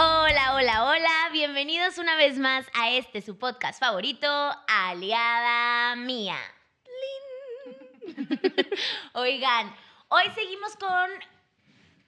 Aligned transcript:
Hola, 0.00 0.54
hola, 0.54 0.84
hola, 0.84 1.28
bienvenidos 1.32 1.98
una 1.98 2.14
vez 2.14 2.38
más 2.38 2.64
a 2.72 2.88
este 2.88 3.20
su 3.20 3.36
podcast 3.36 3.80
favorito, 3.80 4.28
Aliada 4.68 5.96
Mía. 5.96 6.38
Oigan, 9.14 9.74
hoy 10.06 10.22
seguimos 10.36 10.76
con 10.76 11.10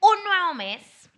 un 0.03 0.25
nuevo 0.25 0.55
mes, 0.55 1.11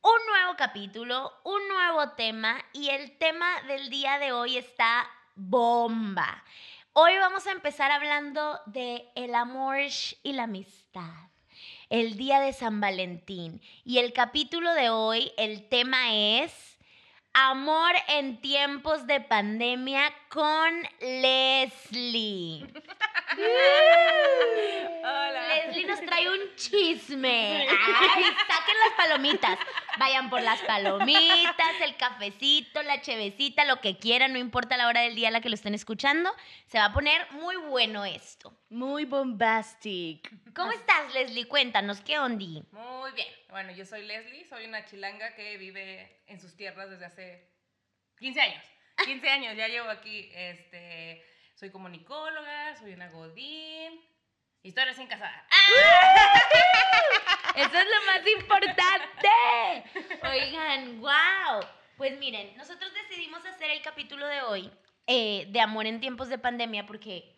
un 0.00 0.26
nuevo 0.30 0.56
capítulo, 0.56 1.34
un 1.44 1.68
nuevo 1.68 2.08
tema 2.12 2.64
y 2.72 2.88
el 2.88 3.18
tema 3.18 3.60
del 3.68 3.90
día 3.90 4.18
de 4.18 4.32
hoy 4.32 4.56
está 4.56 5.06
bomba. 5.34 6.42
Hoy 6.94 7.14
vamos 7.18 7.46
a 7.46 7.52
empezar 7.52 7.90
hablando 7.90 8.58
de 8.64 9.06
el 9.16 9.34
amor 9.34 9.76
y 10.22 10.32
la 10.32 10.44
amistad 10.44 11.28
el 11.90 12.16
día 12.16 12.40
de 12.40 12.52
San 12.52 12.80
Valentín. 12.80 13.60
Y 13.84 13.98
el 13.98 14.12
capítulo 14.12 14.72
de 14.74 14.90
hoy, 14.90 15.32
el 15.36 15.68
tema 15.68 16.14
es 16.14 16.78
Amor 17.32 17.92
en 18.08 18.40
tiempos 18.40 19.06
de 19.06 19.20
pandemia 19.20 20.10
con 20.30 20.72
Leslie. 21.00 22.66
Hola. 25.02 25.64
Leslie 25.66 25.86
nos 25.86 26.00
trae 26.00 26.28
un 26.28 26.54
chisme. 26.56 27.66
Ay, 27.68 28.24
saquen 28.24 28.76
las 28.84 28.92
palomitas. 28.96 29.58
Vayan 29.98 30.30
por 30.30 30.42
las 30.42 30.60
palomitas, 30.60 31.80
el 31.82 31.96
cafecito, 31.96 32.82
la 32.82 33.00
chevecita, 33.00 33.64
lo 33.64 33.80
que 33.80 33.98
quieran, 33.98 34.32
no 34.32 34.38
importa 34.38 34.76
la 34.76 34.88
hora 34.88 35.00
del 35.00 35.14
día 35.14 35.28
a 35.28 35.30
la 35.30 35.40
que 35.40 35.48
lo 35.48 35.54
estén 35.54 35.74
escuchando. 35.74 36.34
Se 36.66 36.78
va 36.78 36.86
a 36.86 36.92
poner 36.92 37.30
muy 37.32 37.56
bueno 37.56 38.04
esto. 38.04 38.56
Muy 38.68 39.04
bombastic. 39.04 40.30
¿Cómo 40.54 40.72
estás, 40.72 41.12
Leslie? 41.14 41.48
Cuéntanos, 41.48 42.00
¿qué 42.00 42.18
ondi? 42.18 42.62
Muy 42.72 43.10
bien. 43.12 43.28
Bueno, 43.50 43.72
yo 43.72 43.84
soy 43.84 44.04
Leslie, 44.04 44.44
soy 44.44 44.66
una 44.66 44.84
chilanga 44.84 45.34
que 45.34 45.56
vive 45.56 46.22
en 46.26 46.40
sus 46.40 46.56
tierras 46.56 46.90
desde 46.90 47.06
hace 47.06 47.50
15 48.18 48.40
años. 48.40 48.64
15 49.04 49.28
años 49.28 49.56
ya 49.56 49.68
llevo 49.68 49.88
aquí. 49.88 50.30
Este, 50.34 51.24
soy 51.56 51.70
comunicóloga, 51.70 52.76
soy 52.76 52.92
una 52.92 53.08
godín 53.08 54.00
y 54.62 54.68
estoy 54.68 54.84
recién 54.84 55.08
casada. 55.08 55.44
Eso 57.56 57.78
es 57.78 57.86
lo 57.86 58.02
más 58.04 58.20
importante. 58.38 59.28
Oigan, 60.22 61.00
wow. 61.00 61.64
Pues 61.96 62.18
miren, 62.18 62.54
nosotros 62.58 62.92
decidimos 62.92 63.46
hacer 63.46 63.70
el 63.70 63.80
capítulo 63.80 64.26
de 64.26 64.42
hoy 64.42 64.70
eh, 65.06 65.46
de 65.48 65.60
amor 65.60 65.86
en 65.86 65.98
tiempos 65.98 66.28
de 66.28 66.36
pandemia 66.36 66.86
porque 66.86 67.34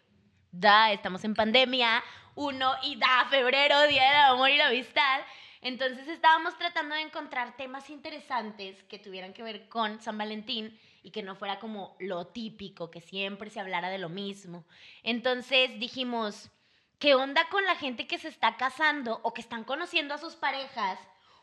da, 0.51 0.91
estamos 0.91 1.23
en 1.23 1.37
pandemia, 1.37 2.03
uno 2.35 2.75
y 2.83 2.97
da, 2.97 3.29
febrero, 3.31 3.87
Día 3.87 4.05
del 4.05 4.17
Amor 4.33 4.51
y 4.51 4.57
la 4.57 4.67
Amistad. 4.67 5.21
Entonces 5.61 6.09
estábamos 6.09 6.59
tratando 6.59 6.97
de 6.97 7.03
encontrar 7.03 7.57
temas 7.57 7.89
interesantes 7.89 8.83
que 8.85 8.99
tuvieran 8.99 9.33
que 9.33 9.45
ver 9.45 9.69
con 9.69 10.01
San 10.01 10.19
Valentín 10.19 10.77
y 11.09 11.11
que 11.11 11.23
no 11.23 11.35
fuera 11.35 11.59
como 11.59 11.97
lo 12.01 12.27
típico, 12.27 12.91
que 12.91 13.01
siempre 13.01 13.49
se 13.49 13.61
hablara 13.61 13.89
de 13.89 13.97
lo 13.97 14.11
mismo. 14.11 14.67
Entonces 15.03 15.71
dijimos, 15.81 16.51
¿qué 16.99 17.15
onda 17.15 17.49
con 17.49 17.65
la 17.65 17.77
gente 17.77 18.07
que 18.07 18.19
se 18.19 18.29
está 18.29 18.59
casando 18.59 19.19
o 19.23 19.33
que 19.33 19.41
están 19.41 19.65
conociendo 19.65 20.13
a 20.13 20.19
sus 20.19 20.35
parejas 20.37 20.99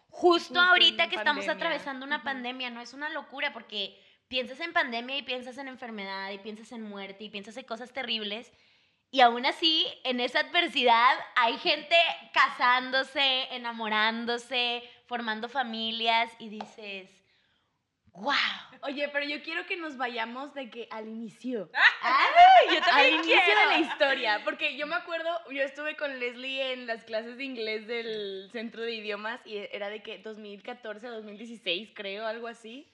justo, 0.10 0.54
Justo 0.54 0.62
ahorita 0.62 1.10
que 1.10 1.16
estamos 1.16 1.50
atravesando 1.50 2.06
una 2.06 2.22
pandemia? 2.22 2.70
No 2.70 2.80
es 2.80 2.94
una 2.94 3.10
locura 3.10 3.54
porque 3.54 4.00
piensas 4.28 4.60
en 4.60 4.72
pandemia 4.72 5.18
y 5.18 5.24
piensas 5.24 5.58
en 5.58 5.68
enfermedad 5.68 6.30
y 6.30 6.38
piensas 6.38 6.72
en 6.72 6.84
muerte 6.84 7.24
y 7.24 7.30
piensas 7.32 7.58
en 7.58 7.66
cosas 7.66 7.92
terribles. 7.92 8.54
Y 9.10 9.22
aún 9.22 9.48
así, 9.48 9.88
en 10.04 10.20
esa 10.20 10.42
adversidad 10.42 11.18
hay 11.36 11.58
gente 11.58 11.96
casándose, 12.34 13.48
enamorándose, 13.50 14.84
formando 15.08 15.50
familias 15.50 16.32
y 16.38 16.50
dices, 16.50 17.25
wow. 18.16 18.34
Oye, 18.82 19.08
pero 19.10 19.26
yo 19.26 19.42
quiero 19.44 19.66
que 19.66 19.78
nos 19.78 19.98
vayamos 19.98 20.54
de 20.54 20.70
que 20.70 20.88
al 20.92 21.08
inicio. 21.08 21.70
Ay, 22.02 22.76
yo 22.76 22.82
Al 22.94 23.10
inicio 23.14 23.36
de 23.36 23.66
la 23.68 23.80
historia. 23.80 24.42
Porque 24.44 24.78
yo 24.78 24.86
me 24.88 24.96
acuerdo, 24.96 25.30
yo 25.52 25.64
estuve 25.64 25.96
con 25.96 26.20
Leslie 26.20 26.74
en 26.74 26.86
las 26.88 27.04
clases 27.04 27.38
de 27.38 27.44
inglés 27.44 27.88
del 27.88 28.50
centro 28.52 28.82
de 28.84 28.94
idiomas 28.94 29.40
y 29.46 29.58
era 29.72 29.90
de 29.90 30.02
que 30.04 30.20
2014, 30.20 31.08
2016, 31.08 31.92
creo, 31.96 32.28
algo 32.28 32.48
así. 32.48 32.92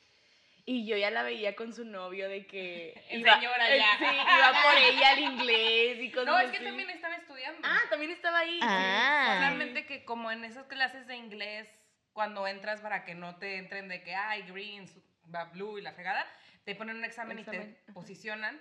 Y 0.64 0.86
yo 0.86 0.96
ya 0.96 1.10
la 1.10 1.24
veía 1.24 1.56
con 1.56 1.74
su 1.74 1.84
novio 1.84 2.30
de 2.30 2.46
que. 2.46 2.94
En 3.10 3.22
iba- 3.22 3.34
señora 3.34 3.76
eh, 3.76 3.80
ya. 3.80 3.98
Sí, 3.98 4.06
iba 4.06 4.62
por 4.64 4.78
ella 4.78 5.10
al 5.10 5.20
inglés 5.20 5.98
y 6.00 6.12
cosas 6.12 6.28
No, 6.28 6.40
es 6.40 6.52
que 6.52 6.58
así. 6.58 6.66
también 6.66 6.90
estaba 6.92 7.16
estudiando. 7.16 7.60
Ah, 7.64 7.80
también 7.90 8.12
estaba 8.12 8.40
ahí. 8.40 8.60
Ah. 8.62 9.34
Solamente 9.40 9.86
que 9.88 10.06
como 10.06 10.32
en 10.32 10.46
esas 10.46 10.68
clases 10.68 11.08
de 11.08 11.16
inglés, 11.18 11.68
cuando 12.14 12.46
entras 12.48 12.80
para 12.80 13.04
que 13.06 13.16
no 13.16 13.38
te 13.38 13.58
entren 13.58 13.88
de 13.90 14.04
que 14.04 14.14
hay 14.14 14.44
green, 14.44 14.88
su- 14.88 15.02
va 15.34 15.46
blue 15.46 15.78
y 15.78 15.82
la 15.82 15.94
fregada, 15.94 16.26
te 16.64 16.76
ponen 16.76 16.98
un 16.98 17.06
examen, 17.06 17.38
y 17.38 17.42
Examen, 17.42 17.78
te 17.86 17.94
posicionan. 17.94 18.60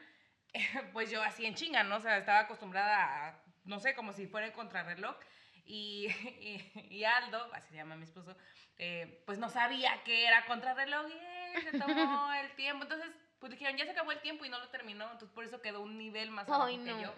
Pues 0.92 1.10
yo 1.12 1.22
así 1.22 1.46
en 1.46 1.54
chinga, 1.54 1.84
¿no? 1.84 1.96
O 1.96 2.00
sea, 2.00 2.18
estaba 2.18 2.40
acostumbrada 2.40 3.28
a, 3.28 3.42
no 3.64 3.78
sé, 3.78 3.94
como 3.94 4.12
si 4.12 4.26
fuera 4.26 4.48
el 4.48 4.52
contrarreloj. 4.52 5.16
Y, 5.64 6.08
y, 6.40 6.88
y 6.90 7.04
Aldo, 7.04 7.48
así 7.54 7.68
se 7.68 7.76
llama 7.76 7.94
mi 7.94 8.02
esposo, 8.02 8.36
eh, 8.76 9.22
pues 9.26 9.38
no 9.38 9.48
sabía 9.48 10.02
que 10.02 10.26
era 10.26 10.46
contrarreloj 10.46 11.06
y 11.08 11.12
eh, 11.12 11.70
se 11.70 11.78
tomó 11.78 12.32
el 12.42 12.50
tiempo. 12.56 12.82
Entonces, 12.82 13.08
pues 13.38 13.52
dijeron, 13.52 13.76
ya 13.76 13.84
se 13.84 13.92
acabó 13.92 14.10
el 14.10 14.20
tiempo 14.20 14.44
y 14.44 14.48
no 14.48 14.58
lo 14.58 14.68
terminó. 14.70 15.04
Entonces, 15.04 15.30
por 15.30 15.44
eso 15.44 15.60
quedó 15.60 15.82
un 15.82 15.96
nivel 15.96 16.30
más 16.30 16.48
abajo 16.48 16.64
Ay, 16.64 16.78
que 16.78 16.90
no. 16.90 17.02
yo. 17.02 17.14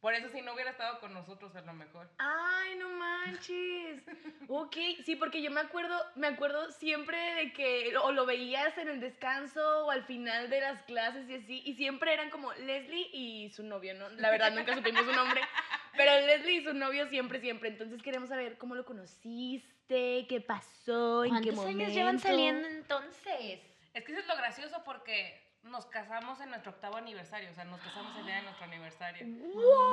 Por 0.00 0.14
eso, 0.14 0.30
si 0.30 0.40
no 0.40 0.54
hubiera 0.54 0.70
estado 0.70 0.98
con 0.98 1.12
nosotros, 1.12 1.54
a 1.56 1.60
lo 1.60 1.74
mejor. 1.74 2.08
Ay, 2.18 2.76
no 2.76 2.88
manches. 2.88 4.02
Ok, 4.52 4.76
sí, 5.04 5.14
porque 5.14 5.42
yo 5.42 5.50
me 5.52 5.60
acuerdo, 5.60 5.96
me 6.16 6.26
acuerdo 6.26 6.72
siempre 6.72 7.16
de 7.34 7.52
que 7.52 7.96
o 7.98 8.10
lo 8.10 8.26
veías 8.26 8.76
en 8.78 8.88
el 8.88 8.98
descanso 8.98 9.86
o 9.86 9.90
al 9.92 10.04
final 10.04 10.50
de 10.50 10.60
las 10.60 10.82
clases 10.82 11.28
y 11.28 11.36
así, 11.36 11.62
y 11.64 11.74
siempre 11.74 12.12
eran 12.12 12.30
como 12.30 12.52
Leslie 12.54 13.10
y 13.12 13.50
su 13.50 13.62
novio, 13.62 13.94
¿no? 13.94 14.08
La 14.10 14.28
verdad 14.30 14.50
nunca 14.52 14.74
supimos 14.74 15.04
su 15.04 15.12
nombre, 15.12 15.40
pero 15.96 16.26
Leslie 16.26 16.56
y 16.56 16.64
su 16.64 16.74
novio 16.74 17.06
siempre, 17.08 17.40
siempre. 17.40 17.68
Entonces 17.68 18.02
queremos 18.02 18.28
saber 18.28 18.58
cómo 18.58 18.74
lo 18.74 18.84
conociste, 18.84 20.26
qué 20.28 20.40
pasó, 20.44 21.24
en 21.24 21.30
qué 21.30 21.52
¿Cuántos 21.52 21.54
momento. 21.54 21.84
años 21.84 21.94
llevan 21.94 22.18
saliendo 22.18 22.66
entonces? 22.66 23.60
Es 23.94 24.04
que 24.04 24.12
eso 24.12 24.20
es 24.20 24.26
lo 24.26 24.36
gracioso 24.36 24.82
porque 24.84 25.48
nos 25.62 25.86
casamos 25.86 26.40
en 26.40 26.48
nuestro 26.50 26.72
octavo 26.72 26.96
aniversario, 26.96 27.50
o 27.50 27.54
sea, 27.54 27.64
nos 27.64 27.80
casamos 27.80 28.16
el 28.18 28.24
día 28.26 28.36
de 28.36 28.42
nuestro 28.42 28.64
aniversario. 28.64 29.26
¡Wow! 29.26 29.89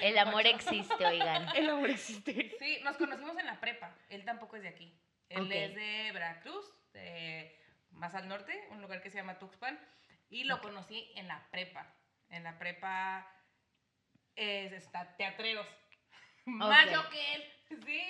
El 0.00 0.18
amor 0.18 0.46
existe, 0.46 1.06
oigan. 1.06 1.48
El 1.56 1.70
amor 1.70 1.90
existe. 1.90 2.54
Sí, 2.58 2.78
nos 2.82 2.96
conocimos 2.96 3.36
en 3.38 3.46
la 3.46 3.60
prepa. 3.60 3.96
Él 4.10 4.24
tampoco 4.24 4.56
es 4.56 4.62
de 4.62 4.68
aquí. 4.68 4.92
Él 5.28 5.50
es 5.50 5.74
de 5.74 6.10
Veracruz, 6.12 6.66
de 6.92 7.58
más 7.90 8.14
al 8.14 8.28
norte, 8.28 8.66
un 8.70 8.82
lugar 8.82 9.02
que 9.02 9.10
se 9.10 9.18
llama 9.18 9.38
Tuxpan. 9.38 9.78
Y 10.28 10.44
lo 10.44 10.60
conocí 10.60 11.10
en 11.16 11.28
la 11.28 11.46
prepa. 11.50 11.94
En 12.28 12.44
la 12.44 12.58
prepa 12.58 13.26
es, 14.36 14.72
está 14.72 15.16
teatreros. 15.16 15.66
Más 16.44 16.90
yo 16.90 17.08
que 17.10 17.34
él. 17.34 17.44
Sí. 17.68 18.02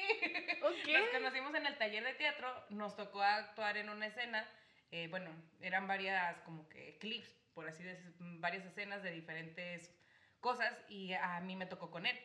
Ok. 0.63 0.89
Nos 0.89 1.09
conocimos 1.11 1.55
en 1.55 1.67
el 1.67 1.79
taller 1.79 2.05
de 2.05 2.15
teatro, 2.15 2.67
nos 2.71 2.97
tocó 2.97 3.23
actuar 3.23 3.77
en 3.77 3.89
una 3.89 4.07
escena, 4.07 4.49
eh, 4.91 5.09
bueno, 5.09 5.31
eran 5.61 5.87
varias 5.87 6.41
como 6.41 6.69
que 6.69 6.99
clips, 6.99 7.29
por 7.55 7.69
así 7.69 7.83
decir, 7.83 8.13
varias 8.19 8.65
escenas 8.65 9.03
de 9.03 9.13
diferentes 9.13 9.95
cosas 10.45 10.73
y 10.89 11.15
a 11.15 11.41
mí 11.41 11.57
me 11.57 11.65
tocó 11.65 11.91
con 11.91 12.05
él. 12.05 12.17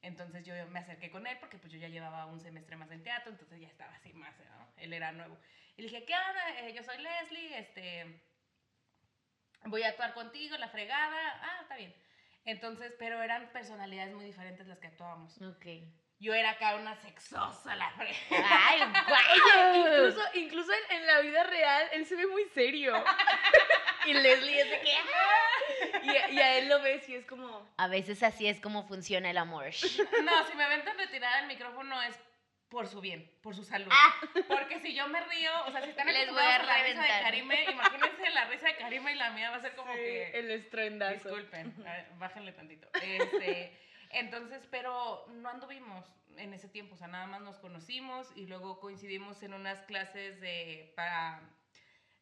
Entonces 0.00 0.44
yo 0.46 0.54
me 0.68 0.78
acerqué 0.80 1.10
con 1.10 1.26
él 1.26 1.36
porque 1.40 1.58
pues 1.58 1.70
yo 1.70 1.78
ya 1.78 1.88
llevaba 1.88 2.24
un 2.24 2.40
semestre 2.40 2.74
más 2.76 2.90
en 2.90 3.02
teatro, 3.02 3.30
entonces 3.30 3.60
ya 3.60 3.68
estaba 3.68 3.92
así 3.94 4.14
más, 4.14 4.34
¿no? 4.38 4.72
Él 4.78 4.94
era 4.94 5.12
nuevo. 5.12 5.36
Y 5.76 5.82
le 5.82 5.88
dije, 5.88 6.06
¿qué 6.06 6.14
onda? 6.14 6.60
Eh, 6.60 6.72
yo 6.74 6.82
soy 6.82 6.96
Leslie, 6.98 7.58
este, 7.58 8.18
voy 9.64 9.82
a 9.82 9.88
actuar 9.88 10.14
contigo, 10.14 10.56
la 10.56 10.68
fregada. 10.68 11.20
Ah, 11.42 11.58
está 11.62 11.76
bien. 11.76 11.94
Entonces, 12.46 12.94
pero 12.98 13.22
eran 13.22 13.52
personalidades 13.52 14.14
muy 14.14 14.24
diferentes 14.24 14.66
las 14.66 14.78
que 14.78 14.86
actuábamos. 14.86 15.36
Ok. 15.42 15.66
Yo 16.18 16.32
era 16.32 16.52
acá 16.52 16.76
una 16.76 16.94
sexosa, 16.96 17.76
la 17.76 17.90
fregada. 17.90 18.48
Ay, 18.68 18.80
guau. 19.06 19.76
incluso, 19.76 20.22
incluso 20.34 20.72
en, 20.72 20.96
en 20.96 21.06
la 21.06 21.20
vida 21.20 21.42
real, 21.44 21.88
él 21.92 22.06
se 22.06 22.16
ve 22.16 22.26
muy 22.26 22.44
serio. 22.54 22.94
y 24.06 24.14
Leslie 24.14 24.60
es 24.62 24.70
de 24.70 24.80
que... 24.80 24.92
"Ah". 24.96 25.45
Y, 26.02 26.08
a- 26.10 26.30
y 26.30 26.38
a 26.38 26.58
él 26.58 26.68
lo 26.68 26.80
ves 26.82 27.08
y 27.08 27.14
es 27.14 27.26
como... 27.26 27.68
A 27.76 27.88
veces 27.88 28.22
así 28.22 28.46
es 28.46 28.60
como 28.60 28.86
funciona 28.86 29.30
el 29.30 29.38
amor. 29.38 29.64
No, 30.24 30.46
si 30.50 30.56
me 30.56 30.68
ven 30.68 30.84
tan 30.84 30.96
retirada 30.98 31.40
el 31.40 31.46
micrófono 31.48 32.00
es 32.02 32.18
por 32.68 32.88
su 32.88 33.00
bien, 33.00 33.30
por 33.42 33.54
su 33.54 33.62
salud. 33.62 33.90
Porque 34.48 34.80
si 34.80 34.92
yo 34.94 35.06
me 35.08 35.20
río, 35.26 35.50
o 35.66 35.70
sea, 35.70 35.82
si 35.82 35.90
están 35.90 36.08
Ah. 36.08 36.12
Les 36.12 36.30
voy 36.30 36.42
a 36.42 36.62
la 36.62 36.82
risa 36.82 37.02
de. 37.02 37.08
Karime, 37.08 37.64
imagínense 37.70 38.30
la 38.30 38.44
risa 38.46 38.66
de 38.66 38.76
Karime 38.76 39.12
y 39.12 39.14
la 39.14 39.30
mía 39.30 39.50
va 39.50 39.56
a 39.56 39.60
ser 39.60 39.74
como 39.76 39.92
Sí, 39.92 39.98
que... 40.00 40.30
el 40.38 40.50
estruendazo. 40.50 41.12
Disculpen, 41.28 41.74
a 41.86 41.92
ver, 41.92 42.06
bájenle 42.18 42.52
tantito. 42.52 42.88
Este, 43.00 43.78
entonces, 44.10 44.66
pero 44.70 45.26
no 45.28 45.48
anduvimos 45.48 46.04
en 46.38 46.52
ese 46.54 46.68
tiempo, 46.68 46.94
o 46.96 46.98
sea, 46.98 47.06
nada 47.06 47.26
más 47.26 47.40
nos 47.40 47.58
conocimos 47.60 48.28
y 48.34 48.46
luego 48.46 48.80
coincidimos 48.80 49.42
en 49.44 49.54
unas 49.54 49.80
clases 49.82 50.40
de, 50.40 50.92
para 50.96 51.40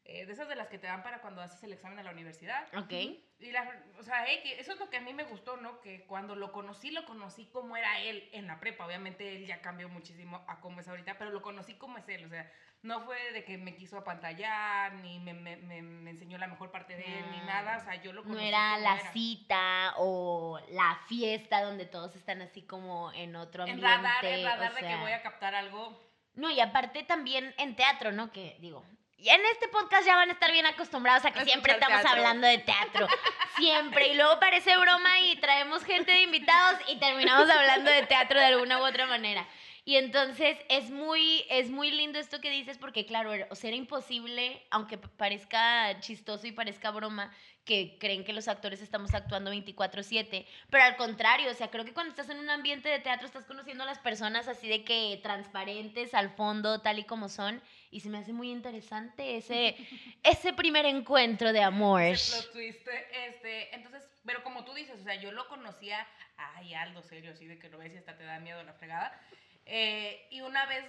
eh, 0.05 0.25
de 0.25 0.33
esas 0.33 0.47
de 0.47 0.55
las 0.55 0.67
que 0.67 0.77
te 0.77 0.87
dan 0.87 1.01
para 1.03 1.19
cuando 1.21 1.41
haces 1.41 1.61
el 1.63 1.73
examen 1.73 1.99
a 1.99 2.03
la 2.03 2.11
universidad. 2.11 2.67
Ok. 2.77 2.91
Y 3.39 3.51
la, 3.51 3.69
o 3.99 4.03
sea, 4.03 4.23
que 4.43 4.59
eso 4.59 4.71
es 4.73 4.79
lo 4.79 4.89
que 4.89 4.97
a 4.97 5.01
mí 5.01 5.13
me 5.13 5.23
gustó, 5.23 5.57
¿no? 5.57 5.81
Que 5.81 6.05
cuando 6.05 6.35
lo 6.35 6.51
conocí, 6.51 6.91
lo 6.91 7.05
conocí 7.05 7.47
como 7.47 7.75
era 7.75 7.99
él 7.99 8.29
en 8.31 8.47
la 8.47 8.59
prepa. 8.59 8.85
Obviamente 8.85 9.35
él 9.35 9.45
ya 9.45 9.61
cambió 9.61 9.89
muchísimo 9.89 10.45
a 10.47 10.59
cómo 10.61 10.79
es 10.79 10.87
ahorita, 10.87 11.17
pero 11.17 11.31
lo 11.31 11.41
conocí 11.41 11.73
como 11.73 11.97
es 11.97 12.07
él. 12.07 12.23
O 12.25 12.29
sea, 12.29 12.49
no 12.81 13.01
fue 13.01 13.31
de 13.33 13.43
que 13.43 13.57
me 13.57 13.75
quiso 13.75 13.97
apantallar, 13.97 14.93
ni 14.93 15.19
me, 15.19 15.33
me, 15.33 15.57
me, 15.57 15.81
me 15.81 16.11
enseñó 16.11 16.37
la 16.37 16.47
mejor 16.47 16.71
parte 16.71 16.95
de 16.95 17.03
él, 17.03 17.25
ni 17.31 17.39
Ah. 17.39 17.45
nada. 17.45 17.77
O 17.77 17.83
sea, 17.83 17.95
yo 17.95 18.13
lo 18.13 18.21
No 18.21 18.27
conocí 18.29 18.47
era 18.47 18.73
como 18.75 18.83
la 18.83 18.95
era. 19.01 19.11
cita 19.11 19.93
o 19.97 20.59
la 20.69 20.99
fiesta 21.07 21.61
donde 21.63 21.85
todos 21.87 22.15
están 22.15 22.41
así 22.41 22.61
como 22.61 23.11
en 23.13 23.35
otro 23.35 23.63
En 23.65 23.71
ambiente. 23.71 23.95
radar, 23.97 24.25
en 24.25 24.45
radar 24.45 24.71
o 24.71 24.75
de 24.75 24.81
que 24.81 24.95
voy 24.97 25.11
a 25.11 25.21
captar 25.23 25.55
algo. 25.55 25.99
No, 26.35 26.49
y 26.51 26.59
aparte 26.59 27.03
también 27.03 27.53
en 27.57 27.75
teatro, 27.75 28.11
¿no? 28.11 28.31
Que 28.31 28.57
digo, 28.59 28.85
y 29.17 29.29
en 29.29 29.41
este 29.53 29.67
podcast 29.69 30.05
ya 30.05 30.15
van 30.15 30.29
a 30.29 30.33
estar 30.33 30.51
bien 30.51 30.65
acostumbrados 30.65 31.25
a 31.25 31.31
que 31.31 31.43
siempre 31.45 31.73
estamos 31.73 32.01
teatro. 32.01 32.17
hablando 32.19 32.47
de 32.47 32.57
teatro. 32.59 33.07
Siempre. 33.57 34.09
Y 34.09 34.15
luego 34.15 34.37
parece 34.37 34.75
broma 34.75 35.21
y 35.21 35.37
traemos 35.37 35.85
gente 35.85 36.11
de 36.11 36.23
invitados 36.23 36.81
y 36.89 36.97
terminamos 36.97 37.49
hablando 37.49 37.89
de 37.89 38.03
teatro 38.03 38.37
de 38.37 38.47
alguna 38.47 38.79
u 38.79 38.85
otra 38.85 39.05
manera. 39.05 39.47
Y 39.85 39.95
entonces 39.95 40.57
es 40.67 40.89
muy, 40.89 41.45
es 41.49 41.69
muy 41.69 41.91
lindo 41.91 42.19
esto 42.19 42.41
que 42.41 42.49
dices 42.49 42.77
porque, 42.77 43.05
claro, 43.05 43.31
o 43.49 43.55
sea, 43.55 43.69
era 43.69 43.77
imposible, 43.77 44.61
aunque 44.71 44.97
parezca 44.97 45.99
chistoso 46.01 46.47
y 46.47 46.51
parezca 46.51 46.91
broma, 46.91 47.31
que 47.65 47.97
creen 47.99 48.23
que 48.23 48.33
los 48.33 48.47
actores 48.47 48.81
estamos 48.81 49.13
actuando 49.13 49.51
24/7, 49.51 50.45
pero 50.69 50.83
al 50.83 50.97
contrario, 50.97 51.51
o 51.51 51.53
sea, 51.53 51.69
creo 51.69 51.85
que 51.85 51.93
cuando 51.93 52.09
estás 52.09 52.29
en 52.29 52.39
un 52.39 52.49
ambiente 52.49 52.89
de 52.89 52.99
teatro 52.99 53.25
estás 53.25 53.45
conociendo 53.45 53.83
a 53.83 53.87
las 53.87 53.99
personas 53.99 54.47
así 54.47 54.67
de 54.67 54.83
que 54.83 55.19
transparentes 55.23 56.13
al 56.13 56.29
fondo, 56.31 56.81
tal 56.81 56.99
y 56.99 57.03
como 57.03 57.29
son, 57.29 57.61
y 57.91 57.99
se 57.99 58.09
me 58.09 58.17
hace 58.17 58.33
muy 58.33 58.51
interesante 58.51 59.37
ese, 59.37 59.75
ese 60.23 60.53
primer 60.53 60.85
encuentro 60.85 61.53
de 61.53 61.61
amor. 61.61 62.01
Este, 62.01 63.75
entonces, 63.75 64.07
pero 64.25 64.43
como 64.43 64.65
tú 64.65 64.73
dices, 64.73 64.99
o 65.01 65.03
sea, 65.03 65.15
yo 65.15 65.31
lo 65.31 65.47
conocía, 65.47 66.05
ay, 66.37 66.73
Aldo, 66.73 67.01
serio, 67.01 67.31
así 67.31 67.45
de 67.45 67.59
que 67.59 67.69
lo 67.69 67.77
ves 67.77 67.93
y 67.93 67.97
hasta 67.97 68.17
te 68.17 68.23
da 68.23 68.39
miedo 68.39 68.63
la 68.63 68.73
fregada. 68.73 69.19
Eh, 69.65 70.27
y 70.29 70.41
una 70.41 70.65
vez 70.65 70.85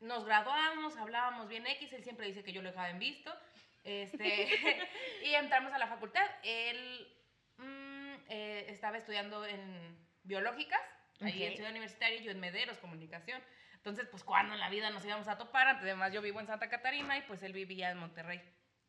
nos 0.00 0.24
graduamos, 0.24 0.96
hablábamos 0.96 1.48
bien 1.48 1.66
X, 1.66 1.92
él 1.92 2.04
siempre 2.04 2.26
dice 2.26 2.44
que 2.44 2.52
yo 2.52 2.62
lo 2.62 2.68
dejaba 2.70 2.90
en 2.90 2.98
visto. 2.98 3.32
Este, 3.84 4.48
y 5.24 5.34
entramos 5.34 5.72
a 5.72 5.78
la 5.78 5.86
facultad. 5.86 6.26
Él 6.42 7.08
mm, 7.58 8.14
eh, 8.28 8.66
estaba 8.68 8.98
estudiando 8.98 9.44
en 9.46 9.96
biológicas, 10.22 10.80
ahí 11.20 11.44
en. 11.44 11.56
Ciudad 11.56 11.70
Universitaria, 11.70 12.18
y 12.18 12.24
yo 12.24 12.30
en 12.30 12.40
Mederos, 12.40 12.78
comunicación. 12.78 13.42
Entonces, 13.84 14.08
pues, 14.10 14.24
cuando 14.24 14.54
en 14.54 14.60
la 14.60 14.70
vida 14.70 14.88
nos 14.88 15.04
íbamos 15.04 15.28
a 15.28 15.36
topar? 15.36 15.68
Además, 15.68 16.10
yo 16.10 16.22
vivo 16.22 16.40
en 16.40 16.46
Santa 16.46 16.70
Catarina 16.70 17.18
y 17.18 17.22
pues 17.22 17.42
él 17.42 17.52
vivía 17.52 17.90
en 17.90 17.98
Monterrey. 17.98 18.38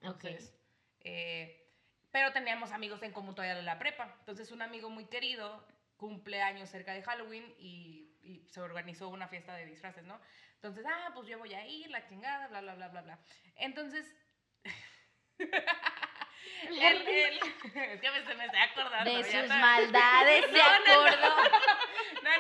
Ok. 0.06 0.24
Entonces, 0.24 0.58
eh, 1.02 1.70
pero 2.12 2.32
teníamos 2.32 2.72
amigos 2.72 3.04
en 3.04 3.12
común 3.12 3.36
todavía 3.36 3.56
de 3.56 3.62
la 3.64 3.78
prepa. 3.78 4.16
Entonces, 4.20 4.52
un 4.54 4.62
amigo 4.62 4.90
muy 4.90 5.06
querido 5.08 5.68
cumple 5.98 6.42
años 6.42 6.70
cerca 6.70 6.94
de 6.94 7.04
Halloween 7.04 7.44
y, 7.60 8.10
y 8.24 8.48
se 8.48 8.62
organizó 8.62 9.10
una 9.10 9.28
fiesta 9.28 9.54
de 9.54 9.66
disfraces, 9.66 10.06
¿no? 10.06 10.18
Entonces, 10.54 10.86
ah, 10.88 11.12
pues 11.14 11.28
yo 11.28 11.40
voy 11.40 11.54
a 11.54 11.68
ir, 11.68 11.90
la 11.92 12.06
chingada, 12.08 12.48
bla, 12.48 12.62
bla, 12.62 12.76
bla, 12.76 12.88
bla, 12.88 13.02
bla. 13.02 13.20
Entonces, 13.58 14.16
él, 15.40 17.08
él- 17.08 17.40
es 17.76 18.00
que 18.02 18.12
me, 18.12 18.24
se 18.26 18.34
me 18.36 18.46
está 18.46 18.64
acordando. 18.64 19.12
De 19.12 19.24
sus 19.26 19.50
maldades 19.50 20.46
se 20.52 20.62
acordó. 20.62 21.36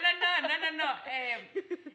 No, 0.01 0.42
no, 0.42 0.42
no, 0.42 0.47
no, 0.47 0.71
no, 0.71 0.86
no. 0.86 1.01
Eh, 1.06 1.51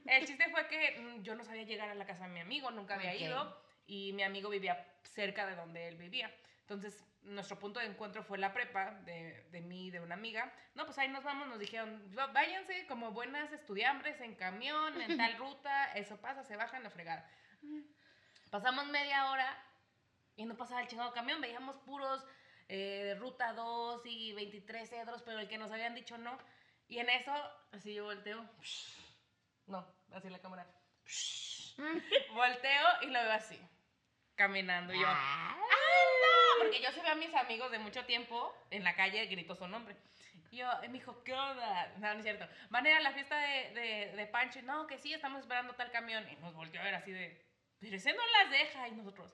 el 0.06 0.26
chiste 0.26 0.48
fue 0.50 0.66
que 0.68 0.98
mm, 1.00 1.22
yo 1.22 1.34
no 1.34 1.44
sabía 1.44 1.62
llegar 1.64 1.88
a 1.88 1.94
la 1.94 2.06
casa 2.06 2.24
de 2.24 2.30
mi 2.30 2.40
amigo, 2.40 2.70
nunca 2.70 2.94
había 2.94 3.14
ido 3.14 3.62
y 3.86 4.12
mi 4.12 4.22
amigo 4.22 4.48
vivía 4.50 4.86
cerca 5.02 5.46
de 5.46 5.56
donde 5.56 5.88
él 5.88 5.96
vivía. 5.96 6.32
Entonces, 6.62 7.04
nuestro 7.22 7.58
punto 7.58 7.80
de 7.80 7.86
encuentro 7.86 8.22
fue 8.22 8.38
la 8.38 8.52
prepa 8.52 8.92
de, 9.04 9.42
de 9.50 9.60
mí 9.60 9.86
y 9.86 9.90
de 9.90 10.00
una 10.00 10.14
amiga. 10.14 10.52
No, 10.74 10.84
pues 10.86 10.96
ahí 10.98 11.08
nos 11.08 11.24
vamos, 11.24 11.48
nos 11.48 11.58
dijeron, 11.58 12.00
"Va- 12.16 12.28
váyanse 12.28 12.86
como 12.86 13.10
buenas 13.10 13.52
estudiantes 13.52 14.20
en 14.20 14.36
camión, 14.36 15.00
en 15.02 15.16
tal 15.16 15.36
ruta, 15.38 15.92
eso 15.94 16.20
pasa, 16.20 16.44
se 16.44 16.56
bajan 16.56 16.82
la 16.84 16.90
fregada. 16.90 17.28
Pasamos 18.50 18.86
media 18.86 19.30
hora 19.30 19.56
y 20.36 20.44
no 20.44 20.56
pasaba 20.56 20.80
el 20.80 20.88
chingado 20.88 21.12
camión, 21.12 21.40
veíamos 21.40 21.76
puros 21.78 22.24
eh, 22.68 23.02
de 23.04 23.14
ruta 23.16 23.52
2 23.52 24.02
y 24.06 24.32
23 24.32 24.88
cedros, 24.88 25.22
pero 25.22 25.38
el 25.40 25.48
que 25.48 25.58
nos 25.58 25.70
habían 25.72 25.94
dicho 25.94 26.18
no. 26.18 26.38
Y 26.90 26.98
en 26.98 27.08
eso, 27.08 27.32
así 27.70 27.94
yo 27.94 28.04
volteo. 28.04 28.44
No, 29.66 29.86
así 30.12 30.28
la 30.28 30.40
cámara. 30.40 30.66
Volteo 32.34 32.86
y 33.02 33.06
lo 33.06 33.20
veo 33.22 33.32
así, 33.32 33.58
caminando. 34.34 34.92
Y 34.92 35.00
yo, 35.00 35.06
Ah, 35.08 35.56
porque 36.58 36.82
yo 36.82 36.90
se 36.90 37.00
veo 37.00 37.12
a 37.12 37.14
mis 37.14 37.32
amigos 37.34 37.70
de 37.70 37.78
mucho 37.78 38.04
tiempo 38.06 38.52
en 38.70 38.82
la 38.82 38.96
calle, 38.96 39.24
gritó 39.26 39.54
su 39.54 39.68
nombre. 39.68 39.96
Y 40.50 40.56
yo, 40.58 40.66
me 40.82 40.88
dijo, 40.88 41.22
¿qué 41.22 41.32
onda? 41.32 41.94
No, 41.98 42.12
no 42.12 42.18
es 42.18 42.24
cierto. 42.24 42.44
Van 42.70 42.84
a 42.84 42.90
ir 42.90 42.96
a 42.96 43.00
la 43.00 43.12
fiesta 43.12 43.38
de, 43.38 43.70
de, 43.70 44.16
de 44.16 44.26
Pancho. 44.26 44.58
Y, 44.58 44.62
No, 44.62 44.88
que 44.88 44.98
sí, 44.98 45.14
estamos 45.14 45.40
esperando 45.40 45.74
tal 45.76 45.92
camión. 45.92 46.28
Y 46.28 46.34
nos 46.36 46.54
volteó 46.54 46.80
a 46.80 46.84
ver 46.84 46.96
así 46.96 47.12
de, 47.12 47.40
pero 47.78 47.94
ese 47.94 48.12
no 48.12 48.22
las 48.26 48.50
deja. 48.50 48.88
Y 48.88 48.92
nosotros, 48.92 49.32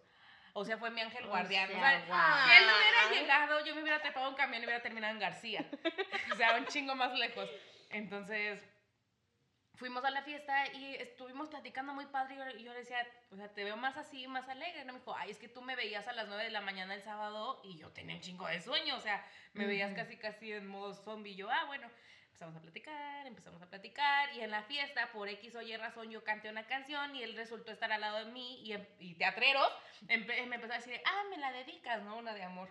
o 0.59 0.65
sea, 0.65 0.79
fue 0.79 0.91
mi 0.91 1.03
ángel 1.03 1.27
O 1.27 1.29
guardián. 1.29 1.69
O 1.69 1.73
sea, 1.73 1.81
sea, 1.81 2.07
guau. 2.07 2.49
si 2.49 2.57
él 2.57 2.67
no 2.67 2.73
hubiera 2.77 3.11
llegado, 3.11 3.65
yo 3.67 3.75
me 3.75 3.83
hubiera 3.83 4.01
trepado 4.01 4.31
un 4.31 4.35
camión 4.35 4.63
y 4.63 4.65
hubiera 4.65 4.81
terminado 4.81 5.13
en 5.13 5.21
García. 5.21 5.67
o 6.33 6.35
sea, 6.35 6.57
un 6.57 6.65
chingo 6.65 6.95
más 6.95 7.13
lejos. 7.13 7.47
Entonces, 7.91 8.67
fuimos 9.75 10.03
a 10.07 10.11
la 10.11 10.23
fiesta 10.23 10.73
y 10.73 10.95
estuvimos 10.95 11.49
platicando 11.49 11.93
muy 11.93 12.07
padre 12.07 12.37
y 12.57 12.63
yo, 12.65 12.73
le 12.73 12.79
decía, 12.79 13.07
o 13.31 13.37
sea, 13.37 13.53
te 13.53 13.65
veo 13.65 13.77
más 13.77 13.99
así, 13.99 14.27
más 14.29 14.49
alegre. 14.49 14.87
No 14.87 14.95
me 14.95 15.01
dijo, 15.01 15.15
ay, 15.15 15.31
es 15.31 15.37
que 15.37 15.51
tú 15.51 15.61
me 15.61 15.77
veías 15.77 16.09
a 16.09 16.15
las 16.15 16.27
9 16.27 16.45
de 16.45 16.51
la 16.51 16.63
mañana 16.63 16.95
el 16.95 17.03
sábado 17.03 17.61
y 17.63 17.77
yo 17.77 17.91
tenía 17.91 18.17
un 18.17 18.23
chingo 18.23 18.47
de 18.47 18.59
sueño, 18.63 18.97
o 18.97 19.01
sea, 19.01 19.23
me 19.53 19.67
veías 19.67 19.93
casi 19.93 20.17
casi 20.17 20.53
en 20.53 20.67
modo 20.67 20.95
zombie. 20.95 21.33
Y 21.33 21.37
yo, 21.37 21.51
ah, 21.51 21.65
bueno, 21.67 21.91
empezamos 22.37 22.57
a 22.57 22.61
platicar, 22.61 23.27
empezamos 23.27 23.63
a 23.63 23.67
platicar 23.67 24.35
y 24.35 24.43
en 24.43 24.51
la 24.51 24.63
fiesta, 24.65 25.11
por 25.11 25.27
X 25.27 25.55
o 25.55 25.63
Y 25.63 25.75
razón, 25.79 26.11
yo 26.11 26.23
canté 26.23 26.51
una 26.51 26.67
canción 26.67 27.17
y 27.17 27.23
él 27.23 27.35
resultó 27.35 27.73
estar 27.73 27.91
al 27.91 28.03
lado 28.03 28.19
de 28.27 28.31
mí 28.31 28.61
y, 28.63 28.75
em- 28.75 28.87
y 28.99 29.15
teatreros 29.15 29.73
empe- 30.07 30.47
me 30.47 30.57
empezó 30.57 30.75
a 30.75 30.77
decir, 30.77 31.01
ah, 31.07 31.23
me 31.31 31.39
la 31.39 31.51
dedicas, 31.53 32.03
¿no? 32.03 32.17
Una 32.19 32.35
de 32.35 32.43
amor. 32.43 32.69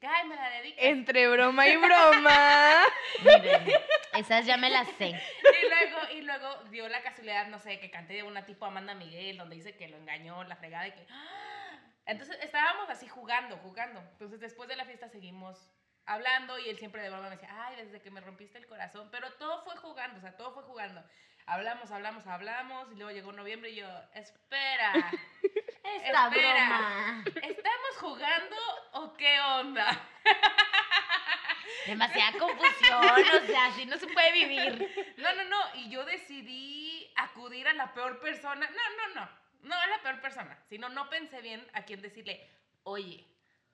Ay, 0.00 0.28
me 0.28 0.36
la 0.36 0.48
dedicas. 0.50 0.84
Entre 0.84 1.26
broma 1.26 1.66
y 1.66 1.76
broma. 1.76 2.84
miren, 3.24 3.72
esas 4.14 4.46
ya 4.46 4.56
me 4.56 4.70
las 4.70 4.86
sé. 4.90 5.20
Y 5.60 5.68
luego, 5.68 5.98
y 6.12 6.20
luego 6.20 6.64
dio 6.70 6.88
la 6.88 7.02
casualidad, 7.02 7.48
no 7.48 7.58
sé, 7.58 7.80
que 7.80 7.90
canté 7.90 8.12
de 8.14 8.22
una 8.22 8.46
tipo 8.46 8.64
Amanda 8.66 8.94
Miguel, 8.94 9.36
donde 9.36 9.56
dice 9.56 9.76
que 9.76 9.88
lo 9.88 9.96
engañó, 9.96 10.44
la 10.44 10.54
fregada 10.54 10.86
y 10.86 10.92
que... 10.92 11.04
¡ah! 11.10 11.80
Entonces 12.06 12.38
estábamos 12.40 12.88
así 12.88 13.08
jugando, 13.08 13.56
jugando. 13.56 13.98
Entonces 14.12 14.38
después 14.38 14.68
de 14.68 14.76
la 14.76 14.84
fiesta 14.84 15.08
seguimos 15.08 15.72
hablando 16.08 16.58
y 16.58 16.68
él 16.68 16.78
siempre 16.78 17.02
de 17.02 17.10
broma 17.10 17.28
me 17.28 17.36
decía, 17.36 17.50
ay, 17.66 17.76
desde 17.76 18.00
que 18.00 18.10
me 18.10 18.20
rompiste 18.20 18.58
el 18.58 18.66
corazón. 18.66 19.08
Pero 19.10 19.32
todo 19.34 19.62
fue 19.64 19.76
jugando, 19.76 20.18
o 20.18 20.20
sea, 20.20 20.36
todo 20.36 20.52
fue 20.52 20.62
jugando. 20.64 21.04
Hablamos, 21.46 21.90
hablamos, 21.90 22.26
hablamos 22.26 22.90
y 22.92 22.96
luego 22.96 23.10
llegó 23.10 23.32
noviembre 23.32 23.70
y 23.70 23.76
yo, 23.76 23.88
espera, 24.14 24.92
Esta 25.84 26.28
Espera. 26.28 26.28
broma. 26.30 27.24
¿estamos 27.42 27.96
jugando 27.98 28.56
o 28.92 29.16
qué 29.16 29.40
onda? 29.40 29.86
Demasiada 31.86 32.38
confusión, 32.38 33.02
o 33.42 33.46
sea, 33.46 33.66
así 33.66 33.86
no 33.86 33.96
se 33.96 34.06
puede 34.08 34.32
vivir. 34.32 35.14
No, 35.16 35.34
no, 35.34 35.44
no. 35.44 35.58
Y 35.76 35.88
yo 35.90 36.04
decidí 36.04 37.10
acudir 37.16 37.66
a 37.68 37.72
la 37.72 37.94
peor 37.94 38.20
persona. 38.20 38.68
No, 38.68 39.14
no, 39.14 39.14
no. 39.20 39.30
No 39.62 39.74
a 39.74 39.86
la 39.86 40.02
peor 40.02 40.20
persona. 40.20 40.58
Sino 40.68 40.88
no 40.90 41.08
pensé 41.08 41.40
bien 41.40 41.66
a 41.72 41.84
quién 41.84 42.02
decirle, 42.02 42.46
oye, 42.82 43.26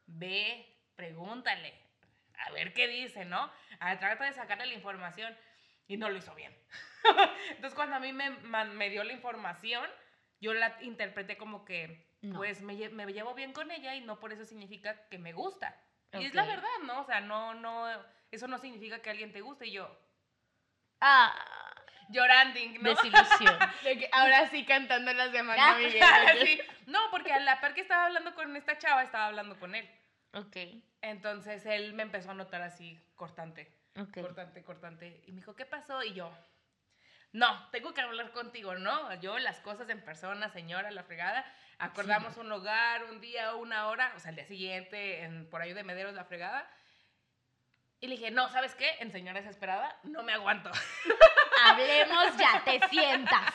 ve, 0.07 0.65
pregúntale, 0.95 1.75
a 2.39 2.51
ver 2.53 2.73
qué 2.73 2.89
dice, 2.89 3.25
¿no? 3.25 3.51
A, 3.81 3.99
trata 3.99 4.25
de 4.25 4.33
sacarle 4.33 4.67
la 4.67 4.75
información. 4.75 5.37
Y 5.87 5.99
no 5.99 6.09
lo 6.09 6.17
hizo 6.17 6.35
bien. 6.35 6.57
Entonces, 7.51 7.75
cuando 7.75 7.97
a 7.97 8.01
mí 8.01 8.13
me, 8.15 8.31
me 8.31 8.89
dio 8.89 9.05
la 9.05 9.13
información, 9.13 9.89
yo 10.41 10.55
la 10.55 10.77
interpreté 10.81 11.37
como 11.37 11.65
que, 11.67 12.09
No. 12.23 12.37
pues, 12.39 12.63
me, 12.63 12.89
me 12.89 13.13
llevo 13.13 13.35
bien 13.35 13.53
con 13.53 13.71
ella 13.71 13.95
y 13.95 14.01
no 14.01 14.19
por 14.19 14.33
eso 14.33 14.45
significa 14.47 15.09
que 15.09 15.19
me 15.19 15.33
gusta. 15.35 15.79
Y 16.13 16.25
es 16.25 16.35
la 16.35 16.47
verdad, 16.47 16.69
¿no? 16.85 17.01
O 17.01 17.05
sea, 17.05 17.21
no, 17.21 17.55
no, 17.55 17.87
eso 18.31 18.47
no 18.47 18.57
significa 18.59 19.03
que 19.03 19.11
alguien 19.11 19.33
te 19.33 19.41
guste. 19.41 19.67
Y 19.67 19.73
yo, 19.73 19.99
Ah, 21.01 21.35
llorando, 22.09 22.61
¿no? 22.81 22.91
desilusión. 22.91 23.59
De 23.85 23.99
que 23.99 24.09
ahora 24.13 24.49
sí 24.49 24.65
cantando 24.65 25.13
las 25.13 25.33
de 25.33 25.41
Ah. 25.59 25.77
Sí. 26.43 26.61
No, 26.87 26.99
porque 27.11 27.33
a 27.33 27.41
la 27.41 27.61
par 27.61 27.75
que 27.75 27.81
estaba 27.83 28.07
hablando 28.07 28.35
con 28.35 28.57
esta 28.57 28.79
chava, 28.79 29.03
estaba 29.03 29.27
hablando 29.27 29.59
con 29.59 29.75
él. 29.75 29.89
Ok, 30.35 30.57
Entonces 31.01 31.65
él 31.67 31.95
me 31.95 32.03
empezó 32.03 32.33
a 32.33 32.35
notar 32.35 32.63
así, 32.63 32.99
cortante, 33.15 33.73
ok. 33.97 34.21
cortante, 34.21 34.65
cortante. 34.65 35.23
Y 35.27 35.33
me 35.33 35.37
dijo, 35.39 35.55
¿qué 35.55 35.65
pasó? 35.65 36.03
Y 36.03 36.13
yo, 36.15 36.33
no, 37.35 37.69
tengo 37.71 37.93
que 37.93 38.01
hablar 38.01 38.31
contigo, 38.31 38.77
¿no? 38.77 39.13
Yo 39.21 39.39
las 39.41 39.59
cosas 39.61 39.89
en 39.91 40.01
persona, 40.05 40.49
señora, 40.51 40.93
la 40.93 41.03
fregada. 41.03 41.45
Acordamos 41.79 42.37
un 42.37 42.49
lugar, 42.49 43.03
un 43.05 43.21
día, 43.21 43.57
una 43.57 43.89
hora, 43.89 44.13
o 44.17 44.21
sea, 44.21 44.31
el 44.31 44.37
día 44.37 44.47
siguiente, 44.47 45.23
en, 45.23 45.51
por 45.51 45.61
ahí 45.61 45.73
de 45.73 45.83
Mederos, 45.83 46.15
la 46.15 46.25
fregada. 46.25 46.71
Y 47.99 48.07
le 48.07 48.15
dije, 48.15 48.31
no, 48.31 48.49
¿sabes 48.51 48.77
qué? 48.77 48.89
En 49.01 49.11
señora 49.11 49.41
desesperada, 49.41 49.99
no 50.05 50.23
me 50.23 50.33
aguanto. 50.33 50.71
Hablemos 51.65 52.37
ya, 52.37 52.63
te 52.65 52.81
sientas. 52.89 53.53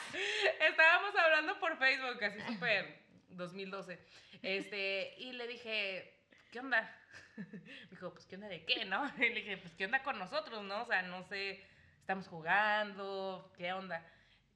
Estábamos 0.59 1.15
hablando 1.15 1.57
por 1.61 1.77
Facebook, 1.77 2.21
así 2.21 2.41
súper 2.47 2.99
2012. 3.29 3.97
Este, 4.41 5.15
y 5.19 5.31
le 5.31 5.47
dije, 5.47 6.18
¿qué 6.51 6.59
onda? 6.59 6.95
Me 7.37 7.89
dijo, 7.91 8.13
pues, 8.13 8.25
¿qué 8.25 8.35
onda 8.35 8.47
de 8.47 8.65
qué, 8.65 8.85
no? 8.85 9.05
Y 9.17 9.29
le 9.29 9.41
dije, 9.41 9.57
pues, 9.57 9.73
¿qué 9.75 9.85
onda 9.85 10.03
con 10.03 10.17
nosotros, 10.17 10.63
no? 10.63 10.83
O 10.83 10.85
sea, 10.85 11.01
no 11.01 11.23
sé, 11.23 11.63
estamos 11.99 12.27
jugando, 12.27 13.51
¿qué 13.57 13.73
onda? 13.73 14.05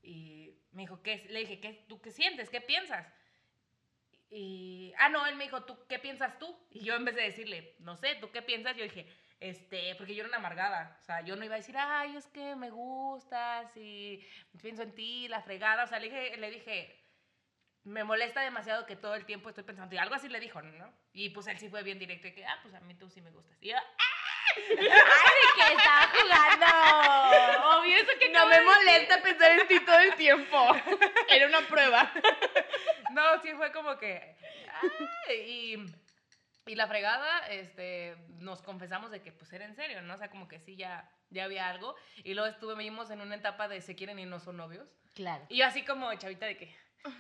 Y 0.02 0.56
me 0.72 0.84
dijo, 0.84 1.02
¿qué? 1.02 1.14
es?". 1.14 1.26
Le 1.30 1.40
dije, 1.40 1.60
¿qué, 1.60 1.86
¿tú 1.88 2.02
qué 2.02 2.12
sientes? 2.12 2.50
¿Qué 2.50 2.62
piensas? 2.62 3.08
Y, 4.30 4.94
ah, 4.98 5.10
no, 5.10 5.26
él 5.28 5.36
me 5.36 5.44
dijo, 5.44 5.64
¿tú 5.64 5.78
qué 5.88 6.00
piensas 6.00 6.40
tú? 6.40 6.58
Y 6.72 6.84
yo 6.84 6.96
en 6.96 7.06
vez 7.06 7.16
de 7.16 7.22
decirle, 7.22 7.76
no 7.80 7.96
sé, 7.96 8.16
¿tú 8.16 8.32
qué 8.32 8.42
piensas? 8.42 8.76
Yo 8.76 8.84
dije, 8.84 9.08
este, 9.40 9.94
porque 9.96 10.16
yo 10.16 10.22
era 10.22 10.30
una 10.30 10.38
amargada, 10.38 10.98
o 11.02 11.04
sea, 11.04 11.22
yo 11.22 11.36
no 11.36 11.46
iba 11.46 11.54
a 11.54 11.58
decir, 11.58 11.76
ay, 11.78 12.16
es 12.16 12.28
que 12.28 12.56
me 12.56 12.72
gustas 12.72 13.76
y 13.78 14.26
pienso 14.62 14.82
en 14.82 14.96
ti, 14.96 15.28
la 15.28 15.42
fregada, 15.42 15.84
o 15.84 15.88
sea, 15.88 16.00
le 16.00 16.06
dije, 16.10 16.38
le 16.38 16.50
dije, 16.50 17.03
me 17.84 18.04
molesta 18.04 18.42
demasiado 18.42 18.86
que 18.86 18.96
todo 18.96 19.16
el 19.16 19.26
tiempo 19.26 19.50
estoy 19.50 19.64
pensando, 19.64 19.94
y 19.96 19.98
algo 19.98 20.16
así 20.16 20.30
le 20.30 20.40
dijo, 20.40 20.62
¿no? 20.62 20.94
Y 21.12 21.30
pues 21.30 21.48
él 21.48 21.58
sí 21.60 21.70
fue 21.70 21.84
bien 21.84 22.00
directo, 22.00 22.28
y 22.28 22.34
que, 22.34 22.46
ah, 22.46 22.58
pues 22.62 22.74
a 22.74 22.80
mí 22.82 22.94
tú 22.96 23.10
sí 23.10 23.22
me 23.22 23.32
gustas. 23.32 23.58
Y 23.62 23.70
yo, 23.70 23.78
"Ah". 23.78 23.84
¡Ay, 24.56 24.76
de 24.78 25.64
que 25.66 25.74
estaba 25.74 26.08
jugando! 26.14 27.80
Obvio, 27.80 27.98
eso 27.98 28.12
que 28.20 28.30
no 28.30 28.46
me 28.48 28.62
molesta 28.62 29.22
pensar 29.22 29.52
en 29.60 29.68
ti 29.68 29.80
todo 29.82 30.00
el 30.00 30.16
tiempo. 30.16 30.68
Era 31.30 31.48
una 31.48 31.62
prueba. 31.68 32.12
no, 33.12 33.42
sí 33.42 33.52
fue 33.56 33.72
como 33.72 33.98
que, 33.98 34.36
"Ay", 35.28 35.36
y, 35.36 36.72
y 36.72 36.76
la 36.76 36.88
fregada, 36.88 37.48
este, 37.50 38.16
nos 38.40 38.62
confesamos 38.62 39.12
de 39.12 39.22
que 39.22 39.32
pues 39.32 39.52
era 39.54 39.66
en 39.66 39.76
serio, 39.76 40.02
¿no? 40.02 40.14
O 40.14 40.18
sea, 40.18 40.30
como 40.30 40.48
que 40.48 40.60
sí, 40.60 40.76
ya, 40.76 41.10
ya 41.30 41.46
había 41.46 41.68
algo, 41.68 41.96
y 42.24 42.34
luego 42.34 42.50
estuvimos 42.50 43.10
en 43.12 43.22
una 43.22 43.36
etapa 43.36 43.68
de 43.68 43.82
se 43.82 43.96
quieren 43.96 44.20
y 44.20 44.26
no 44.26 44.40
son 44.40 44.58
novios, 44.58 44.88
Claro. 45.16 45.46
y 45.50 45.58
yo 45.58 45.66
así 45.66 45.84
como 45.84 46.14
chavita 46.16 46.46
de 46.46 46.58
que, 46.58 46.76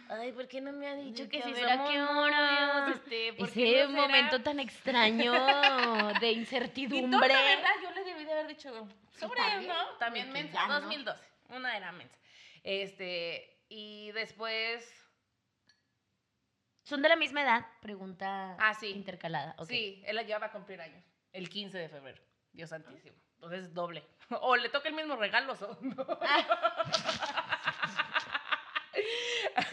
ay, 0.09 0.31
¿por 0.31 0.47
qué 0.47 0.61
no 0.61 0.71
me 0.73 0.87
ha 0.87 0.95
dicho 0.95 1.23
que 1.29 1.39
que 1.39 1.41
si 1.43 1.53
somos 1.55 1.89
qué 1.89 2.01
hora. 2.01 2.91
Este, 2.93 3.33
¿por 3.37 3.51
qué 3.51 3.79
Ese 3.81 3.87
no 3.87 4.01
será?" 4.01 4.01
momento 4.07 4.41
tan 4.41 4.59
extraño 4.59 5.33
de 6.19 6.31
Y 6.31 6.35
incertidumbre. 6.35 7.27
la 7.27 7.41
verdad, 7.41 7.71
yo 7.81 7.91
le 7.91 8.03
debí 8.03 8.23
de 8.23 8.31
haber 8.33 8.47
dicho 8.47 8.69
sobre, 9.19 9.39
también, 9.41 9.67
¿no? 9.67 9.87
También 9.99 10.31
mensa, 10.31 10.67
no. 10.67 10.81
2012. 10.81 11.23
Una 11.49 11.77
era 11.77 11.91
mensa. 11.91 12.17
Este, 12.63 13.59
y 13.69 14.11
después, 14.13 14.89
¿Son 16.85 17.01
de 17.01 17.07
la 17.09 17.15
misma 17.15 17.43
edad? 17.43 17.65
Pregunta 17.81 18.55
Ah, 18.59 18.73
sí. 18.73 18.87
intercalada. 18.87 19.55
sí, 19.65 20.01
él 20.05 20.25
ya 20.27 20.37
va 20.39 20.47
a 20.47 20.51
cumplir 20.51 20.81
años. 20.81 21.03
El 21.31 21.49
15 21.49 21.77
de 21.77 21.89
febrero. 21.89 22.21
Dios 22.51 22.69
santísimo. 22.69 23.15
Entonces, 23.35 23.73
doble. 23.73 24.03
O 24.41 24.55
le 24.55 24.69
toca 24.69 24.87
el 24.89 24.95
mismo 24.95 25.15
regalo, 25.15 25.53
o 25.53 25.77
no. 25.81 26.05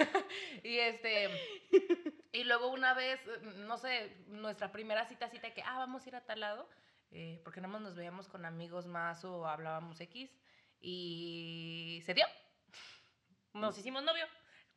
y 0.64 0.78
este, 0.78 1.28
y 2.32 2.44
luego 2.44 2.68
una 2.68 2.94
vez, 2.94 3.20
no 3.56 3.78
sé, 3.78 4.16
nuestra 4.28 4.72
primera 4.72 5.06
cita, 5.06 5.28
cita 5.28 5.52
que, 5.52 5.62
ah, 5.62 5.78
vamos 5.78 6.04
a 6.04 6.08
ir 6.08 6.16
a 6.16 6.24
tal 6.24 6.40
lado, 6.40 6.68
eh, 7.10 7.40
porque 7.44 7.60
nada 7.60 7.72
más 7.72 7.82
nos 7.82 7.96
veíamos 7.96 8.28
con 8.28 8.44
amigos 8.44 8.86
más 8.86 9.24
o 9.24 9.46
hablábamos 9.46 10.00
X, 10.00 10.30
y 10.80 12.02
se 12.04 12.14
dio. 12.14 12.26
Nos 13.52 13.76
hicimos 13.78 14.02
novio. 14.02 14.26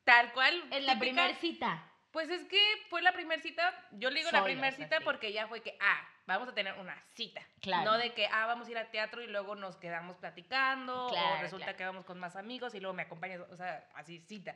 Tal 0.04 0.34
cual. 0.34 0.62
En 0.72 0.86
la 0.86 1.00
primera 1.00 1.34
cita. 1.36 1.90
Pues 2.12 2.30
es 2.30 2.46
que 2.46 2.62
fue 2.90 3.02
la 3.02 3.12
primera 3.12 3.42
cita, 3.42 3.74
yo 3.94 4.12
le 4.12 4.20
digo 4.20 4.30
la 4.32 4.44
primera 4.44 4.72
cita 4.72 4.98
así. 4.98 5.06
porque 5.06 5.34
ya 5.34 5.48
fue 5.48 5.62
que, 5.62 5.76
ah, 5.82 6.08
vamos 6.28 6.48
a 6.48 6.54
tener 6.54 6.78
una 6.80 6.96
cita. 7.16 7.42
Claro. 7.60 7.92
No 7.92 7.98
de 7.98 8.14
que, 8.14 8.28
ah, 8.28 8.46
vamos 8.46 8.68
a 8.68 8.72
ir 8.72 8.78
al 8.78 8.92
teatro 8.92 9.24
y 9.24 9.28
luego 9.28 9.56
nos 9.56 9.78
quedamos 9.78 10.18
platicando, 10.18 11.08
Claro, 11.10 11.38
o 11.38 11.42
resulta 11.42 11.66
claro. 11.66 11.78
que 11.78 11.86
vamos 11.86 12.06
con 12.06 12.20
más 12.20 12.36
amigos 12.36 12.76
y 12.76 12.80
luego 12.80 12.94
me 12.94 13.02
acompañas, 13.02 13.42
o 13.50 13.56
sea, 13.56 13.90
así 13.96 14.20
cita. 14.20 14.56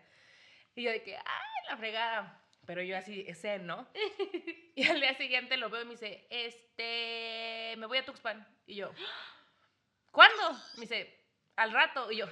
Y 0.77 0.83
yo 0.83 0.91
de 0.91 1.01
que, 1.03 1.15
ay, 1.17 1.67
la 1.69 1.75
fregada. 1.77 2.41
Pero 2.67 2.81
yo 2.83 2.97
así, 2.97 3.25
ese, 3.27 3.59
¿no? 3.59 3.87
y 4.75 4.87
al 4.87 4.99
día 5.01 5.13
siguiente 5.15 5.57
lo 5.57 5.69
veo 5.69 5.81
y 5.81 5.85
me 5.85 5.91
dice, 5.91 6.27
este, 6.29 7.73
me 7.77 7.85
voy 7.87 7.97
a 7.97 8.05
Tuxpan. 8.05 8.45
Y 8.67 8.75
yo, 8.75 8.91
¿cuándo? 10.11 10.51
Me 10.75 10.81
dice, 10.81 11.19
al 11.55 11.71
rato. 11.71 12.11
Y 12.11 12.17
yo, 12.17 12.27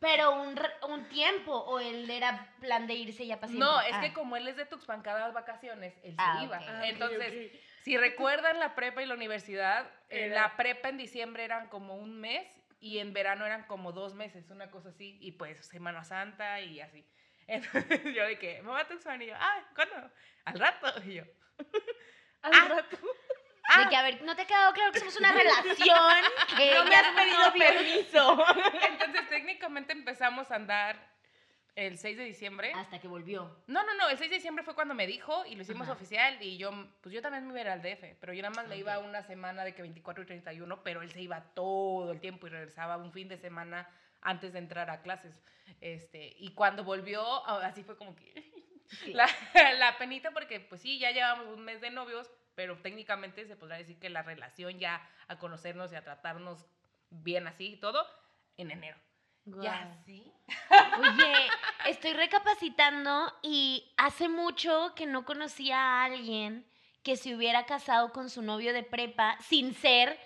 Pero 0.00 0.32
un, 0.42 0.58
un 0.88 1.08
tiempo, 1.08 1.52
o 1.54 1.78
él 1.80 2.10
era 2.10 2.52
plan 2.60 2.86
de 2.86 2.94
irse 2.94 3.26
ya 3.26 3.36
siempre. 3.38 3.58
no, 3.58 3.80
es 3.80 3.92
Ah. 3.94 4.00
que 4.00 4.12
como 4.12 4.36
él 4.36 4.48
es 4.48 4.56
de 4.56 4.66
Tuxpan 4.66 5.02
cada 5.02 5.30
vacaciones, 5.30 5.94
él 6.02 6.12
se 6.12 6.16
Ah, 6.18 6.40
iba. 6.42 6.58
Ah, 6.58 6.88
Entonces, 6.88 7.52
si 7.82 7.96
recuerdan 7.96 8.58
la 8.58 8.74
prepa 8.74 9.02
y 9.02 9.06
la 9.06 9.14
universidad, 9.14 9.88
en 10.08 10.34
la 10.34 10.56
prepa 10.56 10.88
en 10.88 10.96
diciembre 10.98 11.44
eran 11.44 11.68
como 11.68 11.94
un 11.96 12.18
mes 12.20 12.46
y 12.80 12.98
en 12.98 13.12
verano 13.12 13.46
eran 13.46 13.66
como 13.66 13.92
dos 13.92 14.14
meses, 14.14 14.50
una 14.50 14.70
cosa 14.70 14.88
así, 14.90 15.16
y 15.20 15.32
pues 15.32 15.66
Semana 15.68 16.04
Santa 16.04 16.60
y 16.60 16.80
así. 16.80 17.06
Entonces 17.46 18.00
yo 18.14 18.24
de 18.26 18.38
que, 18.38 18.62
me 18.62 18.68
voy 18.70 18.80
a 18.80 18.86
Tuxpan 18.88 19.20
y 19.22 19.26
yo, 19.26 19.34
ah, 19.38 19.62
¿cuándo? 19.74 20.10
Al 20.44 20.58
rato. 20.58 21.02
Y 21.04 21.14
yo, 21.14 21.24
Al 22.42 22.52
Ah. 22.54 22.66
rato. 22.68 22.96
De 23.78 23.88
que, 23.88 23.96
a 23.96 24.02
ver, 24.02 24.22
¿no 24.22 24.36
te 24.36 24.42
ha 24.42 24.46
quedado 24.46 24.72
claro 24.74 24.92
que 24.92 24.98
somos 24.98 25.16
una 25.16 25.32
relación? 25.32 25.74
Que 26.56 26.74
No 26.74 26.84
me 26.84 26.94
has 26.94 27.08
pedido 27.14 27.52
permiso. 27.52 28.44
entonces 28.88 29.26
técnicamente 29.28 29.92
empezamos 29.94 30.50
a 30.50 30.56
andar 30.56 31.14
el 31.74 31.96
6 31.98 32.16
de 32.18 32.24
diciembre. 32.24 32.72
Hasta 32.74 33.00
que 33.00 33.08
volvió. 33.08 33.56
No, 33.66 33.82
no, 33.84 33.94
no, 33.94 34.08
el 34.10 34.18
6 34.18 34.30
de 34.30 34.36
diciembre 34.36 34.62
fue 34.64 34.74
cuando 34.74 34.94
me 34.94 35.06
dijo 35.06 35.44
y 35.46 35.56
lo 35.56 35.62
hicimos 35.62 35.84
Ajá. 35.88 35.92
oficial 35.94 36.36
y 36.40 36.56
yo, 36.58 36.70
pues 37.00 37.12
yo 37.14 37.22
también 37.22 37.44
me 37.46 37.50
iba 37.52 37.58
a 37.58 37.62
ir 37.62 37.68
al 37.70 37.82
DF, 37.82 38.16
pero 38.20 38.32
yo 38.34 38.42
nada 38.42 38.54
más 38.54 38.68
me 38.68 38.76
iba 38.76 38.98
Ok. 38.98 39.06
una 39.06 39.22
semana 39.22 39.64
de 39.64 39.74
que 39.74 39.82
24 39.82 40.22
y 40.22 40.26
31, 40.26 40.82
pero 40.84 41.00
él 41.02 41.10
se 41.10 41.22
iba 41.22 41.40
todo 41.54 42.12
el 42.12 42.20
tiempo 42.20 42.46
y 42.46 42.50
regresaba 42.50 42.96
un 42.98 43.12
fin 43.12 43.28
de 43.28 43.38
semana 43.38 43.88
antes 44.24 44.52
de 44.52 44.58
entrar 44.58 44.90
a 44.90 45.02
clases. 45.02 45.40
Este, 45.80 46.34
y 46.38 46.52
cuando 46.54 46.82
volvió, 46.82 47.46
así 47.46 47.84
fue 47.84 47.96
como 47.96 48.16
que 48.16 48.34
la, 49.12 49.28
la 49.78 49.96
penita 49.98 50.32
porque 50.32 50.60
pues 50.60 50.80
sí, 50.80 50.98
ya 50.98 51.12
llevamos 51.12 51.46
un 51.48 51.64
mes 51.64 51.80
de 51.80 51.90
novios, 51.90 52.30
pero 52.54 52.78
técnicamente 52.78 53.46
se 53.46 53.56
podrá 53.56 53.76
decir 53.76 53.98
que 53.98 54.10
la 54.10 54.22
relación 54.22 54.78
ya 54.78 55.08
a 55.28 55.38
conocernos 55.38 55.92
y 55.92 55.96
a 55.96 56.04
tratarnos 56.04 56.66
bien 57.10 57.46
así 57.46 57.74
y 57.74 57.76
todo, 57.76 58.04
en 58.56 58.70
enero. 58.70 58.98
Guau. 59.46 59.62
Ya, 59.62 59.98
sí. 60.06 60.32
Oye, 60.98 61.34
estoy 61.86 62.14
recapacitando 62.14 63.32
y 63.42 63.92
hace 63.96 64.28
mucho 64.28 64.94
que 64.96 65.06
no 65.06 65.24
conocía 65.24 65.78
a 65.78 66.04
alguien 66.04 66.66
que 67.02 67.16
se 67.16 67.34
hubiera 67.34 67.66
casado 67.66 68.12
con 68.12 68.30
su 68.30 68.40
novio 68.40 68.72
de 68.72 68.82
prepa 68.82 69.36
sin 69.40 69.74
ser 69.74 70.18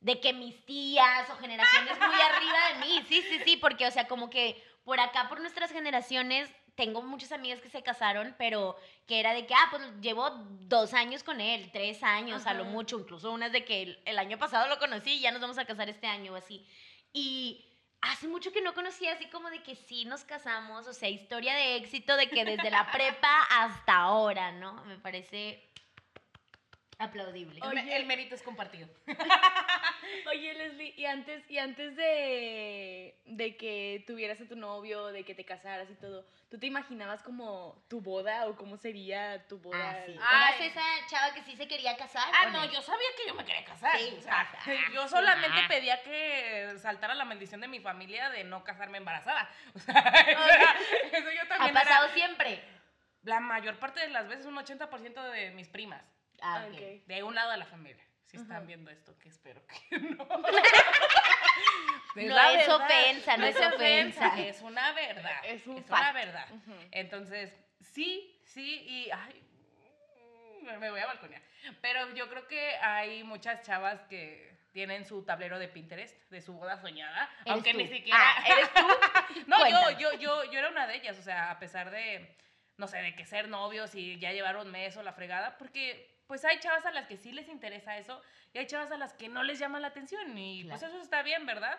de 0.00 0.20
que 0.20 0.32
mis 0.32 0.64
tías 0.64 1.28
o 1.30 1.36
generaciones 1.36 1.98
muy 1.98 2.20
arriba 2.20 2.68
de 2.72 2.86
mí. 2.86 3.04
Sí, 3.08 3.22
sí, 3.22 3.40
sí, 3.44 3.56
porque, 3.56 3.86
o 3.86 3.90
sea, 3.90 4.06
como 4.06 4.30
que 4.30 4.62
por 4.84 5.00
acá, 5.00 5.28
por 5.28 5.40
nuestras 5.40 5.70
generaciones, 5.70 6.50
tengo 6.74 7.02
muchas 7.02 7.32
amigas 7.32 7.60
que 7.60 7.68
se 7.68 7.82
casaron, 7.82 8.34
pero 8.38 8.76
que 9.06 9.18
era 9.18 9.34
de 9.34 9.46
que, 9.46 9.54
ah, 9.54 9.66
pues 9.70 9.82
llevo 10.00 10.30
dos 10.60 10.94
años 10.94 11.24
con 11.24 11.40
él, 11.40 11.70
tres 11.72 12.02
años 12.02 12.46
a 12.46 12.54
lo 12.54 12.64
mucho, 12.64 12.98
incluso 12.98 13.32
unas 13.32 13.50
de 13.50 13.64
que 13.64 13.82
el, 13.82 14.02
el 14.04 14.18
año 14.18 14.38
pasado 14.38 14.68
lo 14.68 14.78
conocí 14.78 15.14
y 15.14 15.20
ya 15.20 15.32
nos 15.32 15.40
vamos 15.40 15.58
a 15.58 15.64
casar 15.64 15.88
este 15.88 16.06
año 16.06 16.32
o 16.32 16.36
así. 16.36 16.66
Y 17.12 17.68
hace 18.00 18.28
mucho 18.28 18.52
que 18.52 18.62
no 18.62 18.74
conocía 18.74 19.12
así 19.12 19.26
como 19.26 19.50
de 19.50 19.62
que 19.62 19.74
sí 19.74 20.04
nos 20.04 20.24
casamos, 20.24 20.86
o 20.86 20.92
sea, 20.92 21.08
historia 21.08 21.54
de 21.54 21.76
éxito 21.76 22.16
de 22.16 22.28
que 22.28 22.44
desde 22.44 22.70
la 22.70 22.90
prepa 22.92 23.42
hasta 23.50 23.96
ahora, 23.96 24.52
¿no? 24.52 24.84
Me 24.84 24.98
parece 24.98 25.68
aplaudible. 26.98 27.60
El, 27.62 27.74
me- 27.74 27.82
Oye. 27.82 27.96
el 27.96 28.06
mérito 28.06 28.34
es 28.34 28.42
compartido. 28.42 28.88
Oye, 30.30 30.54
Leslie, 30.54 30.94
y 30.96 31.04
antes, 31.06 31.48
y 31.50 31.58
antes 31.58 31.94
de, 31.96 33.16
de 33.26 33.56
que 33.56 34.04
tuvieras 34.06 34.40
a 34.40 34.46
tu 34.48 34.56
novio, 34.56 35.06
de 35.08 35.24
que 35.24 35.34
te 35.34 35.44
casaras 35.44 35.88
y 35.90 35.94
todo, 35.94 36.26
¿tú 36.50 36.58
te 36.58 36.66
imaginabas 36.66 37.22
como 37.22 37.82
tu 37.88 38.00
boda 38.00 38.46
o 38.46 38.56
cómo 38.56 38.76
sería 38.76 39.46
tu 39.48 39.58
boda? 39.58 39.78
Ah, 39.90 40.02
sí. 40.06 40.12
¿Eras 40.12 40.60
esa 40.60 40.82
chava 41.08 41.34
que 41.34 41.42
sí 41.42 41.56
se 41.56 41.68
quería 41.68 41.96
casar? 41.96 42.24
Ah, 42.34 42.50
no, 42.50 42.64
yo 42.72 42.80
sabía 42.82 43.08
que 43.16 43.28
yo 43.28 43.34
me 43.34 43.44
quería 43.44 43.64
casar. 43.64 43.96
Sí, 43.98 44.14
o 44.18 44.20
sea, 44.22 44.40
ah, 44.52 44.70
yo 44.92 45.02
sí, 45.04 45.08
solamente 45.08 45.58
ah. 45.64 45.68
pedía 45.68 46.02
que 46.02 46.74
saltara 46.78 47.14
la 47.14 47.24
maldición 47.24 47.60
de 47.60 47.68
mi 47.68 47.80
familia 47.80 48.30
de 48.30 48.44
no 48.44 48.64
casarme 48.64 48.98
embarazada. 48.98 49.48
O 49.74 49.78
sea, 49.80 50.76
eso 51.12 51.30
yo 51.30 51.42
¿Ha 51.42 51.48
también 51.48 51.76
era- 51.76 51.84
pasado 51.84 52.08
siempre? 52.14 52.62
La 53.22 53.40
mayor 53.40 53.78
parte 53.78 54.00
de 54.00 54.08
las 54.08 54.28
veces, 54.28 54.46
un 54.46 54.56
80% 54.56 55.30
de 55.32 55.50
mis 55.52 55.68
primas. 55.68 56.02
Ah, 56.42 56.66
ok. 56.70 57.06
De 57.06 57.22
un 57.22 57.34
lado 57.34 57.50
de 57.52 57.56
la 57.58 57.66
familia. 57.66 58.04
Si 58.26 58.36
están 58.36 58.66
viendo 58.66 58.90
esto, 58.90 59.18
que 59.18 59.28
espero 59.30 59.62
que 59.66 59.98
no. 60.00 60.26
No 62.14 62.40
es 62.50 62.68
ofensa, 62.68 63.36
no 63.36 63.46
es 63.46 63.56
ofensa. 63.56 64.38
Es 64.40 64.60
una 64.60 64.92
verdad. 64.92 65.40
Es 65.44 65.66
un 65.66 65.84
una 65.88 66.12
verdad. 66.12 66.46
Entonces, 66.90 67.54
sí, 67.80 68.40
sí, 68.44 68.84
y 68.86 69.10
ay, 69.10 69.42
mm, 70.62 70.78
me 70.78 70.90
voy 70.90 71.00
a 71.00 71.06
balconear. 71.06 71.42
Pero 71.80 72.14
yo 72.14 72.28
creo 72.28 72.46
que 72.46 72.76
hay 72.76 73.24
muchas 73.24 73.62
chavas 73.62 74.00
que 74.04 74.48
tienen 74.72 75.04
su 75.06 75.24
tablero 75.24 75.58
de 75.58 75.68
Pinterest 75.68 76.14
de 76.30 76.40
su 76.40 76.52
boda 76.52 76.78
soñada, 76.80 77.30
aunque 77.46 77.72
tú. 77.72 77.78
ni 77.78 77.88
siquiera 77.88 78.18
Ah, 78.20 78.44
¿eres 78.46 78.72
tú? 78.74 78.86
No, 79.46 79.68
yo, 79.68 79.98
yo, 79.98 80.12
yo, 80.14 80.44
yo 80.52 80.58
era 80.58 80.68
una 80.68 80.86
de 80.86 80.96
ellas, 80.96 81.18
o 81.18 81.22
sea, 81.22 81.50
a 81.50 81.58
pesar 81.58 81.90
de, 81.90 82.36
no 82.76 82.86
sé, 82.86 82.98
de 82.98 83.14
que 83.14 83.24
ser 83.24 83.48
novios 83.48 83.94
y 83.94 84.18
ya 84.18 84.32
llevar 84.32 84.56
un 84.56 84.70
mes 84.70 84.96
o 84.96 85.02
la 85.02 85.12
fregada, 85.12 85.56
porque 85.58 86.17
pues 86.28 86.44
hay 86.44 86.60
chavas 86.60 86.86
a 86.86 86.92
las 86.92 87.06
que 87.06 87.16
sí 87.16 87.32
les 87.32 87.48
interesa 87.48 87.96
eso 87.98 88.22
y 88.52 88.58
hay 88.58 88.66
chavas 88.66 88.92
a 88.92 88.96
las 88.96 89.14
que 89.14 89.28
no 89.28 89.42
les 89.42 89.58
llama 89.58 89.80
la 89.80 89.88
atención 89.88 90.38
y 90.38 90.62
pues 90.64 90.82
eso 90.82 91.00
está 91.00 91.22
bien, 91.22 91.44
¿verdad? 91.46 91.76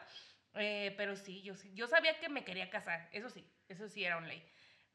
Eh, 0.56 0.94
pero 0.98 1.16
sí, 1.16 1.42
yo, 1.44 1.54
yo 1.74 1.88
sabía 1.88 2.20
que 2.20 2.28
me 2.28 2.44
quería 2.44 2.70
casar, 2.70 3.08
eso 3.14 3.30
sí, 3.30 3.48
eso 3.70 3.88
sí 3.88 4.04
era 4.04 4.18
un 4.18 4.28
ley. 4.28 4.44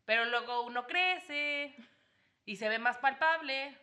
Pero 0.05 0.27
luego 0.27 0.63
uno 0.63 0.87
crece, 0.87 1.75
y 2.45 2.57
se 2.57 2.69
ve 2.69 2.79
más 2.79 2.99
palpable. 2.99 3.75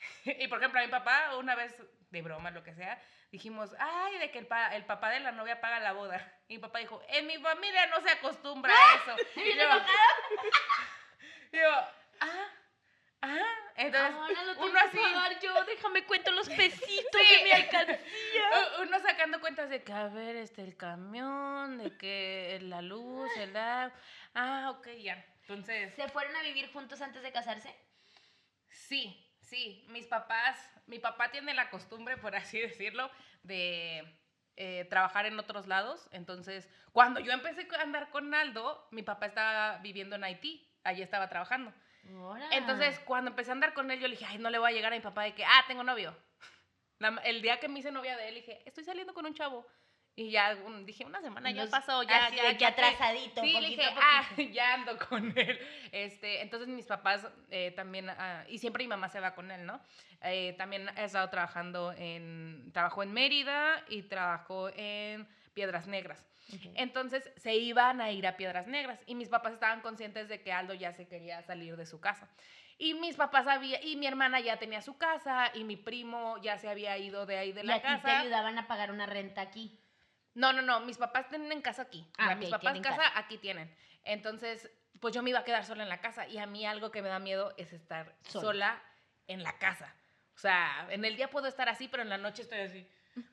y 0.24 0.46
por 0.48 0.58
ejemplo, 0.58 0.80
a 0.80 0.84
mi 0.84 0.88
papá, 0.90 1.36
una 1.36 1.54
vez, 1.54 1.74
de 2.10 2.22
broma, 2.22 2.50
lo 2.52 2.62
que 2.62 2.72
sea, 2.74 3.02
dijimos, 3.32 3.74
ay, 3.78 4.18
de 4.18 4.30
que 4.30 4.38
el, 4.38 4.46
pa- 4.46 4.74
el 4.76 4.86
papá 4.86 5.10
de 5.10 5.20
la 5.20 5.32
novia 5.32 5.60
paga 5.60 5.80
la 5.80 5.92
boda. 5.92 6.40
Y 6.48 6.54
mi 6.54 6.60
papá 6.60 6.78
dijo, 6.78 7.02
en 7.08 7.26
mi 7.26 7.36
familia 7.38 7.86
no 7.88 8.00
se 8.00 8.10
acostumbra 8.10 8.72
a 8.72 8.94
eso. 9.02 9.16
Y 9.36 9.56
yo, 9.56 9.64
yo, 11.52 11.68
ah, 12.20 12.46
ah. 13.22 13.54
Entonces, 13.76 14.12
Ahora 14.12 14.42
lo 14.42 14.52
tengo 14.54 14.66
uno 14.66 14.78
así, 14.80 14.96
que 14.96 15.02
pagar 15.02 15.40
yo, 15.40 15.64
déjame 15.64 16.04
cuento 16.04 16.30
los 16.32 16.48
pesitos 16.48 17.22
Sí. 17.28 17.36
de 17.36 17.44
mi 17.44 17.50
alcancía. 17.52 17.96
uno 18.82 18.98
sacando 19.00 19.40
cuentas 19.40 19.70
de 19.70 19.84
que, 19.84 19.92
a 19.92 20.08
ver, 20.08 20.34
este, 20.34 20.62
el 20.62 20.76
camión, 20.76 21.78
de 21.78 21.96
que 21.96 22.58
la 22.62 22.82
luz, 22.82 23.30
el 23.36 23.56
agua. 23.56 23.96
Ah, 24.34 24.70
ok, 24.76 24.88
ya. 25.00 25.24
Entonces, 25.42 25.94
¿Se 25.94 26.08
fueron 26.08 26.34
a 26.36 26.42
vivir 26.42 26.72
juntos 26.72 27.00
antes 27.00 27.22
de 27.22 27.30
casarse? 27.30 27.74
Sí, 28.68 29.32
sí, 29.40 29.84
mis 29.88 30.06
papás, 30.06 30.58
mi 30.86 30.98
papá 30.98 31.30
tiene 31.30 31.54
la 31.54 31.70
costumbre, 31.70 32.16
por 32.16 32.34
así 32.36 32.58
decirlo, 32.60 33.10
de 33.44 34.02
eh, 34.56 34.86
trabajar 34.90 35.26
en 35.26 35.38
otros 35.38 35.66
lados. 35.68 36.08
Entonces, 36.12 36.68
cuando 36.92 37.20
yo 37.20 37.32
empecé 37.32 37.68
a 37.78 37.82
andar 37.82 38.10
con 38.10 38.34
Aldo, 38.34 38.88
mi 38.90 39.02
papá 39.02 39.26
estaba 39.26 39.78
viviendo 39.78 40.16
en 40.16 40.24
Haití, 40.24 40.68
allí 40.84 41.02
estaba 41.02 41.28
trabajando. 41.28 41.72
Ahora. 42.16 42.48
Entonces, 42.52 42.98
cuando 43.00 43.30
empecé 43.30 43.50
a 43.50 43.54
andar 43.54 43.74
con 43.74 43.90
él, 43.90 44.00
yo 44.00 44.08
le 44.08 44.14
dije, 44.16 44.26
ay, 44.26 44.38
no 44.38 44.50
le 44.50 44.58
voy 44.58 44.70
a 44.70 44.74
llegar 44.74 44.92
a 44.92 44.96
mi 44.96 45.02
papá 45.02 45.22
de 45.24 45.34
que, 45.34 45.44
ah, 45.44 45.64
tengo 45.66 45.82
novio. 45.84 46.16
La- 46.98 47.20
el 47.24 47.42
día 47.42 47.60
que 47.60 47.68
me 47.68 47.78
hice 47.80 47.92
novia 47.92 48.16
de 48.16 48.28
él, 48.28 48.34
dije, 48.36 48.62
estoy 48.66 48.84
saliendo 48.84 49.14
con 49.14 49.26
un 49.26 49.34
chavo. 49.34 49.66
Y 50.16 50.32
ya 50.32 50.56
un- 50.66 50.84
dije, 50.84 51.04
una 51.04 51.20
semana 51.20 51.52
ya 51.52 51.62
Unos- 51.62 51.70
pasó, 51.70 52.02
ya, 52.02 52.26
así 52.26 52.34
ya, 52.34 52.42
de 52.42 52.52
ya 52.54 52.58
que- 52.58 52.66
atrasadito, 52.66 53.40
Sí, 53.40 53.52
le 53.52 53.60
poquito 53.60 53.82
dije, 53.82 53.94
a 53.96 54.18
ah, 54.18 54.26
ya 54.52 54.74
ando 54.74 54.98
con 54.98 55.32
él. 55.38 55.60
Este, 55.92 56.40
entonces 56.42 56.66
mis 56.68 56.86
papás 56.86 57.24
eh, 57.50 57.70
también, 57.76 58.10
ah, 58.10 58.44
y 58.48 58.58
siempre 58.58 58.82
mi 58.82 58.88
mamá 58.88 59.08
se 59.10 59.20
va 59.20 59.36
con 59.36 59.52
él, 59.52 59.64
¿no? 59.64 59.80
Eh, 60.22 60.54
también 60.58 60.88
ha 60.88 61.04
estado 61.04 61.30
trabajando 61.30 61.92
en, 61.96 62.68
trabajó 62.72 63.04
en 63.04 63.12
Mérida 63.12 63.84
y 63.88 64.02
trabajó 64.02 64.70
en 64.74 65.28
Piedras 65.54 65.86
Negras. 65.86 66.26
Entonces 66.74 67.30
se 67.36 67.54
iban 67.56 68.00
a 68.00 68.10
ir 68.10 68.26
a 68.26 68.36
Piedras 68.36 68.66
Negras 68.66 69.00
y 69.06 69.14
mis 69.14 69.28
papás 69.28 69.52
estaban 69.52 69.80
conscientes 69.80 70.28
de 70.28 70.40
que 70.42 70.52
Aldo 70.52 70.74
ya 70.74 70.92
se 70.92 71.06
quería 71.06 71.42
salir 71.42 71.76
de 71.76 71.86
su 71.86 72.00
casa. 72.00 72.28
Y 72.78 72.94
mis 72.94 73.16
papás 73.16 73.46
había, 73.46 73.82
y 73.84 73.96
mi 73.96 74.06
hermana 74.06 74.40
ya 74.40 74.56
tenía 74.58 74.80
su 74.80 74.96
casa 74.98 75.50
y 75.54 75.64
mi 75.64 75.76
primo 75.76 76.38
ya 76.40 76.58
se 76.58 76.68
había 76.68 76.96
ido 76.96 77.26
de 77.26 77.36
ahí 77.38 77.52
de 77.52 77.62
y 77.62 77.66
la 77.66 77.74
a 77.74 77.80
ti 77.80 77.82
te 77.88 77.92
casa. 77.94 78.20
ayudaban 78.20 78.56
a 78.58 78.66
pagar 78.68 78.92
una 78.92 79.06
renta 79.06 79.40
aquí. 79.40 79.78
No, 80.34 80.52
no, 80.52 80.62
no, 80.62 80.80
mis 80.80 80.96
papás 80.98 81.28
tienen 81.28 81.60
casa 81.60 81.82
aquí. 81.82 82.06
O 82.12 82.14
Ah, 82.18 82.26
sea, 82.28 82.36
mis 82.36 82.50
papás 82.50 82.78
casa, 82.80 82.96
casa. 83.02 83.18
aquí 83.18 83.38
tienen. 83.38 83.74
Entonces, 84.04 84.70
pues 85.00 85.12
yo 85.14 85.22
me 85.22 85.30
iba 85.30 85.40
a 85.40 85.44
quedar 85.44 85.64
sola 85.64 85.82
en 85.82 85.88
la 85.88 86.00
casa 86.00 86.28
y 86.28 86.38
a 86.38 86.46
mí 86.46 86.64
algo 86.64 86.90
que 86.92 87.02
me 87.02 87.08
da 87.08 87.18
miedo 87.18 87.52
es 87.56 87.72
estar 87.72 88.14
Sola. 88.22 88.42
sola, 88.42 88.82
en 89.26 89.42
la 89.42 89.58
casa. 89.58 89.94
O 90.36 90.38
sea, 90.38 90.86
en 90.90 91.04
el 91.04 91.16
día 91.16 91.28
puedo 91.30 91.48
estar 91.48 91.68
así, 91.68 91.88
pero 91.88 92.04
en 92.04 92.08
la 92.08 92.18
noche 92.18 92.42
estoy 92.42 92.60
así. 92.60 92.88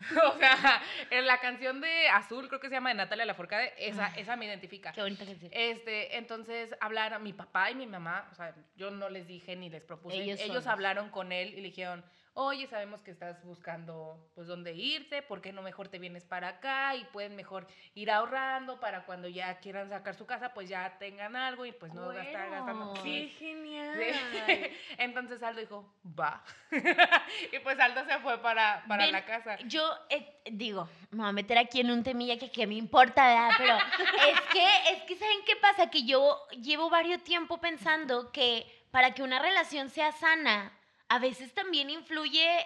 o 0.33 0.37
sea, 0.37 0.81
en 1.09 1.25
la 1.25 1.39
canción 1.39 1.81
de 1.81 2.07
Azul, 2.09 2.47
creo 2.47 2.59
que 2.59 2.69
se 2.69 2.75
llama 2.75 2.89
de 2.89 2.95
Natalia 2.95 3.25
Lafourcade, 3.25 3.73
esa, 3.77 4.07
esa 4.15 4.35
me 4.35 4.45
identifica. 4.45 4.91
Qué 4.91 5.01
bonita 5.01 5.25
canción. 5.25 5.51
Este, 5.53 6.17
entonces 6.17 6.75
hablaron 6.79 7.23
mi 7.23 7.33
papá 7.33 7.71
y 7.71 7.75
mi 7.75 7.87
mamá, 7.87 8.27
o 8.31 8.35
sea, 8.35 8.55
yo 8.75 8.91
no 8.91 9.09
les 9.09 9.27
dije 9.27 9.55
ni 9.55 9.69
les 9.69 9.83
propuse, 9.83 10.17
Ellos 10.17 10.39
ellos, 10.39 10.67
hablaron 10.67 11.09
con 11.09 11.31
él 11.31 11.49
y 11.49 11.57
le 11.57 11.63
dijeron, 11.63 12.03
oye, 12.35 12.67
sabemos 12.67 13.01
que 13.01 13.11
estás 13.11 13.41
buscando 13.45 14.29
pues 14.35 14.47
dónde 14.47 14.73
irte, 14.73 15.21
¿por 15.21 15.41
qué 15.41 15.53
no 15.53 15.61
mejor 15.61 15.87
te 15.87 15.99
vienes 15.99 16.25
para 16.25 16.49
acá 16.49 16.93
y 16.95 17.05
pueden 17.05 17.35
mejor 17.35 17.65
ir 17.93 18.11
ahorrando 18.11 18.79
para 18.81 19.05
cuando 19.05 19.29
ya 19.29 19.57
quieran 19.59 19.89
sacar 19.89 20.15
su 20.15 20.25
casa, 20.25 20.53
pues 20.53 20.67
ya 20.67 20.97
tengan 20.99 21.37
algo 21.37 21.65
y 21.65 21.71
pues 21.71 21.93
no 21.93 22.09
gastar 22.09 22.51
gastando. 22.51 22.93
¡Qué 23.01 23.29
genial! 23.39 23.97
Sí. 23.97 24.53
Entonces 24.97 25.41
Aldo 25.41 25.61
dijo, 25.61 25.95
va. 26.05 26.43
y 26.71 27.59
pues 27.59 27.79
Aldo 27.79 28.03
se 28.05 28.19
fue 28.19 28.37
para, 28.41 28.83
para 28.85 29.05
Ven, 29.05 29.13
la 29.13 29.25
casa. 29.25 29.57
Yo 29.65 29.89
eh, 30.09 30.41
digo, 30.51 30.89
me 31.11 31.19
voy 31.19 31.29
a 31.29 31.31
meter 31.31 31.57
aquí 31.57 31.79
en 31.79 31.89
un 31.89 32.03
temilla 32.03 32.37
que, 32.37 32.51
que 32.51 32.67
me 32.67 32.75
importa, 32.75 33.25
¿verdad? 33.27 33.51
Pero 33.57 33.77
es 34.29 34.41
que, 34.51 34.93
es 34.93 35.03
que, 35.03 35.15
¿saben 35.15 35.39
qué 35.45 35.55
pasa? 35.55 35.89
Que 35.89 36.03
yo 36.03 36.37
llevo 36.61 36.89
varios 36.89 37.23
tiempo 37.23 37.59
pensando 37.59 38.29
que 38.33 38.65
para 38.91 39.13
que 39.13 39.23
una 39.23 39.39
relación 39.39 39.89
sea 39.89 40.11
sana, 40.11 40.73
a 41.09 41.19
veces 41.19 41.53
también 41.53 41.89
influye 41.89 42.65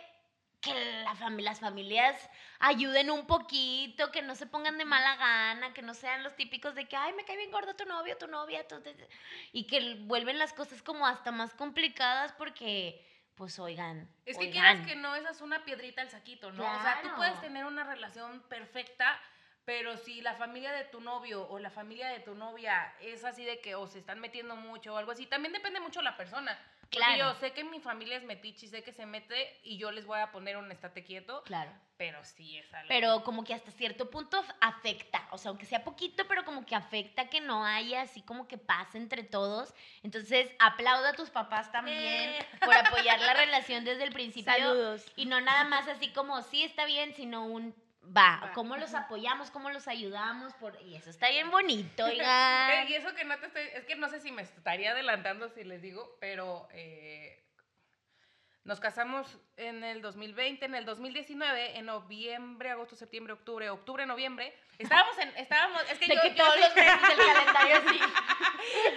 que 0.62 0.74
la 1.04 1.14
las 1.40 1.60
familias 1.60 2.30
ayuden 2.60 3.10
un 3.12 3.26
poquito, 3.28 4.12
que 4.12 4.22
no 4.22 4.36
se 4.36 4.46
pongan 4.46 4.78
de 4.78 4.84
mala 4.86 5.16
gana, 5.16 5.74
que 5.74 5.82
no 5.82 5.94
sean 5.94 6.22
los 6.24 6.36
típicos 6.36 6.76
de 6.76 6.86
que, 6.88 6.98
ay, 6.98 7.14
me 7.14 7.24
cae 7.24 7.38
bien 7.38 7.52
gordo 7.52 7.76
tu 7.76 7.86
novio, 7.86 8.18
tu 8.18 8.28
novia, 8.28 8.68
tu- 8.68 8.82
tu- 8.82 8.94
tu", 8.94 9.06
y 9.54 9.68
que 9.68 9.96
vuelven 10.02 10.38
las 10.38 10.52
cosas 10.54 10.82
como 10.82 11.08
hasta 11.08 11.32
más 11.32 11.54
complicadas 11.54 12.34
porque, 12.34 13.06
pues, 13.36 13.58
oigan. 13.58 14.14
Es 14.26 14.38
que 14.38 14.48
oigan. 14.48 14.52
quieras 14.52 14.88
que 14.88 14.96
no, 14.98 15.16
esa 15.16 15.30
es 15.30 15.40
una 15.40 15.64
piedrita 15.64 16.02
al 16.02 16.10
saquito, 16.10 16.52
¿no? 16.52 16.64
O 16.64 16.82
sea, 16.82 17.00
tú 17.02 17.10
puedes 17.16 17.40
tener 17.40 17.66
una 17.66 17.86
relación 17.86 18.42
perfecta, 18.50 19.18
pero 19.64 19.96
si 19.96 20.22
la 20.22 20.34
familia 20.34 20.74
de 20.74 20.84
tu 20.86 21.00
novio 21.00 21.48
o 21.50 21.58
la 21.60 21.70
familia 21.70 22.10
de 22.10 22.20
tu 22.20 22.36
novia 22.36 22.94
es 23.00 23.24
así 23.24 23.46
de 23.46 23.62
que 23.62 23.76
o 23.76 23.88
se 23.88 24.00
están 24.00 24.20
metiendo 24.20 24.58
mucho 24.58 24.94
o 24.94 24.98
algo 24.98 25.12
así, 25.14 25.26
también 25.26 25.54
depende 25.54 25.80
mucho 25.80 26.02
de 26.02 26.06
la 26.06 26.18
persona. 26.18 26.60
Porque 26.92 27.06
Claro. 27.06 27.34
yo 27.34 27.40
sé 27.40 27.54
que 27.54 27.64
mi 27.64 27.80
familia 27.80 28.18
es 28.18 28.24
metiche 28.24 28.66
y 28.66 28.70
sé 28.70 28.84
que 28.84 28.92
se 28.92 29.06
mete 29.06 29.60
y 29.64 29.78
yo 29.78 29.92
les 29.92 30.08
voy 30.08 30.20
a 30.20 30.32
poner 30.32 30.58
un 30.58 30.72
estate 30.72 31.04
quieto, 31.04 31.44
Claro. 31.44 31.72
pero 31.98 32.24
sí 32.26 32.58
es 32.58 32.74
algo. 32.74 32.88
Pero 32.88 33.24
como 33.24 33.44
que 33.44 33.54
hasta 33.54 33.70
cierto 33.70 34.10
punto 34.10 34.44
afecta, 34.60 35.28
o 35.32 35.38
sea, 35.38 35.50
aunque 35.50 35.68
sea 35.68 35.84
poquito, 35.84 36.28
pero 36.28 36.44
como 36.46 36.66
que 36.66 36.74
afecta 36.74 37.30
que 37.30 37.42
no 37.42 37.64
haya 37.64 38.02
así 38.02 38.24
como 38.24 38.48
que 38.48 38.58
paz 38.58 38.96
entre 38.96 39.22
todos. 39.24 39.76
Entonces, 40.02 40.50
aplaudo 40.58 41.08
a 41.10 41.14
tus 41.14 41.30
papás 41.30 41.72
también 41.72 41.98
Eh. 42.32 42.46
por 42.66 42.76
apoyar 42.76 43.20
la 43.22 43.36
relación 43.36 43.86
desde 43.86 44.04
el 44.06 44.12
principio. 44.12 44.52
Saludos. 44.58 45.06
Y 45.16 45.28
no 45.28 45.40
nada 45.42 45.66
más 45.66 45.88
así 45.88 46.10
como, 46.12 46.42
sí 46.42 46.64
está 46.64 46.86
bien, 46.86 47.14
sino 47.14 47.46
un, 47.46 47.76
va. 48.04 48.52
¿cómo 48.54 48.78
los 48.78 48.94
apoyamos? 48.94 49.52
¿Cómo 49.52 49.70
los 49.70 49.88
ayudamos? 49.88 50.54
Por... 50.56 50.80
Y 50.82 50.96
eso 50.96 51.10
está 51.10 51.30
bien 51.30 51.50
bonito, 51.52 52.06
oigan. 52.06 52.88
y 52.90 52.94
eso 52.94 53.14
que 53.16 53.24
no 53.26 53.38
te 53.40 53.48
estoy, 53.48 53.64
es 53.74 53.86
que 53.86 53.96
no 53.96 54.10
sé 54.10 54.20
si 54.20 54.32
me 54.32 54.42
estaría 54.42 54.92
adelantando 54.92 55.50
si 55.50 55.64
les 55.64 55.82
digo, 55.82 56.18
pero 56.20 56.68
eh, 56.72 57.46
nos 58.64 58.80
casamos 58.80 59.40
en 59.58 59.84
el 59.84 60.02
2020, 60.02 60.66
en 60.66 60.76
el 60.76 60.86
2019, 60.86 61.78
en 61.78 61.86
noviembre, 61.88 62.70
agosto, 62.72 62.96
septiembre, 62.96 63.34
octubre, 63.34 63.70
octubre, 63.70 64.06
noviembre. 64.06 64.54
Estábamos 64.78 65.18
en, 65.18 65.30
estábamos, 65.38 65.82
es 65.92 65.98
que 66.00 66.08
De 66.08 66.16
yo, 66.16 66.22
que 66.22 66.30
yo 66.30 66.36
todos 66.36 66.54
sí- 66.56 66.62
los 66.62 66.76
meses 66.76 67.02
del 67.18 67.18
calendario 67.26 67.76
así. 67.88 68.00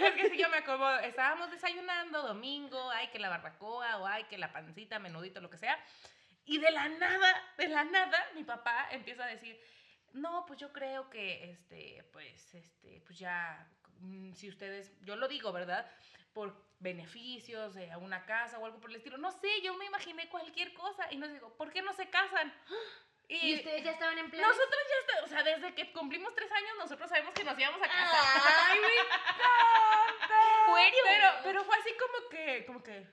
es 0.04 0.12
que 0.14 0.30
sí 0.30 0.36
yo 0.38 0.48
me 0.50 0.58
acomodo. 0.58 0.98
Estábamos 1.00 1.50
desayunando 1.50 2.22
domingo, 2.22 2.90
ay 2.90 3.08
que 3.08 3.18
la 3.18 3.28
barbacoa 3.30 3.96
o 3.98 4.06
ay 4.06 4.24
que 4.24 4.36
la 4.38 4.52
pancita, 4.52 4.98
menudito, 4.98 5.40
lo 5.40 5.48
que 5.50 5.58
sea. 5.58 5.78
Y 6.44 6.58
de 6.58 6.70
la 6.70 6.88
nada, 6.88 7.54
de 7.56 7.68
la 7.68 7.84
nada, 7.84 8.26
mi 8.34 8.44
papá 8.44 8.88
empieza 8.90 9.24
a 9.24 9.28
decir, 9.28 9.60
no, 10.12 10.44
pues 10.46 10.58
yo 10.58 10.72
creo 10.72 11.08
que, 11.08 11.50
este, 11.50 12.04
pues, 12.12 12.54
este, 12.54 13.00
pues 13.06 13.18
ya, 13.18 13.66
mm, 14.00 14.32
si 14.34 14.48
ustedes, 14.48 14.92
yo 15.04 15.16
lo 15.16 15.28
digo, 15.28 15.52
¿verdad? 15.52 15.90
Por 16.32 16.54
beneficios, 16.80 17.74
de 17.74 17.94
una 17.96 18.24
casa 18.26 18.58
o 18.58 18.66
algo 18.66 18.80
por 18.80 18.90
el 18.90 18.96
estilo. 18.96 19.18
No 19.18 19.30
sé, 19.30 19.60
yo 19.62 19.74
me 19.74 19.84
imaginé 19.86 20.28
cualquier 20.28 20.74
cosa. 20.74 21.06
Y 21.12 21.16
nos 21.16 21.32
digo, 21.32 21.56
¿por 21.56 21.72
qué 21.72 21.80
no 21.82 21.92
se 21.92 22.08
casan? 22.10 22.52
Y 23.28 23.54
ustedes 23.54 23.82
ya 23.82 23.92
estaban 23.92 24.18
en 24.18 24.30
plan. 24.30 24.42
Nosotros 24.42 24.80
ya, 24.90 24.96
está- 25.14 25.24
o 25.24 25.28
sea, 25.28 25.42
desde 25.42 25.74
que 25.74 25.90
cumplimos 25.92 26.34
tres 26.34 26.52
años, 26.52 26.76
nosotros 26.76 27.08
sabemos 27.08 27.32
que 27.32 27.44
nos 27.44 27.58
íbamos 27.58 27.80
a 27.80 27.86
casar. 27.88 28.68
Ay, 28.68 28.78
me 28.80 28.86
Pero, 30.66 30.96
pero, 31.04 31.28
pero 31.44 31.64
fue 31.64 31.76
así 31.78 31.90
como 31.96 32.28
que, 32.28 32.66
como 32.66 32.82
que, 32.82 33.06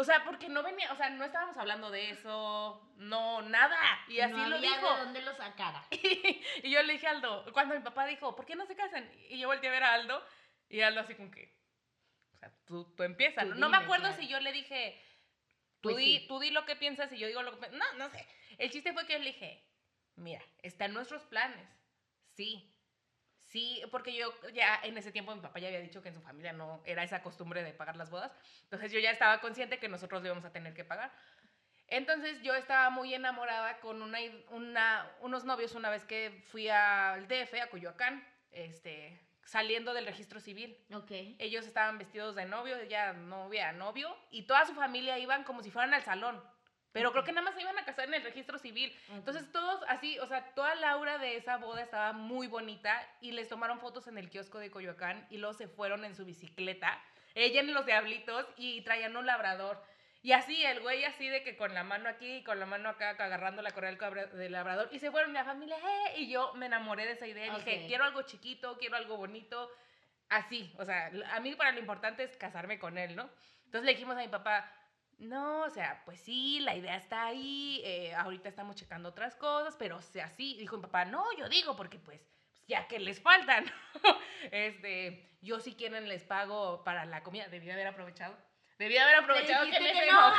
o 0.00 0.04
sea, 0.04 0.24
porque 0.24 0.48
no 0.48 0.62
venía, 0.62 0.90
o 0.92 0.96
sea, 0.96 1.10
no 1.10 1.24
estábamos 1.26 1.58
hablando 1.58 1.90
de 1.90 2.08
eso, 2.08 2.90
no, 2.96 3.42
nada. 3.42 3.78
Y 4.08 4.20
así 4.20 4.32
no 4.32 4.48
lo 4.48 4.56
había 4.56 4.76
dijo. 4.76 4.94
de 4.94 5.00
dónde 5.00 5.20
lo 5.20 5.34
sacara. 5.34 5.86
y 5.90 6.70
yo 6.70 6.82
le 6.82 6.94
dije 6.94 7.06
a 7.06 7.10
Aldo, 7.10 7.44
cuando 7.52 7.74
mi 7.74 7.82
papá 7.82 8.06
dijo, 8.06 8.34
¿por 8.34 8.46
qué 8.46 8.56
no 8.56 8.64
se 8.64 8.74
casan? 8.76 9.10
Y 9.28 9.38
yo 9.38 9.48
volteé 9.48 9.68
a 9.68 9.72
ver 9.72 9.82
a 9.82 9.92
Aldo, 9.92 10.24
y 10.70 10.80
Aldo 10.80 11.02
así 11.02 11.14
como 11.14 11.30
que, 11.30 11.54
o 12.32 12.36
sea, 12.38 12.50
tú, 12.64 12.84
tú 12.96 13.02
empiezas. 13.02 13.46
Tú 13.46 13.54
no 13.56 13.68
me 13.68 13.76
acuerdo 13.76 14.06
claro. 14.06 14.22
si 14.22 14.26
yo 14.26 14.40
le 14.40 14.52
dije, 14.52 14.98
tú, 15.82 15.90
Pues 15.90 15.96
di, 15.98 16.20
sí. 16.20 16.26
tú 16.28 16.38
di 16.40 16.50
lo 16.50 16.64
que 16.64 16.76
piensas 16.76 17.12
y 17.12 17.18
yo 17.18 17.26
digo 17.26 17.42
lo 17.42 17.50
que 17.52 17.58
piensas. 17.68 17.78
No, 17.78 17.98
no 17.98 18.08
sé. 18.10 18.26
El 18.56 18.70
chiste 18.70 18.94
fue 18.94 19.06
que 19.06 19.12
yo 19.12 19.18
le 19.18 19.32
dije, 19.32 19.62
mira, 20.16 20.42
están 20.62 20.94
nuestros 20.94 21.24
planes. 21.24 21.68
Sí. 22.36 22.74
Sí, 23.50 23.82
porque 23.90 24.14
yo 24.14 24.32
ya 24.54 24.78
en 24.84 24.96
ese 24.96 25.10
tiempo 25.10 25.34
mi 25.34 25.40
papá 25.40 25.58
ya 25.58 25.66
había 25.66 25.80
dicho 25.80 26.00
que 26.02 26.08
en 26.08 26.14
su 26.14 26.20
familia 26.20 26.52
no 26.52 26.80
era 26.84 27.02
esa 27.02 27.20
costumbre 27.20 27.64
de 27.64 27.72
pagar 27.72 27.96
las 27.96 28.08
bodas. 28.08 28.30
Entonces 28.62 28.92
yo 28.92 29.00
ya 29.00 29.10
estaba 29.10 29.40
consciente 29.40 29.80
que 29.80 29.88
nosotros 29.88 30.22
le 30.22 30.28
íbamos 30.28 30.44
a 30.44 30.52
tener 30.52 30.72
que 30.72 30.84
pagar. 30.84 31.10
Entonces 31.88 32.40
yo 32.42 32.54
estaba 32.54 32.90
muy 32.90 33.12
enamorada 33.12 33.80
con 33.80 34.02
una, 34.02 34.18
una, 34.50 35.10
unos 35.20 35.44
novios 35.44 35.74
una 35.74 35.90
vez 35.90 36.04
que 36.04 36.44
fui 36.46 36.68
al 36.68 37.26
DF, 37.26 37.60
a 37.60 37.66
Coyoacán, 37.70 38.24
este, 38.52 39.20
saliendo 39.44 39.94
del 39.94 40.06
registro 40.06 40.38
civil. 40.38 40.78
Ok. 40.94 41.10
Ellos 41.10 41.66
estaban 41.66 41.98
vestidos 41.98 42.36
de 42.36 42.44
novio, 42.44 42.76
ella 42.76 43.14
novia, 43.14 43.72
novio, 43.72 44.16
y 44.30 44.44
toda 44.44 44.64
su 44.64 44.74
familia 44.74 45.18
iban 45.18 45.42
como 45.42 45.64
si 45.64 45.72
fueran 45.72 45.92
al 45.92 46.04
salón. 46.04 46.40
Pero 46.92 47.12
creo 47.12 47.24
que 47.24 47.32
nada 47.32 47.44
más 47.44 47.54
se 47.54 47.60
iban 47.60 47.78
a 47.78 47.84
casar 47.84 48.08
en 48.08 48.14
el 48.14 48.22
registro 48.22 48.58
civil. 48.58 48.94
Entonces 49.10 49.50
todos 49.52 49.80
así, 49.88 50.18
o 50.18 50.26
sea, 50.26 50.54
toda 50.54 50.74
la 50.74 50.90
aura 50.90 51.18
de 51.18 51.36
esa 51.36 51.56
boda 51.56 51.82
estaba 51.82 52.12
muy 52.12 52.48
bonita 52.48 53.06
y 53.20 53.32
les 53.32 53.48
tomaron 53.48 53.78
fotos 53.78 54.08
en 54.08 54.18
el 54.18 54.28
kiosco 54.28 54.58
de 54.58 54.70
Coyoacán 54.70 55.26
y 55.30 55.38
luego 55.38 55.54
se 55.54 55.68
fueron 55.68 56.04
en 56.04 56.16
su 56.16 56.24
bicicleta, 56.24 57.00
ella 57.34 57.60
en 57.60 57.72
los 57.72 57.86
diablitos 57.86 58.46
y 58.56 58.82
traían 58.82 59.16
un 59.16 59.26
labrador. 59.26 59.82
Y 60.22 60.32
así, 60.32 60.62
el 60.66 60.80
güey 60.80 61.04
así 61.04 61.28
de 61.28 61.42
que 61.42 61.56
con 61.56 61.72
la 61.72 61.82
mano 61.82 62.08
aquí 62.08 62.36
y 62.36 62.44
con 62.44 62.60
la 62.60 62.66
mano 62.66 62.90
acá 62.90 63.10
agarrando 63.10 63.62
la 63.62 63.70
correa 63.70 63.94
del 63.94 64.52
labrador 64.52 64.88
y 64.92 64.98
se 64.98 65.10
fueron 65.10 65.32
la 65.32 65.44
familia, 65.44 65.76
¡eh! 65.78 66.20
Y 66.20 66.28
yo 66.28 66.52
me 66.54 66.66
enamoré 66.66 67.06
de 67.06 67.12
esa 67.12 67.26
idea 67.26 67.46
y 67.46 67.50
dije, 67.56 67.84
quiero 67.86 68.04
algo 68.04 68.22
chiquito, 68.22 68.76
quiero 68.78 68.96
algo 68.96 69.16
bonito, 69.16 69.70
así. 70.28 70.74
O 70.78 70.84
sea, 70.84 71.10
a 71.32 71.40
mí 71.40 71.54
para 71.54 71.72
lo 71.72 71.78
importante 71.78 72.24
es 72.24 72.36
casarme 72.36 72.78
con 72.78 72.98
él, 72.98 73.16
¿no? 73.16 73.30
Entonces 73.64 73.86
le 73.86 73.92
dijimos 73.92 74.16
a 74.16 74.20
mi 74.20 74.28
papá, 74.28 74.70
no, 75.20 75.62
o 75.62 75.70
sea, 75.70 76.02
pues 76.04 76.20
sí, 76.20 76.60
la 76.60 76.74
idea 76.74 76.96
está 76.96 77.26
ahí, 77.26 77.80
eh, 77.84 78.14
ahorita 78.14 78.48
estamos 78.48 78.76
checando 78.76 79.10
otras 79.10 79.36
cosas, 79.36 79.76
pero 79.78 79.98
o 79.98 80.02
sea, 80.02 80.28
sí, 80.30 80.56
dijo 80.58 80.76
mi 80.76 80.82
papá, 80.82 81.04
no, 81.04 81.24
yo 81.36 81.48
digo, 81.48 81.76
porque 81.76 81.98
pues, 81.98 82.20
ya 82.66 82.88
que 82.88 82.98
les 82.98 83.20
faltan, 83.20 83.64
este, 84.50 85.36
yo 85.42 85.60
si 85.60 85.74
quieren 85.74 86.08
les 86.08 86.24
pago 86.24 86.82
para 86.84 87.04
la 87.04 87.22
comida, 87.22 87.48
debí 87.48 87.70
haber 87.70 87.86
aprovechado, 87.86 88.36
debí 88.78 88.96
haber 88.96 89.16
aprovechado 89.16 89.66
que 89.66 89.76
ese 89.76 89.92
que 89.92 90.10
no. 90.10 90.32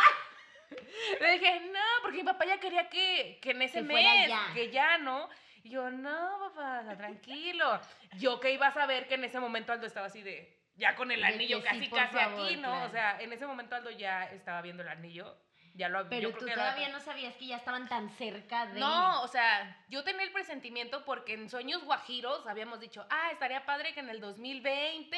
Le 1.20 1.32
dije, 1.34 1.60
no, 1.72 1.80
porque 2.02 2.18
mi 2.20 2.24
papá 2.24 2.46
ya 2.46 2.60
quería 2.60 2.90
que, 2.90 3.40
que 3.42 3.52
en 3.52 3.62
ese 3.62 3.80
Que 3.80 3.84
mes, 3.84 4.30
ya. 4.30 4.52
que 4.54 4.72
ya, 4.72 4.98
¿no? 4.98 5.28
Y 5.64 5.70
yo, 5.70 5.92
no, 5.92 6.40
papá, 6.40 6.96
tranquilo. 6.96 7.80
Yo 8.18 8.40
que 8.40 8.54
iba 8.54 8.68
a 8.68 8.74
saber 8.74 9.08
que 9.08 9.16
en 9.16 9.26
ese 9.26 9.40
momento 9.40 9.74
Aldo 9.74 9.86
estaba 9.86 10.08
así 10.08 10.22
de, 10.24 10.61
ya 10.76 10.96
con 10.96 11.12
el 11.12 11.24
anillo 11.24 11.62
que 11.62 11.70
sí, 11.70 11.90
casi, 11.90 11.90
casi 11.90 12.16
favor, 12.18 12.46
aquí, 12.46 12.56
¿no? 12.58 12.70
claro. 12.70 12.86
O 12.86 12.90
sea, 12.90 13.22
en 13.22 13.34
ese 13.34 13.46
momento 13.46 13.76
Aldo 13.76 13.92
ya 13.92 14.26
estaba 14.26 14.62
viendo 14.62 14.84
el 14.84 14.90
anillo. 14.90 15.38
Ya 15.74 15.88
lo 15.88 16.10
Pero 16.10 16.30
yo 16.30 16.32
tú 16.32 16.40
creo 16.40 16.48
que 16.48 16.54
era- 16.54 16.64
todavía 16.74 16.90
no 16.90 17.00
sabías 17.00 17.34
que 17.38 17.48
ya 17.48 17.56
estaban 17.56 17.88
tan 17.88 18.10
cerca 18.10 18.66
de... 18.66 18.78
No, 18.80 19.22
o 19.22 19.28
sea, 19.30 19.86
yo 19.88 20.04
tenía 20.04 20.24
el 20.24 20.34
presentimiento 20.34 21.06
porque 21.06 21.34
en 21.34 21.50
Sueños 21.50 21.84
Guajiros 21.86 22.46
habíamos 22.46 22.82
dicho, 22.82 23.06
ah, 23.10 23.30
estaría 23.32 23.66
padre 23.66 23.94
que 23.94 24.02
en 24.02 24.10
el 24.10 24.20
2020 24.20 25.18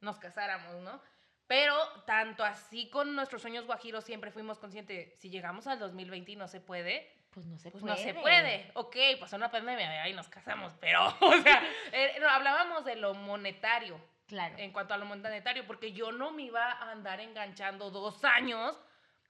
nos 0.00 0.18
casáramos, 0.18 0.76
¿no? 0.82 1.02
Pero 1.46 1.76
tanto 2.06 2.44
así 2.44 2.88
con 2.88 3.14
nuestros 3.14 3.42
sueños 3.42 3.66
guajiros 3.66 4.04
siempre 4.04 4.30
fuimos 4.30 4.58
conscientes, 4.58 5.18
si 5.18 5.28
llegamos 5.30 5.66
al 5.66 5.78
2020 5.78 6.32
y 6.32 6.36
no 6.36 6.48
se 6.48 6.60
puede, 6.60 7.12
Pues 7.34 7.44
no 7.46 7.58
se 7.58 7.70
pues 7.70 7.82
puede. 7.82 7.94
no 7.94 8.00
se 8.00 8.14
puede. 8.14 8.70
Ok, 8.74 8.96
pasó 9.20 9.36
una 9.36 9.50
pandemia 9.50 10.08
y 10.08 10.14
nos 10.14 10.28
casamos, 10.28 10.72
pero, 10.80 11.04
o 11.20 11.42
sea, 11.42 11.62
eh, 11.92 12.16
no, 12.20 12.28
hablábamos 12.30 12.84
de 12.86 12.96
lo 12.96 13.12
monetario 13.14 14.00
Claro. 14.30 14.54
en 14.58 14.72
cuanto 14.72 14.94
a 14.94 14.96
lo 14.96 15.04
monetario, 15.04 15.66
porque 15.66 15.92
yo 15.92 16.10
no 16.12 16.30
me 16.30 16.42
iba 16.44 16.64
a 16.72 16.90
andar 16.92 17.20
enganchando 17.20 17.90
dos 17.90 18.24
años 18.24 18.80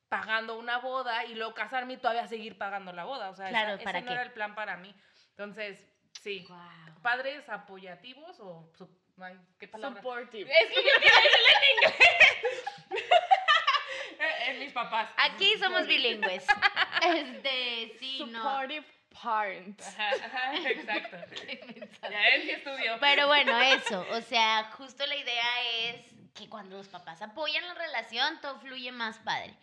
pagando 0.08 0.58
una 0.58 0.78
boda 0.78 1.24
y 1.24 1.34
luego 1.34 1.54
casarme 1.54 1.94
y 1.94 1.96
todavía 1.96 2.26
seguir 2.28 2.56
pagando 2.58 2.92
la 2.92 3.04
boda. 3.04 3.30
O 3.30 3.34
sea, 3.34 3.48
Claro, 3.48 3.74
esa- 3.74 3.84
¿para 3.84 3.98
ese 3.98 4.04
no 4.04 4.08
qué? 4.10 4.14
era 4.14 4.22
el 4.24 4.32
plan 4.32 4.54
para 4.54 4.76
mí. 4.76 4.94
Entonces, 5.30 5.90
sí. 6.20 6.44
Guau. 6.46 7.00
Padres 7.02 7.48
apoyativos 7.48 8.38
o... 8.40 8.70
su- 8.76 8.90
ay, 9.22 9.38
¿Qué 9.58 9.68
palabra? 9.68 10.02
Supportive. 10.02 10.50
Es 10.50 10.68
que 10.68 10.82
yo 10.82 10.90
quiero 11.00 11.16
decirlo 11.16 11.48
en 11.56 11.74
inglés. 11.74 12.64
Eh, 14.22 14.50
en 14.50 14.58
mis 14.58 14.72
papás. 14.72 15.08
Aquí 15.16 15.54
somos 15.58 15.86
bilingües. 15.86 16.46
Este, 17.02 17.96
sí, 17.98 18.22
no. 18.28 18.42
Parent. 19.22 19.80
Ajá, 19.80 20.10
ajá, 20.24 20.56
exacto. 20.68 21.16
Ya 22.10 22.28
él 22.28 22.42
sí 22.42 22.50
estudió. 22.50 22.98
Pero 23.00 23.26
bueno, 23.26 23.58
eso, 23.60 24.06
o 24.10 24.20
sea, 24.20 24.70
justo 24.76 25.06
la 25.06 25.16
idea 25.16 25.62
es 25.84 25.96
que 26.34 26.48
cuando 26.48 26.76
los 26.76 26.88
papás 26.88 27.20
apoyan 27.22 27.66
la 27.66 27.74
relación, 27.74 28.40
todo 28.40 28.58
fluye 28.60 28.92
más 28.92 29.18
padre. 29.18 29.54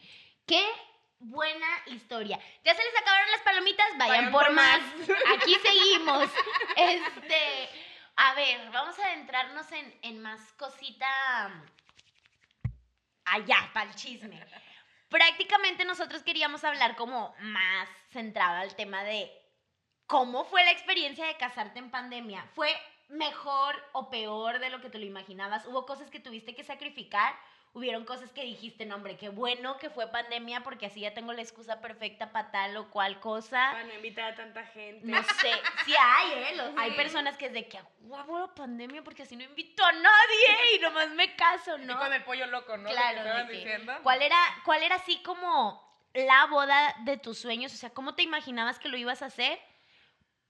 Qué 0.46 0.64
buena 1.20 1.68
historia. 1.88 2.40
¿Ya 2.64 2.76
se 2.76 2.84
les 2.84 3.02
acabaron 3.02 3.32
las 3.32 3.42
palomitas? 3.42 3.88
Vayan, 3.98 4.08
Vayan 4.10 4.32
por, 4.32 4.46
por 4.46 4.54
más. 4.54 4.80
más. 4.80 5.10
Aquí 5.36 5.56
seguimos. 5.56 6.30
Este, 6.78 7.70
a 8.18 8.36
ver, 8.36 8.70
vamos 8.70 9.00
a 9.00 9.06
adentrarnos 9.08 9.72
en, 9.72 10.00
en 10.04 10.22
más 10.22 10.54
cosita 10.54 11.08
allá, 13.26 13.70
para 13.74 13.90
el 13.90 13.96
chisme. 13.96 14.46
Prácticamente 15.10 15.86
nosotros 15.86 16.22
queríamos 16.22 16.64
hablar 16.64 16.96
como 16.96 17.34
más 17.40 17.90
centrado 18.22 18.58
al 18.58 18.76
tema 18.76 19.04
de 19.04 19.32
cómo 20.08 20.44
fue 20.46 20.64
la 20.66 20.72
experiencia 20.72 21.28
de 21.28 21.38
casarte 21.38 21.78
en 21.78 21.92
pandemia. 21.92 22.44
¿Fue 22.56 22.70
mejor 23.10 23.76
o 23.94 24.10
peor 24.10 24.58
de 24.60 24.72
lo 24.72 24.82
que 24.82 24.90
te 24.90 24.98
lo 24.98 25.06
imaginabas? 25.06 25.66
¿Hubo 25.68 25.86
cosas 25.86 26.10
que 26.10 26.20
tuviste 26.20 26.56
que 26.56 26.64
sacrificar? 26.64 27.36
¿Hubieron 27.74 28.06
cosas 28.06 28.32
que 28.32 28.42
dijiste, 28.42 28.88
no 28.88 28.96
hombre, 28.96 29.18
qué 29.18 29.30
bueno 29.30 29.78
que 29.78 29.92
fue 29.92 30.08
pandemia 30.12 30.62
porque 30.64 30.88
así 30.88 31.02
ya 31.02 31.14
tengo 31.14 31.32
la 31.34 31.44
excusa 31.44 31.80
perfecta 31.80 32.32
para 32.32 32.50
tal 32.50 32.76
o 32.78 32.90
cual 32.90 33.20
cosa? 33.20 33.70
Para 33.72 33.84
no 33.84 33.94
invitar 33.94 34.32
a 34.34 34.36
tanta 34.36 34.64
gente. 34.66 35.06
No 35.06 35.22
sé, 35.22 35.52
sí 35.86 35.94
hay, 36.00 36.32
¿eh? 36.32 36.56
Los- 36.56 36.72
hay 36.76 36.90
Sí. 36.92 36.96
personas 36.98 37.38
que 37.38 37.46
es 37.48 37.54
de 37.54 37.68
que, 37.68 37.80
la 38.10 38.48
pandemia 38.56 39.04
porque 39.04 39.24
así 39.24 39.36
no 39.36 39.44
invito 39.44 39.86
a 39.86 39.92
nadie 39.92 40.76
y 40.76 40.80
nomás 40.80 41.10
me 41.12 41.36
caso, 41.36 41.78
Y 41.78 41.86
¿no? 41.86 42.00
con 42.00 42.12
el 42.12 42.24
pollo 42.24 42.48
loco, 42.48 42.78
¿no? 42.78 42.90
Claro, 42.90 43.10
que 43.18 43.24
de 43.24 43.30
estaban 43.30 43.48
que- 43.48 43.54
diciendo. 43.54 43.94
¿Cuál 44.02 44.22
era, 44.24 44.40
¿Cuál 44.66 44.82
era 44.82 44.96
así 44.96 45.22
como 45.22 45.87
la 46.26 46.48
boda 46.48 46.96
de 47.06 47.18
tus 47.18 47.38
sueños? 47.38 47.74
O 47.74 47.78
sea, 47.78 47.92
¿cómo 47.92 48.16
te 48.16 48.24
imaginabas 48.24 48.80
que 48.80 48.90
lo 48.90 48.98
ibas 48.98 49.22
a 49.22 49.28
hacer? 49.28 49.60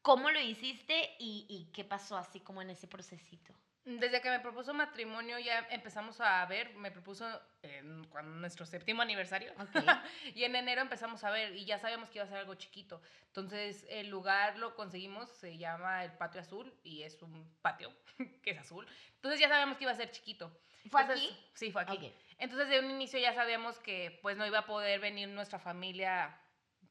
¿Cómo 0.02 0.32
lo 0.32 0.40
hiciste? 0.40 1.16
¿Y, 1.20 1.46
y 1.50 1.72
qué 1.74 1.84
pasó 1.84 2.18
así 2.18 2.40
como 2.40 2.62
en 2.62 2.70
ese 2.70 2.88
procesito? 2.88 3.54
Desde 3.88 4.20
que 4.20 4.30
me 4.30 4.42
propuso 4.42 4.74
matrimonio 4.74 5.40
ya 5.40 5.66
empezamos 5.70 6.20
a 6.20 6.46
ver, 6.46 6.76
me 6.76 6.92
propuso 6.92 7.26
en 7.62 8.04
cuando 8.10 8.36
nuestro 8.36 8.66
séptimo 8.66 9.02
aniversario 9.02 9.54
y 10.36 10.44
en 10.44 10.58
enero 10.58 10.82
empezamos 10.82 11.24
a 11.24 11.32
ver 11.32 11.56
y 11.56 11.64
ya 11.64 11.80
sabíamos 11.80 12.10
que 12.10 12.18
iba 12.18 12.26
a 12.26 12.28
ser 12.28 12.40
algo 12.40 12.56
chiquito. 12.56 13.02
Entonces 13.28 13.86
el 13.90 14.10
lugar 14.10 14.58
lo 14.58 14.76
conseguimos, 14.76 15.30
se 15.30 15.58
llama 15.58 16.04
el 16.04 16.12
Patio 16.12 16.42
Azul 16.42 16.74
y 16.84 17.04
es 17.04 17.22
un 17.22 17.50
patio 17.62 17.94
que 18.44 18.52
es 18.52 18.58
azul. 18.60 18.86
Entonces 19.16 19.40
ya 19.40 19.48
sabíamos 19.48 19.78
que 19.78 19.86
iba 19.86 19.94
a 19.94 19.96
ser 19.96 20.12
chiquito. 20.12 20.52
¿Fue 20.92 21.02
Entonces, 21.02 21.26
aquí? 21.26 21.40
Sí, 21.54 21.72
fue 21.72 21.82
aquí. 21.84 21.96
Ok. 21.96 22.27
Entonces 22.38 22.70
de 22.70 22.80
un 22.80 22.92
inicio 22.92 23.20
ya 23.20 23.34
sabíamos 23.34 23.80
que 23.80 24.20
pues 24.22 24.38
no 24.38 24.46
iba 24.46 24.60
a 24.60 24.66
poder 24.66 25.00
venir 25.00 25.28
nuestra 25.30 25.60
familia, 25.60 26.40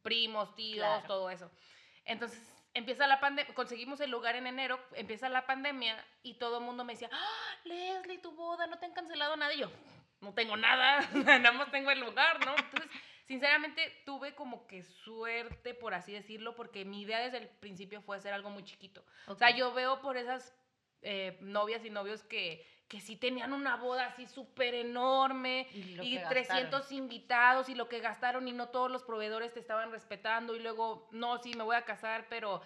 primos, 0.03 0.55
tíos, 0.55 0.87
Claro. 0.87 1.07
todo 1.07 1.31
eso. 1.31 1.51
Entonces 2.05 2.53
empieza 2.75 3.07
la 3.07 3.21
pandemia, 3.21 3.55
conseguimos 3.55 4.01
el 4.01 4.11
lugar 4.11 4.37
en 4.37 4.47
enero, 4.47 4.79
empieza 4.95 5.29
la 5.29 5.47
pandemia 5.47 6.05
y 6.23 6.35
todo 6.39 6.59
el 6.59 6.65
mundo 6.65 6.85
me 6.85 6.93
decía, 6.93 7.09
¡Ah, 7.13 7.55
Leslie, 7.65 8.19
tu 8.19 8.33
boda, 8.33 8.67
no 8.67 8.79
te 8.79 8.87
han 8.87 8.93
cancelado 8.93 9.37
nada. 9.37 9.55
Y 9.55 9.61
yo, 9.61 9.71
no 10.21 10.35
tengo 10.35 10.57
nada, 10.57 11.01
nada 11.43 11.53
más 11.53 11.71
tengo 11.71 11.91
el 11.91 12.01
lugar, 12.01 12.45
¿no? 12.45 12.55
Entonces, 12.57 12.91
sinceramente, 13.27 14.03
tuve 14.05 14.35
como 14.35 14.67
que 14.67 14.83
suerte, 14.83 15.75
por 15.75 15.95
así 15.95 16.13
decirlo, 16.13 16.55
porque 16.55 16.85
mi 16.85 17.03
idea 17.03 17.21
desde 17.21 17.39
el 17.39 17.49
principio 17.49 18.03
fue 18.03 18.17
hacer 18.17 18.33
algo 18.33 18.51
muy 18.51 18.65
chiquito. 18.65 19.05
O 19.27 19.35
sea, 19.35 19.51
yo 19.51 19.73
veo 19.73 20.01
por 20.01 20.17
esas 20.17 20.55
eh, 21.03 21.39
novias 21.41 21.85
y 21.85 21.91
novios 21.91 22.23
que, 22.25 22.67
que 22.89 23.01
sí 23.01 23.17
tenían 23.17 23.53
una 23.53 23.77
boda 23.77 24.07
así 24.07 24.27
súper 24.27 24.75
enorme 24.75 25.67
Y 25.73 25.99
y 26.01 26.19
que 26.19 26.25
300 26.29 26.71
gastaron. 26.71 26.93
invitados 26.99 27.69
y 27.69 27.75
lo 27.75 27.89
que 27.89 27.99
gastaron 28.01 28.47
y 28.47 28.53
no 28.53 28.69
todos 28.69 28.91
los 28.91 29.03
proveedores 29.03 29.53
te 29.53 29.61
estaban 29.61 29.91
respetando 29.91 30.55
y 30.55 30.61
luego, 30.61 31.09
no, 31.11 31.39
sí, 31.43 31.55
me 31.55 31.65
voy 31.65 31.75
a 31.77 31.85
casar, 31.85 32.27
pero 32.29 32.63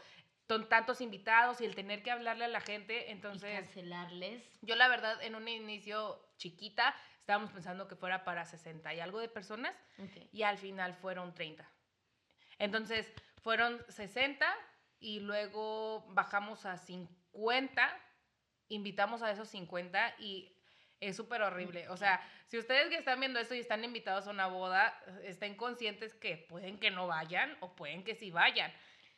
con 0.47 0.69
tantos 0.69 1.01
invitados 1.01 1.61
y 1.61 1.65
el 1.65 1.75
tener 1.75 2.03
que 2.03 2.11
hablarle 2.11 2.45
a 2.45 2.49
la 2.49 2.61
gente, 2.61 3.07
Y 3.09 3.13
entonces 3.13 3.53
cancelarles. 3.55 4.45
yo 4.63 4.75
la 4.77 4.89
verdad 4.89 5.23
en 5.23 5.37
un 5.37 5.47
inicio 5.49 6.21
chiquita 6.37 6.95
estábamos 7.21 7.51
pensando 7.53 7.87
que 7.87 7.95
fuera 7.97 8.25
para 8.25 8.45
60 8.45 8.93
y 8.95 9.01
algo 9.01 9.21
de 9.21 9.29
personas 9.29 9.75
y 10.33 10.43
al 10.43 10.59
final 10.59 10.95
fueron 10.97 11.33
30. 11.35 11.71
Entonces 12.59 13.11
fueron 13.43 13.81
60 13.89 14.45
y 14.99 15.21
luego 15.21 16.05
bajamos 16.09 16.67
a 16.67 16.77
50, 16.77 17.97
invitamos 18.71 19.23
a 19.23 19.31
esos 19.31 19.49
50 19.49 20.15
y 20.19 20.57
es 21.01 21.17
súper 21.17 21.43
horrible. 21.43 21.89
O 21.89 21.97
sea, 21.97 22.21
si 22.47 22.59
ustedes 22.59 22.89
que 22.89 22.97
están 22.97 23.21
viendo 23.21 23.39
esto 23.39 23.55
y 23.55 23.59
están 23.59 23.85
invitados 23.85 24.27
a 24.27 24.31
una 24.31 24.47
boda, 24.47 24.99
estén 25.23 25.55
conscientes 25.55 26.15
que 26.15 26.37
pueden 26.37 26.79
que 26.79 26.91
no 26.91 27.07
vayan 27.07 27.57
o 27.61 27.77
pueden 27.77 28.03
que 28.05 28.15
sí 28.15 28.31
vayan. 28.31 28.73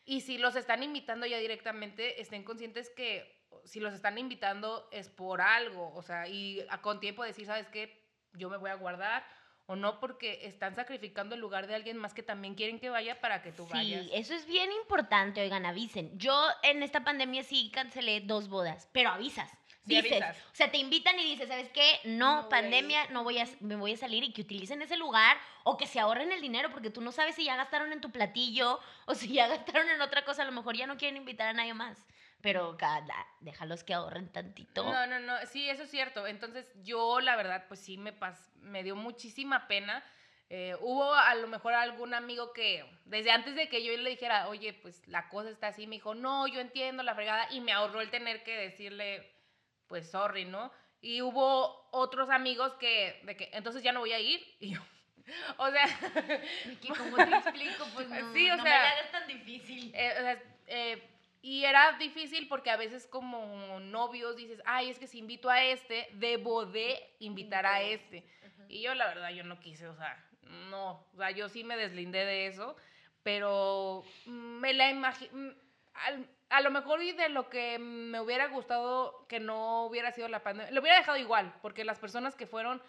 Y 0.05 0.23
si 0.23 0.39
los 0.39 0.57
están 0.57 0.83
invitando 0.83 1.27
ya 1.27 1.39
directamente, 1.39 2.21
estén 2.21 2.43
conscientes 2.43 2.91
que 2.91 3.41
si 3.65 3.79
los 3.79 3.95
están 3.95 4.19
invitando 4.19 4.89
es 4.91 5.09
por 5.09 5.41
algo, 5.41 5.95
o 5.95 6.03
sea, 6.03 6.27
y 6.27 6.67
con 6.81 6.99
tiempo 6.99 7.23
decir, 7.23 7.47
¿sabes 7.47 7.69
qué? 7.69 8.03
Yo 8.33 8.49
me 8.51 8.57
voy 8.57 8.71
a 8.71 8.75
guardar 8.75 9.25
o 9.67 9.77
no 9.77 10.01
porque 10.01 10.41
están 10.47 10.75
sacrificando 10.75 11.35
el 11.35 11.41
lugar 11.41 11.67
de 11.67 11.75
alguien 11.75 11.97
más 11.97 12.15
que 12.15 12.23
también 12.23 12.55
quieren 12.55 12.79
que 12.81 12.91
vaya 12.91 13.21
para 13.21 13.43
que 13.43 13.53
tú 13.53 13.65
Sí, 13.67 13.73
vayas. 13.73 14.07
eso 14.13 14.35
es 14.35 14.47
bien 14.47 14.71
importante, 14.73 15.41
oigan, 15.41 15.65
avisen. 15.67 16.19
Yo 16.19 16.47
en 16.63 16.83
esta 16.83 17.05
pandemia 17.05 17.43
sí 17.45 17.71
cancelé 17.73 18.21
dos 18.21 18.49
bodas, 18.49 18.89
pero 18.93 19.11
avisas. 19.11 19.51
Sí, 19.87 19.97
dices, 19.97 20.13
avisas. 20.23 20.37
o 20.53 20.55
sea, 20.55 20.71
te 20.71 20.79
invitan 20.79 21.19
y 21.19 21.25
dices, 21.25 21.49
¿sabes 21.49 21.69
qué? 21.71 21.99
No, 22.05 22.35
No 22.37 22.41
voy 22.43 22.51
pandemia, 22.51 23.09
no 23.11 23.25
voy 23.25 23.39
a, 23.39 23.49
me 23.61 23.75
voy 23.77 23.95
a 23.95 23.97
salir 23.97 24.23
y 24.23 24.33
que 24.33 24.43
utilicen 24.43 24.81
ese 24.83 24.97
lugar 24.97 25.37
o 25.65 25.77
que 25.77 25.87
se 25.89 25.99
ahorren 25.99 26.31
el 26.33 26.41
dinero 26.41 26.71
porque 26.71 26.91
tú 26.91 27.01
no 27.01 27.11
sabes 27.11 27.35
si 27.35 27.45
ya 27.45 27.57
gastaron 27.57 27.93
en 27.93 28.01
tu 28.01 28.11
platillo 28.13 28.79
o 29.07 29.15
si 29.15 29.29
ya 29.33 29.49
gastaron 29.49 29.89
en 29.89 30.01
otra 30.01 30.25
cosa, 30.25 30.43
a 30.43 30.47
lo 30.47 30.53
mejor 30.53 30.77
ya 30.77 30.87
no 30.87 30.97
quieren 30.97 31.17
invitar 31.17 31.49
a 31.49 31.53
nadie 31.53 31.75
más. 31.75 31.99
Pero 32.43 32.77
cada, 32.77 33.27
déjalos 33.41 33.85
que 33.85 33.95
ahorren 33.95 34.31
tantito. 34.33 34.83
No, 34.85 35.07
no, 35.07 35.21
no, 35.21 35.35
sí, 35.47 35.69
eso 35.71 35.85
es 35.85 35.91
cierto. 35.91 36.27
Entonces 36.27 36.67
yo, 36.83 37.21
la 37.21 37.37
verdad, 37.37 37.67
pues 37.69 37.81
sí 37.81 37.97
me, 37.99 38.13
pas 38.13 38.51
me 38.57 38.83
dio 38.83 38.97
muchísima 38.97 39.69
pena 39.69 40.05
Eh, 40.55 40.77
hubo 40.81 41.15
a 41.15 41.35
lo 41.37 41.47
mejor 41.49 41.73
algún 41.73 42.13
amigo 42.13 42.53
que 42.53 42.85
desde 43.07 43.31
antes 43.31 43.55
de 43.57 43.69
que 43.71 43.83
yo 43.83 43.97
le 43.97 44.11
dijera, 44.11 44.49
oye, 44.49 44.75
pues 44.75 45.01
la 45.09 45.31
cosa 45.31 45.49
está 45.49 45.69
así, 45.69 45.87
me 45.87 45.97
dijo, 45.97 46.15
no, 46.15 46.47
yo 46.47 46.61
entiendo 46.61 47.03
la 47.03 47.15
fregada 47.15 47.47
y 47.51 47.61
me 47.63 47.73
ahorró 47.73 48.03
el 48.03 48.11
tener 48.11 48.43
que 48.45 48.55
decirle, 48.55 49.33
pues 49.87 50.11
sorry, 50.11 50.45
¿no? 50.45 50.71
Y 51.01 51.23
hubo 51.23 51.89
otros 51.91 52.29
amigos 52.29 52.75
que, 52.75 53.19
de 53.25 53.35
que, 53.37 53.49
entonces 53.55 53.83
ya 53.83 53.93
no 53.93 54.01
voy 54.01 54.13
a 54.13 54.21
ir. 54.21 54.41
Y 54.61 54.75
yo, 54.75 54.81
o 55.57 55.71
sea, 55.71 55.87
¿Qué, 56.81 56.95
¿Cómo 56.99 57.17
te 57.17 57.31
explico? 57.35 57.87
Pues 57.95 58.09
no, 58.11 58.33
Sí, 58.35 58.51
o 58.51 58.57
no 58.57 58.63
sea, 58.63 58.73
me 58.77 58.79
la 58.83 58.91
hagas 58.91 59.11
tan 59.11 59.27
difícil. 59.27 59.91
eh, 59.95 60.15
o 60.19 60.21
sea, 60.23 60.43
eh, 60.67 61.12
y 61.43 61.65
era 61.65 61.93
difícil 61.99 62.47
porque 62.47 62.71
a 62.71 62.77
veces 62.77 63.07
como 63.09 63.81
novios 63.81 64.37
dices, 64.37 64.63
ay, 64.65 64.91
es 64.91 64.99
que 64.99 65.09
si 65.09 65.19
invito 65.19 65.51
a 65.51 65.63
este, 65.65 66.09
debo 66.15 66.65
de 66.67 67.15
invitar 67.19 67.67
a 67.67 67.83
este. 67.83 68.25
Y 68.69 68.81
yo 68.81 68.95
la 68.95 69.09
verdad, 69.09 69.31
yo 69.31 69.43
no 69.43 69.59
quise, 69.59 69.89
o 69.89 69.95
sea, 69.97 70.25
no, 70.71 71.05
o 71.13 71.17
sea, 71.17 71.33
yo 71.33 71.49
sí 71.49 71.65
me 71.65 71.77
deslindé 71.77 72.25
de 72.25 72.47
eso, 72.47 72.77
pero 73.25 74.05
me 74.27 74.73
la 74.73 74.91
imagino, 74.91 75.53
a 76.49 76.61
lo 76.61 76.71
mejor 76.71 77.03
y 77.03 77.13
de 77.13 77.29
lo 77.29 77.49
que 77.49 77.79
me 77.79 78.21
hubiera 78.21 78.47
gustado 78.47 79.27
que 79.27 79.41
no 79.41 79.87
hubiera 79.87 80.13
sido 80.13 80.29
la 80.29 80.45
pandemia, 80.45 80.73
lo 80.73 80.81
hubiera 80.81 80.99
dejado 80.99 81.19
igual, 81.19 81.53
porque 81.61 81.85
las 81.85 81.99
personas 81.99 82.37
que 82.37 82.47
fueron 82.47 82.81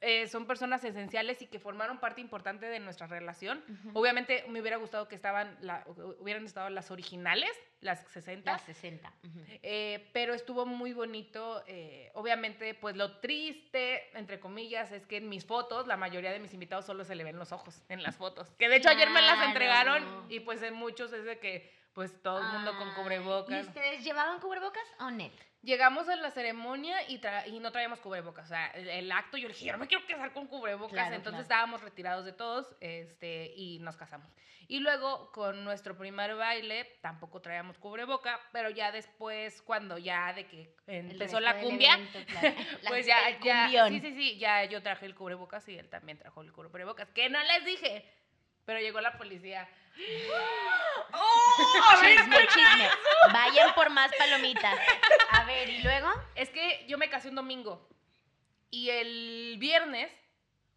eh, 0.00 0.28
son 0.28 0.46
personas 0.46 0.84
esenciales 0.84 1.42
y 1.42 1.46
que 1.46 1.58
formaron 1.58 1.98
parte 1.98 2.20
importante 2.20 2.66
de 2.66 2.78
nuestra 2.78 3.06
relación. 3.06 3.62
Obviamente 3.94 4.44
me 4.48 4.60
hubiera 4.60 4.76
gustado 4.76 5.08
que 5.08 5.14
estaban 5.16 5.56
la- 5.60 5.84
hubieran 6.20 6.44
estado 6.44 6.70
las 6.70 6.90
originales, 6.90 7.50
las 7.80 8.00
60. 8.08 8.52
Las 8.52 8.62
60. 8.62 9.12
ujú. 9.24 9.40
Eh, 9.62 10.08
pero 10.12 10.34
estuvo 10.34 10.66
muy 10.66 10.92
bonito. 10.92 11.62
eh, 11.66 12.10
obviamente, 12.14 12.74
pues 12.74 12.96
lo 12.96 13.18
triste, 13.20 14.16
entre 14.16 14.38
comillas, 14.40 14.92
es 14.92 15.06
que 15.06 15.16
en 15.16 15.28
mis 15.28 15.44
fotos, 15.44 15.86
la 15.86 15.96
mayoría 15.96 16.30
de 16.32 16.38
mis 16.38 16.54
invitados 16.54 16.84
solo 16.86 17.04
se 17.04 17.14
le 17.14 17.24
ven 17.24 17.38
los 17.38 17.52
ojos 17.52 17.82
en 17.88 18.02
las 18.02 18.16
fotos. 18.16 18.50
Que 18.58 18.68
de 18.68 18.76
hecho 18.76 18.88
ayer 18.90 19.10
me 19.10 19.22
las 19.22 19.46
entregaron 19.46 20.26
y 20.28 20.40
pues 20.40 20.62
en 20.62 20.74
muchos 20.74 21.12
es 21.12 21.24
de 21.24 21.38
que 21.38 21.76
pues 21.92 22.22
todo 22.22 22.38
el 22.38 22.46
mundo 22.52 22.76
con 22.78 22.94
cubrebocas. 22.94 23.64
¿Y 23.64 23.68
ustedes 23.68 24.04
llevaban 24.04 24.38
cubrebocas 24.40 24.84
o 25.00 25.10
net? 25.10 25.32
Llegamos 25.62 26.08
a 26.08 26.14
la 26.16 26.30
ceremonia 26.30 26.96
y, 27.08 27.20
tra- 27.20 27.46
y 27.48 27.58
no 27.58 27.72
traíamos 27.72 27.98
cubrebocas. 28.00 28.44
O 28.46 28.48
sea, 28.48 28.68
el, 28.68 28.88
el 28.88 29.10
acto, 29.12 29.36
yo 29.36 29.48
le 29.48 29.54
dije, 29.54 29.66
yo 29.66 29.72
no 29.72 29.78
me 29.78 29.88
quiero 29.88 30.06
casar 30.06 30.32
con 30.32 30.46
cubrebocas. 30.46 30.92
Claro, 30.92 31.16
Entonces 31.16 31.30
claro. 31.32 31.42
estábamos 31.42 31.82
retirados 31.82 32.24
de 32.24 32.32
todos 32.32 32.76
este, 32.80 33.52
y 33.56 33.78
nos 33.80 33.96
casamos. 33.96 34.30
Y 34.68 34.80
luego 34.80 35.32
con 35.32 35.64
nuestro 35.64 35.96
primer 35.96 36.36
baile 36.36 36.84
tampoco 37.00 37.40
traíamos 37.40 37.78
cubreboca, 37.78 38.38
pero 38.52 38.70
ya 38.70 38.92
después, 38.92 39.60
cuando 39.62 39.98
ya 39.98 40.32
de 40.34 40.46
que 40.46 40.74
empezó 40.86 41.40
la 41.40 41.58
cumbia, 41.58 41.94
evento, 41.94 42.18
claro. 42.26 42.54
La- 42.82 42.90
pues 42.90 43.06
ya, 43.06 43.28
el 43.30 43.40
ya, 43.40 43.62
cumbión. 43.64 43.88
sí, 43.90 44.00
sí, 44.00 44.14
sí, 44.14 44.38
ya 44.38 44.64
yo 44.64 44.82
traje 44.82 45.06
el 45.06 45.14
cubrebocas 45.14 45.66
y 45.68 45.76
él 45.78 45.88
también 45.88 46.18
trajo 46.18 46.42
el 46.42 46.52
cubrebocas, 46.52 47.10
que 47.10 47.28
no 47.30 47.42
les 47.42 47.64
dije, 47.64 48.04
pero 48.68 48.80
llegó 48.80 49.00
la 49.00 49.16
policía. 49.16 49.66
Chisme, 52.00 52.36
chisme. 52.48 52.88
Vayan 53.32 53.74
por 53.74 53.88
más 53.88 54.10
palomitas. 54.18 54.78
A 55.30 55.44
ver, 55.44 55.70
¿y 55.70 55.82
luego? 55.82 56.10
Es 56.34 56.50
que 56.50 56.84
yo 56.86 56.98
me 56.98 57.08
casé 57.08 57.30
un 57.30 57.36
domingo 57.36 57.88
y 58.70 58.90
el 58.90 59.56
viernes, 59.58 60.12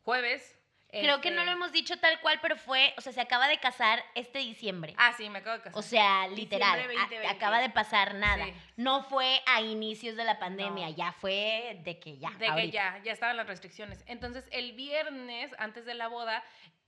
jueves. 0.03 0.57
Creo 0.89 1.19
que 1.19 1.31
no 1.31 1.41
este, 1.41 1.45
lo 1.47 1.51
hemos 1.51 1.73
dicho 1.73 1.99
tal 1.99 2.21
cual, 2.21 2.39
pero 2.41 2.55
fue, 2.55 2.93
o 2.97 3.01
sea, 3.01 3.11
se 3.11 3.19
acaba 3.19 3.49
de 3.49 3.57
casar 3.59 4.01
este 4.15 4.39
diciembre. 4.39 4.93
Ah, 4.97 5.11
sí, 5.17 5.29
me 5.29 5.39
acabo 5.39 5.57
de 5.57 5.63
casar. 5.63 5.77
O 5.77 5.81
sea, 5.81 6.29
literal, 6.29 6.71
Diciembre 6.77 6.97
a- 6.97 7.01
2020. 7.01 7.27
acaba 7.35 7.59
de 7.59 7.69
pasar 7.71 8.15
nada. 8.15 8.45
Sí. 8.45 8.53
No 8.77 9.03
fue 9.03 9.41
a 9.47 9.59
inicios 9.61 10.15
de 10.15 10.23
la 10.23 10.39
pandemia, 10.39 10.87
No. 10.87 10.95
ya 10.95 11.11
fue 11.11 11.77
de 11.83 11.99
que 11.99 12.17
ya. 12.17 12.29
de 12.39 12.47
que 12.55 12.71
ya, 12.71 13.01
ya 13.03 13.11
estaban 13.11 13.35
las 13.35 13.47
restricciones. 13.47 14.01
Entonces, 14.07 14.47
el 14.53 14.71
viernes, 14.71 15.51
antes 15.59 15.83
de 15.85 15.93
la 15.93 16.07
boda, 16.07 16.41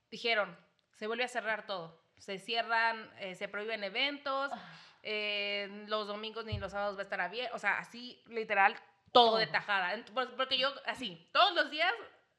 dijeron, 0.10 0.58
se 1.04 1.08
vuelve 1.08 1.26
a 1.26 1.28
cerrar 1.28 1.66
todo. 1.68 2.00
Se 2.18 2.40
cierran, 2.40 3.12
eh, 3.20 3.36
se 3.36 3.50
prohíben 3.50 3.84
eventos, 3.84 4.50
Ah. 4.54 4.58
eh, 5.02 5.84
los 5.88 6.08
domingos 6.08 6.46
ni 6.46 6.58
los 6.58 6.72
sábados 6.72 6.96
va 6.96 7.02
a 7.02 7.04
estar 7.04 7.20
abierto. 7.20 7.54
O 7.58 7.60
sea, 7.60 7.78
así, 7.78 8.24
literal, 8.28 8.74
todo, 9.12 9.36
de 9.36 9.48
Todo. 9.48 9.52
tajada. 9.52 9.98
Ent- 9.98 10.10
por- 10.14 10.34
Porque 10.38 10.58
yo, 10.58 10.74
así, 10.86 11.28
todos 11.34 11.54
los 11.56 11.70
días, 11.70 11.92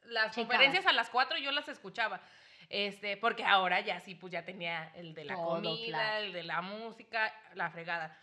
las 0.04 0.30
Checabas. 0.34 0.36
conferencias 0.48 0.86
a 0.86 0.94
las 0.94 1.10
4 1.10 1.36
yo 1.36 1.52
las 1.52 1.68
escuchaba. 1.68 2.22
Este, 2.70 3.18
porque 3.18 3.44
ahora 3.44 3.80
ya 3.80 4.00
sí, 4.00 4.14
pues 4.14 4.32
ya 4.32 4.46
tenía 4.46 4.90
el 4.94 5.12
de 5.12 5.26
la 5.26 5.34
Todo, 5.34 5.56
comida, 5.56 6.20
el 6.20 6.32
de 6.32 6.42
la 6.44 6.62
música, 6.62 7.34
la 7.52 7.68
fregada 7.70 8.18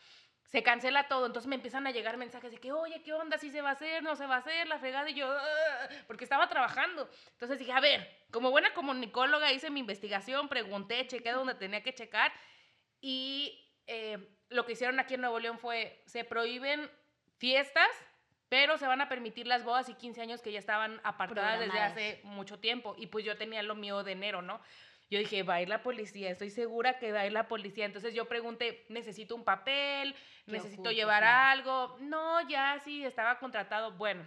se 0.51 0.63
cancela 0.63 1.07
todo, 1.07 1.25
entonces 1.27 1.47
me 1.47 1.55
empiezan 1.55 1.87
a 1.87 1.91
llegar 1.91 2.17
mensajes 2.17 2.51
de 2.51 2.57
que, 2.57 2.73
oye, 2.73 3.01
¿qué 3.03 3.13
onda? 3.13 3.37
¿Si 3.37 3.49
se 3.51 3.61
va 3.61 3.69
a 3.69 3.73
hacer? 3.73 4.03
¿No 4.03 4.17
se 4.17 4.25
va 4.25 4.35
a 4.35 4.39
hacer? 4.39 4.67
La 4.67 4.79
fregada, 4.79 5.09
y 5.09 5.13
yo, 5.13 5.31
"Ah", 5.31 5.87
porque 6.07 6.25
estaba 6.25 6.49
trabajando. 6.49 7.09
Entonces 7.31 7.57
dije, 7.57 7.71
a 7.71 7.79
ver, 7.79 8.05
como 8.31 8.51
buena 8.51 8.73
comunicóloga 8.73 9.51
hice 9.53 9.69
mi 9.69 9.79
investigación, 9.79 10.49
pregunté, 10.49 11.07
chequé 11.07 11.31
donde 11.31 11.55
tenía 11.55 11.81
que 11.83 11.93
checar, 11.93 12.33
y 12.99 13.65
eh, 13.87 14.17
lo 14.49 14.65
que 14.65 14.73
hicieron 14.73 14.99
aquí 14.99 15.13
en 15.13 15.21
Nuevo 15.21 15.39
León 15.39 15.57
fue, 15.57 16.01
se 16.05 16.25
prohíben 16.25 16.91
fiestas, 17.37 17.87
pero 18.49 18.77
se 18.77 18.85
van 18.87 18.99
a 18.99 19.07
permitir 19.07 19.47
las 19.47 19.63
bodas 19.63 19.87
y 19.87 19.93
15 19.93 20.21
años 20.21 20.41
que 20.41 20.51
ya 20.51 20.59
estaban 20.59 20.99
apartadas 21.05 21.59
desde 21.61 21.79
hace 21.85 22.19
mucho 22.23 22.59
tiempo, 22.59 22.93
y 22.97 23.07
pues 23.07 23.23
yo 23.23 23.37
tenía 23.37 23.63
lo 23.63 23.75
mío 23.75 24.03
de 24.03 24.11
enero, 24.11 24.41
¿no? 24.41 24.59
Yo 25.11 25.19
dije, 25.19 25.43
va 25.43 25.55
a 25.55 25.61
ir 25.61 25.67
la 25.67 25.83
policía, 25.83 26.29
estoy 26.29 26.49
segura 26.49 26.97
que 26.97 27.11
va 27.11 27.19
a 27.19 27.25
ir 27.25 27.33
la 27.33 27.49
policía. 27.49 27.85
Entonces 27.85 28.13
yo 28.13 28.29
pregunté, 28.29 28.85
necesito 28.87 29.35
un 29.35 29.43
papel, 29.43 30.15
¿Qué 30.45 30.53
necesito 30.53 30.89
llevar 30.89 31.21
Claro. 31.21 31.49
algo. 31.49 31.97
No, 31.99 32.47
ya 32.47 32.79
sí, 32.79 33.03
estaba 33.03 33.37
contratado. 33.37 33.91
Bueno, 33.97 34.25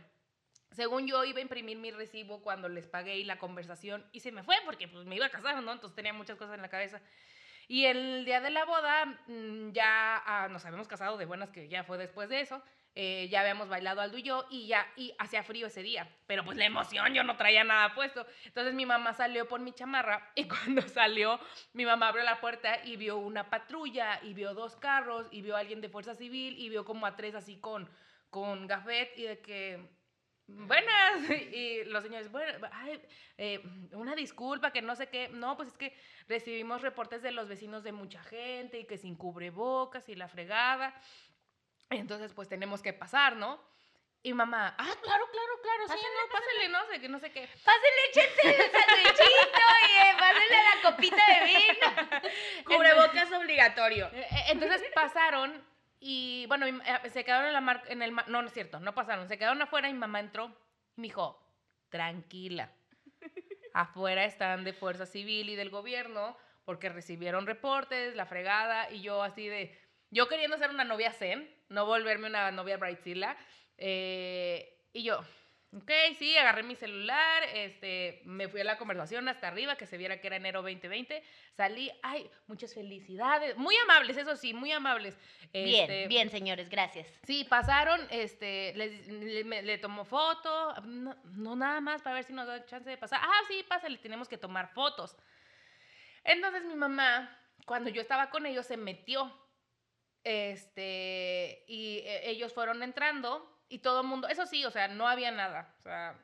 según 0.73 1.07
yo 1.07 1.25
iba 1.25 1.39
a 1.39 1.43
imprimir 1.43 1.79
mi 1.79 1.91
recibo 1.91 2.43
cuando 2.43 2.69
les 2.69 2.87
pagué 2.87 3.17
y 3.17 3.25
la 3.25 3.39
conversación 3.39 4.05
y 4.13 4.21
se 4.21 4.31
me 4.31 4.43
fue 4.43 4.57
porque 4.67 4.87
pues 4.87 5.07
me 5.07 5.17
iba 5.17 5.25
a 5.25 5.31
casar, 5.31 5.63
¿no? 5.63 5.73
Entonces 5.73 5.97
tenía 5.97 6.13
muchas 6.13 6.37
cosas 6.37 6.57
en 6.57 6.61
la 6.61 6.69
cabeza. 6.69 7.01
Y 7.67 7.87
el 7.87 8.27
día 8.27 8.43
de 8.43 8.51
la 8.51 8.67
boda 8.67 9.07
mm, 9.27 9.73
ya 9.73 10.23
ah, 10.27 10.49
nos 10.51 10.67
habíamos 10.67 10.87
casado 10.87 11.17
de 11.17 11.25
buenas 11.25 11.49
que 11.49 11.67
ya 11.67 11.85
fue 11.85 11.97
después 11.97 12.29
de 12.29 12.43
eso. 12.43 12.63
Eh, 12.97 13.29
ya 13.29 13.41
habíamos 13.41 13.69
bailado 13.69 14.01
Aldo 14.01 14.19
y 14.19 14.23
yo 14.23 14.47
y 14.51 14.69
ya 14.69 14.87
y 14.97 15.13
hacía 15.19 15.43
frío 15.43 15.67
ese 15.67 15.83
día, 15.83 16.09
pero 16.29 16.45
pues 16.45 16.57
la 16.57 16.65
emoción, 16.65 17.13
yo 17.13 17.25
no 17.25 17.37
traía 17.37 17.65
nada 17.65 17.93
puesto. 17.95 18.25
Entonces 18.45 18.73
mi 18.75 18.87
mamá 18.87 19.15
salió 19.15 19.49
por 19.49 19.61
mi 19.61 19.73
chamarra 19.73 20.31
y 20.37 20.47
cuando 20.47 20.83
salió, 20.83 21.41
mi 21.73 21.85
mamá 21.85 22.09
abrió 22.09 22.25
la 22.25 22.41
puerta 22.41 22.85
y 22.85 22.97
vio 22.97 23.17
una 23.17 23.51
patrulla 23.51 24.21
y 24.23 24.33
vio 24.33 24.55
dos 24.55 24.77
carros 24.77 25.27
y 25.33 25.43
vio 25.43 25.57
a 25.57 25.61
alguien 25.61 25.81
de 25.81 25.89
fuerza 25.89 26.15
civil 26.15 26.57
y 26.57 26.69
vio 26.69 26.85
como 26.85 27.07
a 27.07 27.17
tres 27.17 27.35
así 27.35 27.57
con, 27.57 27.91
con 28.31 28.69
gafet 28.69 29.19
y 29.19 29.23
de 29.25 29.41
que, 29.41 29.89
buenas, 30.47 31.31
y 31.53 31.85
los 31.87 32.05
señores, 32.05 32.31
bueno, 32.31 32.69
ay, 32.73 33.01
eh, 33.39 33.61
una 33.93 34.15
disculpa, 34.15 34.71
que 34.71 34.83
no 34.83 34.95
sé 34.95 35.09
qué, 35.09 35.29
no, 35.29 35.57
pues 35.57 35.69
es 35.69 35.77
que 35.77 35.97
recibimos 36.29 36.83
reportes 36.83 37.23
de 37.23 37.33
los 37.33 37.49
vecinos 37.49 37.83
de 37.83 37.93
mucha 37.93 38.23
gente 38.23 38.79
y 38.79 38.85
que 38.85 38.99
sin 38.99 39.17
cubrebocas 39.17 40.09
y 40.09 40.15
la 40.15 40.29
fregada, 40.29 40.95
entonces 41.91 42.33
pues 42.33 42.49
tenemos 42.49 42.83
que 42.83 42.93
pasar, 42.93 43.37
¿no? 43.37 43.61
Y 44.23 44.33
mamá, 44.33 44.75
ah, 44.79 44.95
claro, 45.03 45.29
claro, 45.31 45.53
claro, 45.63 45.83
sí, 45.87 45.93
Pásale, 45.93 46.09
no, 46.15 46.33
pásale, 46.33 46.69
no 46.71 46.87
sé, 46.87 47.01
que 47.01 47.09
no 47.11 47.19
sé 47.19 47.31
qué. 47.31 47.47
Pásenle, 47.63 48.01
échense 48.09 48.65
el 48.65 48.71
sandwichito 48.73 49.61
y 49.83 49.93
eh, 50.01 50.17
pásenle 50.19 50.57
la 50.65 50.91
copita 50.91 51.23
de 51.27 51.45
vino. 51.45 52.31
Cubrebocas 52.65 53.33
obligatorio. 53.33 54.07
Eh, 54.15 54.21
eh, 54.31 54.45
Entonces 54.49 54.83
pasaron 54.95 55.63
y, 56.01 56.47
bueno, 56.49 56.67
eh, 56.67 57.11
se 57.11 57.23
quedaron 57.23 57.49
en, 57.49 57.53
la 57.53 57.61
mar- 57.61 57.83
en 57.89 58.01
el... 58.01 58.15
No, 58.15 58.25
no 58.41 58.47
es 58.47 58.53
cierto, 58.55 58.81
no 58.81 58.95
pasaron. 58.95 59.29
Se 59.29 59.37
quedaron 59.37 59.61
afuera 59.61 59.91
y 59.91 59.95
mamá 59.95 60.21
entró 60.21 60.47
y 60.97 61.01
me 61.03 61.07
dijo, 61.09 61.39
tranquila. 61.91 62.73
Afuera 63.75 64.25
están 64.25 64.65
de 64.65 64.73
Fuerza 64.73 65.05
Civil 65.05 65.51
y 65.51 65.57
del 65.57 65.69
gobierno 65.69 66.37
porque 66.65 66.89
recibieron 66.89 67.47
reportes, 67.47 68.15
la 68.17 68.25
fregada, 68.25 68.91
y 68.91 69.03
yo 69.03 69.23
así 69.23 69.49
de... 69.49 69.79
Yo 70.11 70.29
queriendo 70.29 70.57
ser 70.57 70.71
una 70.71 70.85
novia 70.85 71.13
zen, 71.13 71.53
no 71.75 71.85
volverme 71.87 72.29
una 72.29 72.51
novia 72.51 72.77
brightzilla. 72.79 73.37
eh, 73.77 74.71
y 74.93 75.03
yo, 75.03 75.19
ok, 75.77 75.91
sí, 76.17 76.37
agarré 76.37 76.63
mi 76.63 76.77
celular, 76.77 77.43
este, 77.53 78.23
me 78.25 78.49
fui 78.49 78.61
a 78.61 78.65
la 78.65 78.79
conversación 78.79 79.29
hasta 79.29 79.49
arriba, 79.49 79.75
que 79.75 79.87
se 79.87 79.99
viera 79.99 80.21
que 80.21 80.29
era 80.29 80.37
enero 80.37 80.63
2020. 80.63 81.21
Salí, 81.57 81.91
ay, 82.03 82.31
muchas 82.47 82.73
felicidades. 82.75 83.57
Muy 83.57 83.75
amables, 83.79 84.17
eso 84.17 84.37
sí, 84.37 84.55
muy 84.55 84.71
amables. 84.71 85.19
Bien, 85.53 85.81
Este, 85.91 86.07
bien, 86.07 86.31
señores, 86.31 86.69
gracias. 86.69 87.09
Sí, 87.27 87.45
pasaron, 87.45 88.01
este, 88.11 88.73
le, 88.77 89.63
le 89.63 89.79
tomó 89.79 90.05
foto, 90.05 90.75
no, 90.85 91.17
no 91.25 91.57
nada 91.57 91.81
más 91.81 92.03
para 92.03 92.15
ver 92.15 92.25
si 92.25 92.33
nos 92.33 92.47
da 92.47 92.65
chance 92.67 92.89
de 92.89 92.97
pasar. 92.97 93.19
Ah, 93.23 93.41
sí, 93.49 93.65
pásale, 93.69 93.99
tenemos 93.99 94.29
que 94.29 94.39
tomar 94.39 94.73
fotos. 94.73 95.17
Entonces 96.23 96.65
mi 96.65 96.75
mamá, 96.77 97.37
cuando 97.67 97.91
yo 97.91 98.01
estaba 98.01 98.31
con 98.31 98.47
ellos, 98.47 98.65
se 98.67 98.77
metió, 98.77 99.33
este, 100.25 101.65
y 101.69 101.99
eh, 102.05 102.31
ellos 102.31 102.53
fueron 102.53 102.83
entrando 102.83 103.51
y 103.69 103.79
todo 103.79 104.01
el 104.03 104.07
mundo, 104.07 104.29
eso 104.29 104.47
sí, 104.47 104.65
o 104.65 104.71
sea, 104.71 104.89
no 104.89 105.09
había 105.09 105.31
nada, 105.31 105.75
o 105.81 105.83
sea, 105.83 106.19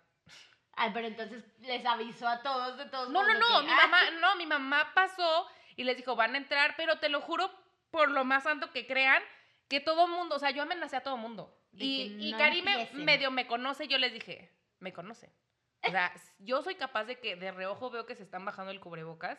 Ay, 0.72 0.90
pero 0.94 1.08
entonces 1.08 1.44
les 1.60 1.84
avisó 1.84 2.26
a 2.28 2.42
todos 2.42 2.78
de 2.78 2.86
todos 2.86 3.10
no, 3.10 3.22
no, 3.26 3.34
no, 3.38 3.62
mi 3.62 3.70
Ah, 3.70 3.76
mamá, 3.86 4.10
no, 4.20 4.36
mi 4.36 4.46
mamá 4.46 4.92
pasó 4.94 5.46
y 5.76 5.84
les 5.84 5.96
dijo, 5.96 6.16
van 6.16 6.34
a 6.34 6.38
entrar, 6.38 6.74
pero 6.76 6.98
te 6.98 7.08
lo 7.08 7.20
juro 7.20 7.50
por 7.90 8.10
lo 8.10 8.24
más 8.24 8.44
santo 8.44 8.70
que 8.70 8.86
crean, 8.86 9.22
que 9.68 9.80
todo 9.80 10.06
mundo, 10.08 10.36
o 10.36 10.38
sea, 10.38 10.50
yo 10.50 10.62
amenacé 10.62 10.96
a 10.96 11.02
todo 11.02 11.16
mundo. 11.16 11.56
De 11.72 11.84
Y, 11.84 12.16
y 12.28 12.32
no 12.32 12.38
Cari 12.38 12.62
me- 12.62 12.72
empiecen. 12.82 13.04
medio 13.04 13.30
me 13.30 13.46
conoce, 13.46 13.88
yo 13.88 13.98
les 13.98 14.12
dije, 14.12 14.50
me 14.78 14.92
conoce. 14.92 15.32
O 15.86 15.90
sea, 15.90 16.12
yo 16.38 16.62
soy 16.62 16.76
capaz 16.76 17.04
de 17.04 17.18
que 17.18 17.36
de 17.36 17.50
reojo 17.52 17.90
veo 17.90 18.06
que 18.06 18.14
se 18.14 18.22
están 18.22 18.44
bajando 18.44 18.70
el 18.70 18.80
cubrebocas 18.80 19.38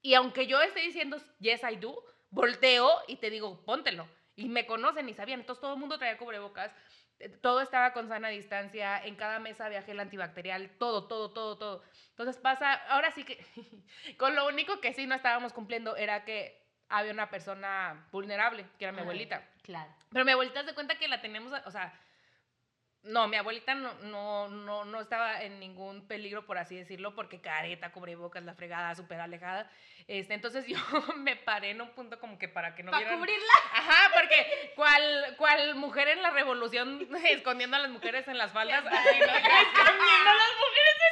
y 0.00 0.14
aunque 0.14 0.46
yo 0.46 0.60
esté 0.62 0.80
diciendo 0.80 1.18
yes 1.40 1.62
I 1.70 1.76
do, 1.76 2.02
volteo 2.32 2.90
y 3.06 3.16
te 3.16 3.30
digo, 3.30 3.64
póntelo. 3.64 4.08
Y 4.34 4.48
me 4.48 4.66
conocen 4.66 5.08
y 5.08 5.14
sabían. 5.14 5.40
Entonces 5.40 5.60
todo 5.60 5.74
el 5.74 5.78
mundo 5.78 5.98
traía 5.98 6.18
cubrebocas. 6.18 6.72
eh, 7.20 7.28
Todo 7.28 7.60
estaba 7.60 7.92
con 7.92 8.08
sana 8.08 8.28
distancia. 8.28 9.04
En 9.04 9.14
cada 9.14 9.38
mesa 9.38 9.66
había 9.66 9.82
gel 9.82 10.00
antibacterial. 10.00 10.70
Todo, 10.78 11.06
todo, 11.06 11.30
todo, 11.30 11.56
todo. 11.58 11.82
Entonces 12.10 12.38
pasa. 12.38 12.72
Ahora 12.88 13.12
sí 13.12 13.24
que. 13.24 13.44
con 14.18 14.34
lo 14.34 14.46
único 14.48 14.80
que 14.80 14.92
sí 14.94 15.06
no 15.06 15.14
estábamos 15.14 15.52
cumpliendo 15.52 15.94
era 15.96 16.24
que 16.24 16.60
había 16.88 17.12
una 17.12 17.30
persona 17.30 18.08
vulnerable, 18.10 18.66
que 18.78 18.84
era 18.86 18.92
mi 18.92 19.00
abuelita. 19.00 19.48
Claro. 19.62 19.94
Pero 20.10 20.24
mi 20.24 20.32
abuelita 20.32 20.64
se 20.64 20.74
cuenta 20.74 20.98
que 20.98 21.08
la 21.08 21.22
teníamos, 21.22 21.52
o 21.64 21.70
sea, 21.70 21.92
no, 23.04 23.26
mi 23.28 23.36
abuelita 23.36 23.74
no, 23.74 23.94
no, 24.02 24.48
no, 24.48 24.84
no 24.84 25.00
estaba 25.00 25.42
en 25.42 25.58
ningún 25.58 26.06
peligro, 26.06 26.46
por 26.46 26.58
así 26.58 26.76
decirlo, 26.76 27.14
porque 27.14 27.40
careta, 27.40 27.90
cubrebocas, 27.92 28.42
la 28.44 28.54
fregada, 28.54 28.94
súper 28.94 29.20
alejada. 29.20 29.70
Este, 30.08 30.34
entonces 30.34 30.66
yo 30.68 30.78
me 31.16 31.36
paré 31.36 31.70
en 31.70 31.80
un 31.80 31.90
punto 31.90 32.18
como 32.20 32.38
que 32.38 32.48
para 32.48 32.74
que 32.74 32.82
no 32.82 32.90
Para 32.90 33.00
vieran... 33.00 33.18
cubrirla. 33.18 33.52
Ajá, 33.72 34.10
porque 34.14 34.72
cual, 34.76 35.34
cual 35.36 35.74
mujer 35.76 36.08
en 36.08 36.22
la 36.22 36.30
revolución 36.30 37.08
escondiendo 37.28 37.76
a 37.76 37.80
las 37.80 37.90
mujeres 37.90 38.26
en 38.28 38.38
las 38.38 38.52
faldas. 38.52 38.84
así, 38.86 39.18
¿no? 39.18 39.26
Escondiendo 39.26 40.30
a 40.30 40.34
las 40.34 40.52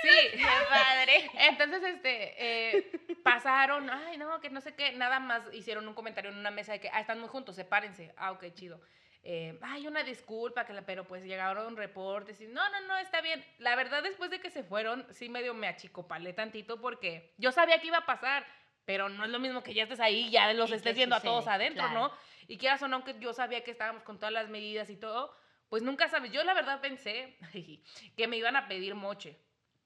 Sí. 0.02 0.30
¡Qué 0.32 0.46
padre! 0.68 1.30
Entonces, 1.34 1.82
este, 1.82 2.34
eh, 2.38 2.90
pasaron, 3.22 3.90
ay, 3.90 4.16
no, 4.16 4.40
que 4.40 4.48
no 4.48 4.60
sé 4.60 4.74
qué, 4.74 4.92
nada 4.92 5.20
más 5.20 5.42
hicieron 5.52 5.86
un 5.86 5.94
comentario 5.94 6.30
en 6.30 6.38
una 6.38 6.50
mesa 6.50 6.72
de 6.72 6.80
que, 6.80 6.88
ah, 6.90 7.00
están 7.00 7.20
muy 7.20 7.28
juntos, 7.28 7.56
sepárense. 7.56 8.12
Ah, 8.16 8.32
ok, 8.32 8.46
chido. 8.54 8.80
Eh, 9.22 9.58
ay, 9.60 9.86
una 9.86 10.02
disculpa, 10.02 10.64
que 10.64 10.72
la, 10.72 10.82
pero 10.82 11.04
pues 11.04 11.22
llegaron 11.24 11.76
reportes 11.76 12.40
y 12.40 12.46
no, 12.46 12.68
no, 12.70 12.80
no, 12.86 12.96
está 12.98 13.20
bien. 13.20 13.44
La 13.58 13.76
verdad, 13.76 14.02
después 14.02 14.30
de 14.30 14.40
que 14.40 14.50
se 14.50 14.64
fueron, 14.64 15.06
sí 15.10 15.28
medio 15.28 15.52
me 15.52 15.68
achicopalé 15.68 16.32
tantito 16.32 16.80
porque 16.80 17.34
yo 17.36 17.52
sabía 17.52 17.80
que 17.80 17.88
iba 17.88 17.98
a 17.98 18.06
pasar, 18.06 18.46
pero 18.86 19.08
no 19.10 19.24
es 19.24 19.30
lo 19.30 19.38
mismo 19.38 19.62
que 19.62 19.74
ya 19.74 19.82
estés 19.82 20.00
ahí 20.00 20.30
ya 20.30 20.52
los 20.54 20.72
estés 20.72 20.96
viendo 20.96 21.14
a 21.14 21.18
sucede, 21.18 21.32
todos 21.32 21.48
adentro, 21.48 21.84
claro. 21.84 22.08
¿no? 22.08 22.12
Y 22.48 22.56
quieras 22.56 22.82
o 22.82 22.88
no, 22.88 23.04
que 23.04 23.18
yo 23.20 23.34
sabía 23.34 23.62
que 23.62 23.70
estábamos 23.70 24.02
con 24.04 24.18
todas 24.18 24.32
las 24.32 24.48
medidas 24.48 24.88
y 24.88 24.96
todo, 24.96 25.36
pues 25.68 25.82
nunca 25.82 26.08
sabes. 26.08 26.32
Yo 26.32 26.42
la 26.42 26.54
verdad 26.54 26.80
pensé 26.80 27.36
que 28.16 28.26
me 28.26 28.38
iban 28.38 28.56
a 28.56 28.68
pedir 28.68 28.94
moche. 28.94 29.38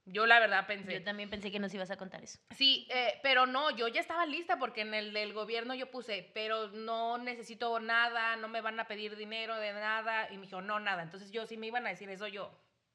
Yo 0.07 0.27
la 0.27 0.39
verdad 0.39 0.67
pensé. 0.67 0.93
Yo 0.93 1.03
también 1.03 1.31
pensé 1.31 1.51
que 1.51 1.59
nos 1.59 1.73
ibas 1.73 1.91
a 1.91 1.97
contar 1.97 2.23
eso. 2.23 2.39
Sí, 2.51 2.87
eh, 2.91 3.19
pero 3.23 3.47
no, 3.47 3.71
yo 3.71 3.89
ya 3.89 4.01
estaba 4.01 4.27
lista 4.27 4.59
porque 4.59 4.83
en 4.83 4.93
el 4.93 5.15
del 5.15 5.33
gobierno 5.33 5.75
yo 5.75 5.91
puse, 5.91 6.31
pero 6.35 6.69
no 6.69 7.17
necesito 7.17 7.81
nada, 7.81 8.37
no 8.37 8.49
me 8.49 8.61
van 8.61 8.79
a 8.79 8.87
pedir 8.87 9.17
dinero 9.17 9.57
de 9.57 9.73
nada. 9.73 10.31
Y 10.31 10.37
me 10.37 10.43
dijo, 10.43 10.61
no, 10.61 10.79
nada. 10.79 11.03
Entonces 11.03 11.31
yo, 11.31 11.47
si 11.47 11.57
me 11.57 11.69
iban 11.69 11.87
a 11.87 11.91
decir 11.91 12.11
eso, 12.11 12.29
yo, 12.29 12.51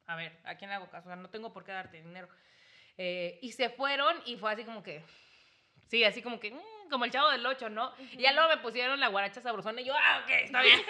a 0.05 0.15
ver, 0.15 0.37
¿a 0.43 0.55
quién 0.55 0.69
le 0.69 0.75
hago 0.75 0.89
caso? 0.89 1.07
O 1.07 1.11
sea, 1.11 1.15
no 1.15 1.29
tengo 1.29 1.51
por 1.51 1.63
qué 1.63 1.71
darte 1.71 2.01
dinero. 2.01 2.29
Eh, 2.97 3.39
y 3.41 3.53
se 3.53 3.69
fueron 3.69 4.15
y 4.25 4.37
fue 4.37 4.51
así 4.51 4.63
como 4.63 4.83
que, 4.83 5.03
sí, 5.87 6.03
así 6.03 6.21
como 6.21 6.39
que, 6.39 6.51
mm, 6.51 6.78
como 6.89 7.05
el 7.05 7.11
chavo 7.11 7.29
del 7.29 7.45
8, 7.45 7.69
¿no? 7.69 7.93
Y 8.11 8.23
ya 8.23 8.33
luego 8.33 8.49
me 8.49 8.57
pusieron 8.57 8.99
la 8.99 9.07
guaracha 9.07 9.41
sabrosona 9.41 9.81
y 9.81 9.85
yo, 9.85 9.93
ah, 9.95 10.21
ok, 10.23 10.29
está 10.43 10.61
bien. 10.61 10.79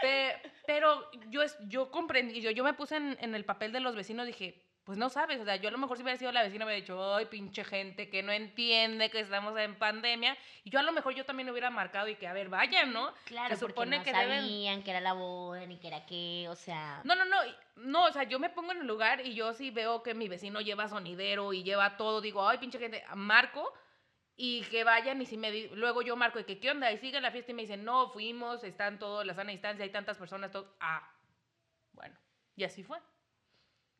Pero 0.66 1.10
yo, 1.28 1.42
yo 1.68 1.90
comprendí, 1.90 2.40
yo, 2.40 2.50
yo 2.50 2.64
me 2.64 2.74
puse 2.74 2.96
en, 2.96 3.16
en 3.20 3.34
el 3.34 3.44
papel 3.44 3.72
de 3.72 3.80
los 3.80 3.94
vecinos, 3.94 4.26
dije, 4.26 4.63
pues 4.84 4.98
no 4.98 5.08
sabes, 5.08 5.40
o 5.40 5.44
sea, 5.44 5.56
yo 5.56 5.68
a 5.68 5.72
lo 5.72 5.78
mejor 5.78 5.96
si 5.96 6.02
hubiera 6.02 6.18
sido 6.18 6.30
la 6.30 6.42
vecina 6.42 6.64
me 6.66 6.72
hubiera 6.72 6.82
dicho, 6.82 7.14
ay, 7.14 7.24
pinche 7.26 7.64
gente 7.64 8.10
que 8.10 8.22
no 8.22 8.32
entiende 8.32 9.10
que 9.10 9.20
estamos 9.20 9.58
en 9.58 9.76
pandemia, 9.76 10.36
y 10.62 10.68
yo 10.70 10.78
a 10.78 10.82
lo 10.82 10.92
mejor 10.92 11.14
yo 11.14 11.24
también 11.24 11.48
hubiera 11.48 11.70
marcado 11.70 12.06
y 12.08 12.16
que, 12.16 12.26
a 12.26 12.32
ver, 12.34 12.48
vayan, 12.50 12.92
¿no? 12.92 13.12
Claro, 13.24 13.56
Se 13.56 13.60
porque 13.60 13.86
no 13.86 14.02
que 14.02 14.12
sabían 14.12 14.44
deben- 14.44 14.82
que 14.84 14.90
era 14.90 15.00
la 15.00 15.14
boda, 15.14 15.64
ni 15.66 15.78
que 15.78 15.88
era 15.88 16.04
qué, 16.04 16.46
o 16.50 16.54
sea... 16.54 17.00
No, 17.04 17.14
no, 17.14 17.24
no, 17.24 17.36
no, 17.76 18.04
o 18.04 18.12
sea, 18.12 18.24
yo 18.24 18.38
me 18.38 18.50
pongo 18.50 18.72
en 18.72 18.78
el 18.82 18.86
lugar 18.86 19.26
y 19.26 19.34
yo 19.34 19.54
sí 19.54 19.70
veo 19.70 20.02
que 20.02 20.12
mi 20.14 20.28
vecino 20.28 20.60
lleva 20.60 20.86
sonidero 20.88 21.52
y 21.54 21.62
lleva 21.62 21.96
todo, 21.96 22.20
digo, 22.20 22.46
ay, 22.46 22.58
pinche 22.58 22.78
gente, 22.78 23.02
marco 23.14 23.72
y 24.36 24.62
que 24.64 24.84
vayan 24.84 25.22
y 25.22 25.26
si 25.26 25.36
me 25.38 25.50
di- 25.50 25.68
luego 25.74 26.02
yo 26.02 26.14
marco 26.16 26.38
y 26.40 26.44
que 26.44 26.58
qué 26.60 26.70
onda 26.72 26.90
y 26.92 26.98
sigue 26.98 27.20
la 27.22 27.30
fiesta 27.30 27.52
y 27.52 27.54
me 27.54 27.62
dicen, 27.62 27.84
no, 27.84 28.10
fuimos, 28.10 28.64
están 28.64 28.98
todos, 28.98 29.24
la 29.24 29.32
sana 29.32 29.52
distancia, 29.52 29.82
hay 29.84 29.90
tantas 29.92 30.18
personas, 30.18 30.50
todo, 30.50 30.76
ah, 30.80 31.08
bueno, 31.92 32.18
y 32.56 32.64
así 32.64 32.82
fue. 32.82 32.98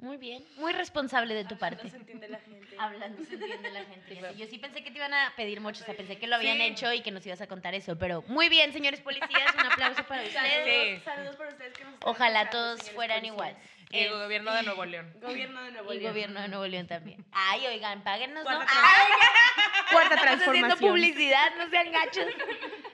Muy 0.05 0.19
bien, 0.19 0.45
muy 0.59 0.75
responsable 0.75 1.33
de 1.35 1.47
tu 1.47 1.57
parte. 1.57 1.83
No 1.85 1.89
se 1.91 1.97
entiende 1.97 2.29
la 2.29 2.39
gente. 2.39 2.77
Hablando 2.79 3.25
se 3.25 3.35
entiende 3.37 3.71
la 3.71 3.85
gente. 3.85 4.21
Yo 4.37 4.47
sí 4.47 4.59
pensé 4.59 4.85
que 4.85 4.91
te 4.91 4.99
iban 4.99 5.15
a 5.15 5.33
pedir 5.35 5.63
mucho, 5.63 5.83
o 5.83 5.87
sea, 5.87 5.97
pensé 5.97 6.19
que 6.19 6.27
lo 6.27 6.37
habían 6.37 6.59
Sí. 6.59 6.63
hecho 6.65 6.93
y 6.93 7.01
que 7.01 7.11
nos 7.11 7.25
ibas 7.25 7.41
a 7.41 7.47
contar 7.47 7.75
eso, 7.75 7.97
pero 7.97 8.23
muy 8.27 8.51
bien, 8.51 8.71
señores 8.75 9.01
policías, 9.01 9.55
un 9.55 9.65
aplauso 9.65 10.05
para 10.05 10.23
ustedes. 10.27 10.43
Saludos, 10.43 10.99
Sí. 10.99 11.01
saludos 11.05 11.37
para 11.37 11.51
ustedes 11.51 11.73
que 11.79 11.85
nos 11.85 11.95
están 11.95 12.11
Ojalá 12.11 12.51
todos 12.51 12.91
fueran 12.91 13.21
policías. 13.21 13.35
igual. 13.35 13.57
Y 13.91 13.99
el 14.01 14.11
gobierno 14.13 14.53
de 14.55 14.63
Nuevo 14.65 14.85
León. 14.85 15.13
Gobierno 15.21 15.63
de 15.63 15.71
Nuevo 15.73 15.93
Y 15.93 15.99
León. 15.99 16.13
gobierno 16.13 16.41
de 16.41 16.49
Nuevo 16.49 16.67
León 16.67 16.87
también. 16.87 17.25
Ay, 17.33 17.67
oigan, 17.67 18.03
páguennos, 18.03 18.45
¿no? 18.45 18.51
Cuarta 18.51 18.73
Ay, 18.73 19.13
Cuarta 19.93 20.15
estamos 20.15 20.35
haciendo 20.41 20.51
transformación. 20.77 20.91
publicidad, 20.91 21.55
no 21.57 21.69
sean 21.71 21.93
gachos. 21.93 22.27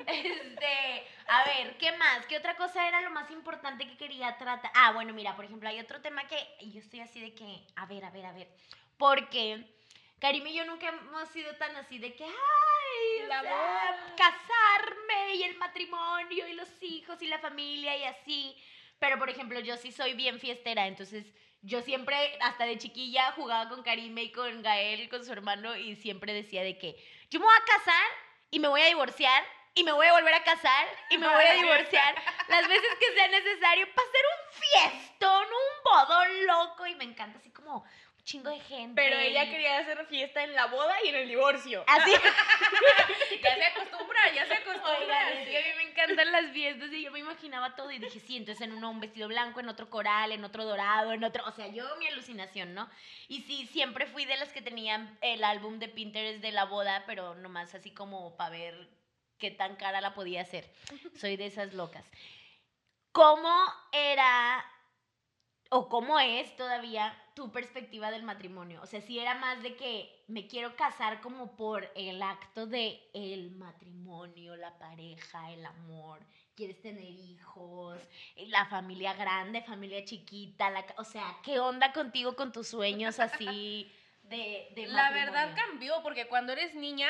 Este, 0.06 1.06
a 1.28 1.44
ver, 1.44 1.76
¿qué 1.78 1.92
más? 1.92 2.26
¿Qué 2.26 2.36
otra 2.36 2.56
cosa 2.56 2.88
era 2.88 3.00
lo 3.00 3.10
más 3.10 3.30
importante 3.30 3.86
que 3.86 3.96
quería 3.96 4.36
tratar? 4.38 4.72
Ah, 4.74 4.90
bueno, 4.92 5.12
mira, 5.14 5.36
por 5.36 5.44
ejemplo, 5.44 5.68
hay 5.68 5.78
otro 5.78 6.00
tema 6.00 6.26
que 6.26 6.36
yo 6.62 6.80
estoy 6.80 6.98
así 7.00 7.20
de 7.20 7.32
que, 7.32 7.64
a 7.76 7.86
ver, 7.86 8.04
a 8.04 8.10
ver, 8.10 8.26
a 8.26 8.32
ver. 8.32 8.48
Porque 8.98 9.64
Karim 10.20 10.46
y 10.48 10.54
yo 10.54 10.64
nunca 10.64 10.88
hemos 10.88 11.28
sido 11.28 11.54
tan 11.56 11.76
así 11.76 11.98
de 11.98 12.14
que, 12.16 12.24
ay, 12.24 13.22
o 13.24 13.28
La 13.28 13.40
sea, 13.42 13.50
boda. 13.52 14.14
casarme 14.16 15.34
y 15.36 15.42
el 15.44 15.56
matrimonio 15.58 16.48
y 16.48 16.54
los 16.54 16.68
hijos 16.82 17.22
y 17.22 17.26
la 17.28 17.38
familia 17.38 17.96
y 17.96 18.04
así. 18.04 18.56
Pero, 19.00 19.18
por 19.18 19.30
ejemplo, 19.30 19.58
yo 19.60 19.76
sí 19.76 19.90
soy 19.90 20.14
bien 20.14 20.38
fiestera, 20.38 20.86
entonces 20.86 21.26
yo 21.62 21.80
siempre, 21.80 22.38
hasta 22.40 22.64
de 22.66 22.78
chiquilla, 22.78 23.32
jugaba 23.32 23.68
con 23.68 23.82
Karime 23.82 24.24
y 24.24 24.32
con 24.32 24.62
Gael, 24.62 25.08
con 25.08 25.24
su 25.24 25.32
hermano, 25.32 25.74
y 25.74 25.96
siempre 25.96 26.32
decía 26.32 26.62
de 26.62 26.78
que 26.78 26.96
yo 27.30 27.40
me 27.40 27.46
voy 27.46 27.54
a 27.54 27.64
casar 27.64 28.06
y 28.50 28.60
me 28.60 28.68
voy 28.68 28.82
a 28.82 28.86
divorciar 28.86 29.42
y 29.74 29.84
me 29.84 29.92
voy 29.92 30.06
a 30.06 30.12
volver 30.12 30.34
a 30.34 30.44
casar 30.44 30.86
y 31.10 31.16
me 31.18 31.26
voy 31.26 31.44
a 31.44 31.52
divorciar 31.62 32.14
las 32.48 32.68
veces 32.68 32.90
que 32.98 33.14
sea 33.14 33.28
necesario 33.28 33.86
para 33.94 34.08
hacer 34.08 34.22
un 34.36 34.98
fiestón, 35.00 35.44
un 35.44 35.82
bodón 35.84 36.46
loco, 36.46 36.86
y 36.86 36.94
me 36.94 37.04
encanta 37.04 37.38
así 37.38 37.50
como 37.50 37.84
chingo 38.24 38.50
de 38.50 38.60
gente. 38.60 39.00
Pero 39.00 39.16
ella 39.18 39.48
quería 39.50 39.78
hacer 39.78 40.06
fiesta 40.06 40.42
en 40.44 40.54
la 40.54 40.66
boda 40.66 40.94
y 41.04 41.08
en 41.08 41.16
el 41.16 41.28
divorcio. 41.28 41.84
Así. 41.86 42.12
Ya 43.42 43.54
se 43.54 43.64
acostumbra, 43.64 44.34
ya 44.34 44.46
se 44.46 44.54
acostumbra. 44.54 44.98
Oigan, 44.98 45.38
es 45.38 45.48
que 45.48 45.58
a 45.58 45.62
mí 45.62 45.68
me 45.76 45.90
encantan 45.90 46.30
las 46.30 46.52
fiestas 46.52 46.92
y 46.92 47.02
yo 47.02 47.10
me 47.10 47.20
imaginaba 47.20 47.74
todo 47.74 47.90
y 47.90 47.98
dije, 47.98 48.20
sí, 48.20 48.36
entonces 48.36 48.66
en 48.66 48.72
uno 48.72 48.90
un 48.90 49.00
vestido 49.00 49.28
blanco, 49.28 49.60
en 49.60 49.68
otro 49.68 49.88
coral, 49.88 50.32
en 50.32 50.44
otro 50.44 50.64
dorado, 50.64 51.12
en 51.12 51.24
otro, 51.24 51.44
o 51.46 51.52
sea, 51.52 51.68
yo 51.68 51.84
mi 51.96 52.06
alucinación, 52.06 52.74
¿no? 52.74 52.88
Y 53.28 53.42
sí, 53.42 53.66
siempre 53.66 54.06
fui 54.06 54.26
de 54.26 54.36
las 54.36 54.52
que 54.52 54.62
tenían 54.62 55.16
el 55.22 55.42
álbum 55.42 55.78
de 55.78 55.88
Pinterest 55.88 56.42
de 56.42 56.52
la 56.52 56.64
boda, 56.64 57.04
pero 57.06 57.34
nomás 57.34 57.74
así 57.74 57.90
como 57.92 58.36
para 58.36 58.50
ver 58.50 58.88
qué 59.38 59.50
tan 59.50 59.76
cara 59.76 60.00
la 60.00 60.14
podía 60.14 60.42
hacer. 60.42 60.70
Soy 61.16 61.36
de 61.36 61.46
esas 61.46 61.72
locas. 61.72 62.04
¿Cómo 63.12 63.52
era 63.92 64.64
o 65.70 65.88
cómo 65.88 66.18
es 66.20 66.54
todavía 66.56 67.16
tu 67.40 67.50
perspectiva 67.50 68.10
del 68.10 68.22
matrimonio? 68.22 68.82
O 68.82 68.86
sea, 68.86 69.00
si 69.00 69.18
era 69.18 69.34
más 69.34 69.62
de 69.62 69.74
que 69.74 70.24
me 70.28 70.46
quiero 70.46 70.76
casar 70.76 71.22
como 71.22 71.56
por 71.56 71.90
el 71.96 72.22
acto 72.22 72.66
de 72.66 73.00
el 73.14 73.52
matrimonio, 73.52 74.56
la 74.56 74.78
pareja, 74.78 75.50
el 75.50 75.64
amor, 75.64 76.20
quieres 76.54 76.82
tener 76.82 77.02
hijos, 77.02 77.98
eh, 78.36 78.46
la 78.48 78.66
familia 78.66 79.14
grande, 79.14 79.62
familia 79.62 80.04
chiquita, 80.04 80.68
la 80.68 80.84
o 80.98 81.04
sea, 81.04 81.38
¿qué 81.42 81.58
onda 81.58 81.94
contigo 81.94 82.36
con 82.36 82.52
tus 82.52 82.68
sueños 82.68 83.18
así 83.18 83.90
de, 84.24 84.68
de 84.76 84.86
La 84.88 85.10
verdad 85.10 85.56
cambió 85.56 86.02
porque 86.02 86.28
cuando 86.28 86.52
eres 86.52 86.74
niña, 86.74 87.08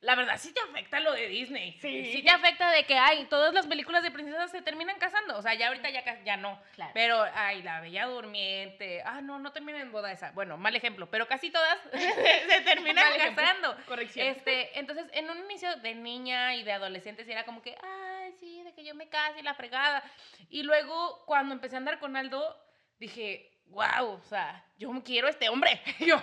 la 0.00 0.14
verdad 0.14 0.36
sí 0.38 0.52
te 0.52 0.60
afecta 0.60 1.00
lo 1.00 1.12
de 1.12 1.26
Disney. 1.26 1.72
Sí. 1.80 2.12
Sí 2.12 2.22
te 2.22 2.30
afecta 2.30 2.70
de 2.70 2.84
que, 2.84 2.96
ay, 2.96 3.26
todas 3.30 3.54
las 3.54 3.66
películas 3.66 4.02
de 4.02 4.10
princesas 4.10 4.50
se 4.50 4.60
terminan 4.62 4.98
casando. 4.98 5.38
O 5.38 5.42
sea, 5.42 5.54
ya 5.54 5.68
ahorita 5.68 5.88
ya, 5.90 6.22
ya 6.22 6.36
no. 6.36 6.60
Claro. 6.74 6.90
Pero, 6.94 7.24
ay, 7.34 7.62
la 7.62 7.80
Bella 7.80 8.06
Durmiente. 8.06 9.02
Ah, 9.04 9.20
no, 9.22 9.38
no 9.38 9.52
termina 9.52 9.80
en 9.80 9.92
boda 9.92 10.12
esa. 10.12 10.32
Bueno, 10.32 10.58
mal 10.58 10.76
ejemplo. 10.76 11.08
Pero 11.10 11.26
casi 11.26 11.50
todas 11.50 11.78
se 11.92 12.60
terminan 12.60 13.12
ejemplo. 13.14 13.42
casando. 13.42 13.76
Corrección. 13.86 14.26
Este, 14.26 14.78
entonces, 14.78 15.06
en 15.12 15.30
un 15.30 15.38
inicio 15.38 15.74
de 15.76 15.94
niña 15.94 16.54
y 16.54 16.62
de 16.62 16.72
adolescente, 16.72 17.24
sí 17.24 17.32
era 17.32 17.44
como 17.44 17.62
que, 17.62 17.76
ay, 17.82 18.34
sí, 18.38 18.62
de 18.62 18.74
que 18.74 18.84
yo 18.84 18.94
me 18.94 19.08
case 19.08 19.40
y 19.40 19.42
la 19.42 19.54
fregada. 19.54 20.04
Y 20.50 20.62
luego, 20.62 21.24
cuando 21.24 21.54
empecé 21.54 21.76
a 21.76 21.78
andar 21.78 21.98
con 21.98 22.16
Aldo, 22.16 22.56
dije, 22.98 23.55
wow, 23.68 24.08
o 24.12 24.22
sea, 24.24 24.64
yo 24.78 24.90
quiero 25.04 25.26
a 25.26 25.30
este 25.30 25.48
hombre. 25.48 25.80
yo, 26.00 26.16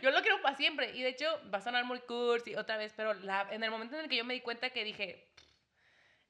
yo 0.00 0.10
lo 0.10 0.20
quiero 0.22 0.40
para 0.42 0.56
siempre. 0.56 0.90
Y 0.96 1.02
de 1.02 1.08
hecho, 1.10 1.26
va 1.52 1.58
a 1.58 1.62
sonar 1.62 1.84
muy 1.84 2.00
cursi 2.00 2.54
otra 2.56 2.76
vez, 2.76 2.92
pero 2.96 3.14
la- 3.14 3.48
en 3.50 3.62
el 3.64 3.70
momento 3.70 3.94
en 3.96 4.02
el 4.02 4.08
que 4.08 4.16
yo 4.16 4.24
me 4.24 4.34
di 4.34 4.40
cuenta 4.40 4.70
que 4.70 4.84
dije, 4.84 5.28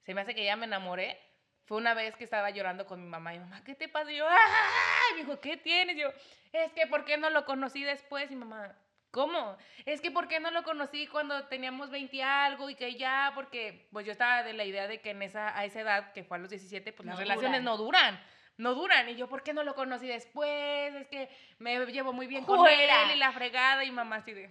se 0.03 0.15
me 0.15 0.21
hace 0.23 0.35
que 0.35 0.45
ya 0.45 0.57
me 0.57 0.67
enamoré, 0.67 1.19
fue 1.65 1.79
una 1.79 1.95
vez 1.95 2.17
que 2.17 2.25
estaba 2.25 2.51
llorando 2.51 2.87
con 2.87 3.03
mi 3.03 3.09
mamá. 3.09 3.35
Y 3.35 3.39
mamá, 3.39 3.63
¿qué 3.65 3.75
te 3.75 3.89
pasa? 3.89 4.11
Y 4.13 4.17
yo, 4.17 4.27
¡ay! 4.29 5.15
Me 5.15 5.19
dijo, 5.25 5.41
¿qué 5.41 5.57
tienes? 5.57 5.97
Y 5.97 6.01
yo, 6.01 6.09
es 6.53 6.73
que, 6.73 6.87
¿por 6.87 7.05
qué 7.05 7.17
no 7.19 7.31
lo 7.31 7.45
conocí 7.45 7.83
después? 7.83 8.31
Y 8.31 8.37
mamá, 8.37 8.77
¿Cómo? 9.13 9.59
Es 9.85 10.01
que 10.01 10.11
¿por 10.11 10.27
qué 10.27 10.41
no 10.41 10.51
lo 10.51 10.63
conocí 10.63 11.07
cuando 11.07 11.47
teníamos 11.49 11.91
20 11.91 12.17
y 12.17 12.23
algo 12.23 12.71
y 12.71 12.75
que 12.75 12.95
ya? 12.95 13.33
Porque 13.35 13.87
pues 13.93 14.07
yo 14.07 14.13
estaba 14.13 14.43
de 14.43 14.55
la 14.55 14.65
idea 14.65 14.89
de 14.89 15.03
que 15.03 15.11
en 15.11 15.21
esa, 15.21 15.55
a 15.55 15.67
esa 15.67 15.81
edad, 15.83 16.13
que 16.15 16.25
fue 16.25 16.39
a 16.39 16.41
los 16.41 16.49
17, 16.49 16.95
pues 16.95 17.05
las 17.05 17.17
No 17.17 17.21
relaciones 17.21 17.61
duran. 17.61 17.65
no 17.65 17.77
duran. 17.77 18.25
No 18.59 18.75
duran. 18.75 19.09
Y 19.09 19.17
yo, 19.17 19.29
¿por 19.29 19.43
qué 19.43 19.53
no 19.53 19.65
lo 19.65 19.75
conocí 19.75 20.07
después? 20.07 20.95
Es 20.95 21.09
que 21.09 21.29
me 21.59 21.85
llevo 21.87 22.13
muy 22.13 22.27
bien 22.27 22.45
con 22.45 22.67
él 22.69 22.91
y 23.15 23.19
la 23.19 23.33
fregada 23.33 23.85
y 23.85 23.91
mamá 23.91 24.17
así 24.17 24.33
de... 24.33 24.51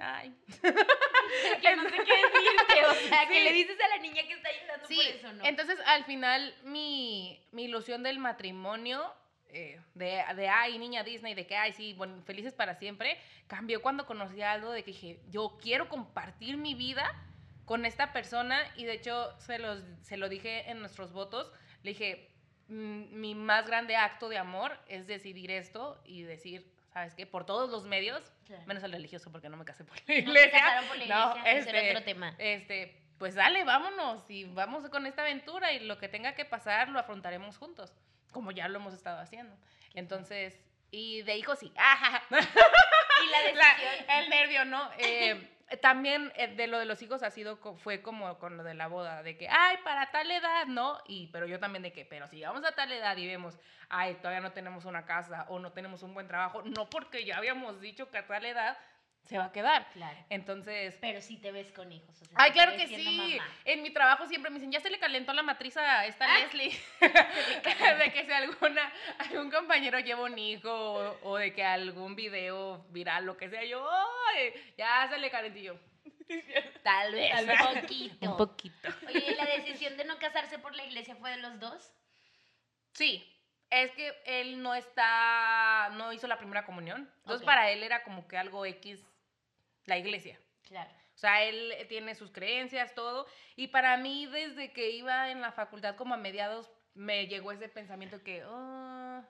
Ay. 0.00 0.32
que 1.60 1.76
no 1.76 1.82
sé 1.84 1.90
qué 1.90 1.98
decirte, 1.98 2.86
o 2.88 2.94
sea, 3.08 3.26
que 3.28 3.34
Sí. 3.38 3.44
le 3.44 3.52
dices 3.52 3.76
a 3.80 3.88
la 3.88 3.98
niña 3.98 4.22
que 4.22 4.34
está 4.34 4.48
llorando 4.60 4.86
Sí, 4.86 4.94
por 4.96 5.04
eso, 5.04 5.32
¿no? 5.32 5.44
entonces 5.44 5.78
al 5.86 6.04
final 6.04 6.54
mi, 6.62 7.44
mi 7.50 7.64
ilusión 7.64 8.02
del 8.04 8.18
matrimonio, 8.20 9.12
eh, 9.48 9.80
de, 9.94 10.22
de, 10.36 10.48
ay, 10.48 10.78
niña 10.78 11.02
Disney, 11.02 11.34
de 11.34 11.44
que, 11.46 11.56
ay, 11.56 11.72
sí, 11.72 11.92
bueno, 11.94 12.22
felices 12.22 12.54
para 12.54 12.76
siempre, 12.76 13.18
cambió 13.48 13.82
cuando 13.82 14.06
conocí 14.06 14.40
a 14.42 14.52
Aldo, 14.52 14.70
de 14.70 14.84
que 14.84 14.92
dije, 14.92 15.20
yo 15.28 15.58
quiero 15.60 15.88
compartir 15.88 16.56
mi 16.56 16.74
vida 16.74 17.12
con 17.64 17.84
esta 17.84 18.12
persona 18.12 18.62
y 18.76 18.84
de 18.84 18.94
hecho 18.94 19.34
se, 19.40 19.58
los, 19.58 19.82
se 20.02 20.16
lo 20.16 20.28
dije 20.28 20.70
en 20.70 20.78
nuestros 20.80 21.12
votos, 21.12 21.52
le 21.82 21.90
dije, 21.90 22.29
"Mm, 22.29 22.29
mi 22.70 23.34
más 23.34 23.66
grande 23.66 23.96
acto 23.96 24.28
de 24.28 24.38
amor 24.38 24.78
es 24.86 25.06
decidir 25.06 25.50
esto 25.50 26.00
y 26.04 26.22
decir, 26.22 26.70
¿sabes 26.92 27.14
qué? 27.14 27.26
Por 27.26 27.44
todos 27.44 27.70
los 27.70 27.84
medios, 27.84 28.22
Claro. 28.46 28.62
menos 28.66 28.82
el 28.82 28.92
religioso 28.92 29.30
porque 29.30 29.48
no 29.48 29.56
me 29.56 29.64
casé 29.64 29.84
por 29.84 29.96
la 30.08 30.14
iglesia. 30.14 30.82
por 30.88 30.96
la 30.98 31.06
No, 31.06 31.36
era 31.44 31.50
este, 31.58 31.90
otro 31.90 32.02
tema. 32.04 32.34
este, 32.38 32.96
pues 33.18 33.34
dale, 33.34 33.64
vámonos 33.64 34.24
y 34.30 34.44
vamos 34.44 34.88
con 34.88 35.06
esta 35.06 35.22
aventura 35.22 35.72
y 35.72 35.80
lo 35.80 35.98
que 35.98 36.08
tenga 36.08 36.34
que 36.34 36.44
pasar 36.44 36.88
lo 36.88 36.98
afrontaremos 36.98 37.58
juntos, 37.58 37.92
como 38.32 38.50
ya 38.52 38.66
lo 38.68 38.78
hemos 38.78 38.94
estado 38.94 39.18
haciendo. 39.20 39.56
Entonces, 39.94 40.58
y 40.90 41.22
de 41.22 41.36
hijos 41.36 41.58
sí. 41.58 41.72
Y 42.30 43.30
la 43.30 43.52
La- 43.52 43.74
decisión. 43.76 44.10
el 44.22 44.30
nervio, 44.30 44.64
¿no? 44.64 44.90
Eh, 44.98 45.48
también 45.76 46.32
eh, 46.36 46.48
de 46.48 46.66
lo 46.66 46.78
de 46.78 46.84
los 46.84 47.00
hijos 47.02 47.22
ha 47.22 47.30
sido, 47.30 47.56
fue 47.76 48.02
como 48.02 48.38
con 48.38 48.56
lo 48.56 48.64
de 48.64 48.74
la 48.74 48.88
boda, 48.88 49.22
de 49.22 49.36
que, 49.36 49.48
ay, 49.48 49.76
para 49.84 50.10
tal 50.10 50.30
edad, 50.30 50.66
¿no? 50.66 50.98
Y, 51.06 51.28
pero 51.28 51.46
yo 51.46 51.60
también 51.60 51.82
de 51.82 51.92
que, 51.92 52.04
pero 52.04 52.26
si 52.26 52.36
llegamos 52.36 52.64
a 52.64 52.72
tal 52.72 52.90
edad 52.90 53.16
y 53.16 53.26
vemos, 53.26 53.58
ay, 53.88 54.14
todavía 54.16 54.40
no 54.40 54.52
tenemos 54.52 54.84
una 54.84 55.04
casa 55.04 55.46
o 55.48 55.58
no 55.58 55.72
tenemos 55.72 56.02
un 56.02 56.14
buen 56.14 56.26
trabajo, 56.26 56.62
no 56.62 56.90
porque 56.90 57.24
ya 57.24 57.36
habíamos 57.36 57.80
dicho 57.80 58.10
que 58.10 58.18
a 58.18 58.26
tal 58.26 58.44
edad 58.44 58.78
se 59.24 59.38
va 59.38 59.44
a 59.46 59.52
quedar. 59.52 59.88
Claro. 59.92 60.18
Entonces, 60.28 60.96
Pero 61.00 61.20
sí 61.20 61.36
te 61.36 61.52
ves 61.52 61.70
con 61.72 61.92
hijos. 61.92 62.10
O 62.20 62.24
sea, 62.24 62.34
Ay, 62.34 62.50
claro 62.52 62.72
que 62.76 62.86
sí. 62.88 63.04
mamá. 63.04 63.46
En 63.64 63.82
mi 63.82 63.90
trabajo 63.90 64.26
siempre 64.26 64.50
me 64.50 64.56
dicen, 64.58 64.72
ya 64.72 64.80
se 64.80 64.90
le 64.90 64.98
calentó 64.98 65.32
la 65.32 65.42
matriz 65.42 65.76
a 65.76 66.04
esta 66.06 66.26
Ah. 66.26 66.38
Leslie. 66.40 66.76
de 67.00 68.12
que 68.12 68.24
si 68.26 68.32
alguna, 68.32 68.92
algún 69.18 69.50
compañero 69.50 69.98
lleva 70.00 70.22
un 70.24 70.38
hijo 70.38 70.70
o, 70.72 71.18
o 71.30 71.36
de 71.36 71.52
que 71.52 71.62
algún 71.62 72.16
video 72.16 72.84
viral, 72.90 73.24
lo 73.26 73.36
que 73.36 73.48
sea, 73.48 73.64
yo, 73.64 73.88
¡ay! 74.34 74.52
Ya 74.76 75.06
se 75.08 75.18
le 75.18 75.30
calentó 75.30 75.58
yo. 75.60 75.76
Tal 76.82 77.12
vez, 77.12 77.30
Tal 77.32 77.40
un 77.42 77.46
vez. 77.48 77.82
poquito. 77.82 78.30
Un 78.30 78.36
poquito. 78.36 78.88
Oye, 79.08 79.32
¿y 79.32 79.34
la 79.36 79.46
decisión 79.46 79.96
de 79.96 80.04
no 80.06 80.18
casarse 80.18 80.58
por 80.58 80.74
la 80.74 80.84
iglesia 80.84 81.14
fue 81.16 81.30
de 81.30 81.36
los 81.38 81.58
dos? 81.60 81.92
Sí, 82.94 83.24
es 83.70 83.92
que 83.92 84.12
él 84.26 84.62
no 84.62 84.74
está, 84.74 85.90
no 85.94 86.12
hizo 86.12 86.26
la 86.26 86.38
primera 86.38 86.66
comunión. 86.66 87.10
Entonces 87.18 87.44
para 87.44 87.70
él 87.70 87.82
era 87.82 88.02
como 88.02 88.26
que 88.26 88.36
algo 88.36 88.66
X 88.66 89.06
la 89.86 89.96
iglesia. 89.96 90.38
Claro. 90.62 90.90
O 91.14 91.18
sea, 91.20 91.42
él 91.44 91.74
tiene 91.88 92.14
sus 92.14 92.30
creencias, 92.30 92.94
todo. 92.94 93.26
Y 93.54 93.68
para 93.68 93.96
mí, 93.96 94.26
desde 94.26 94.72
que 94.72 94.90
iba 94.90 95.30
en 95.30 95.40
la 95.40 95.52
facultad 95.52 95.96
como 95.96 96.14
a 96.14 96.16
mediados, 96.16 96.70
me 96.94 97.26
llegó 97.26 97.52
ese 97.52 97.68
pensamiento 97.68 98.22
que, 98.22 98.44
oh, 98.44 99.22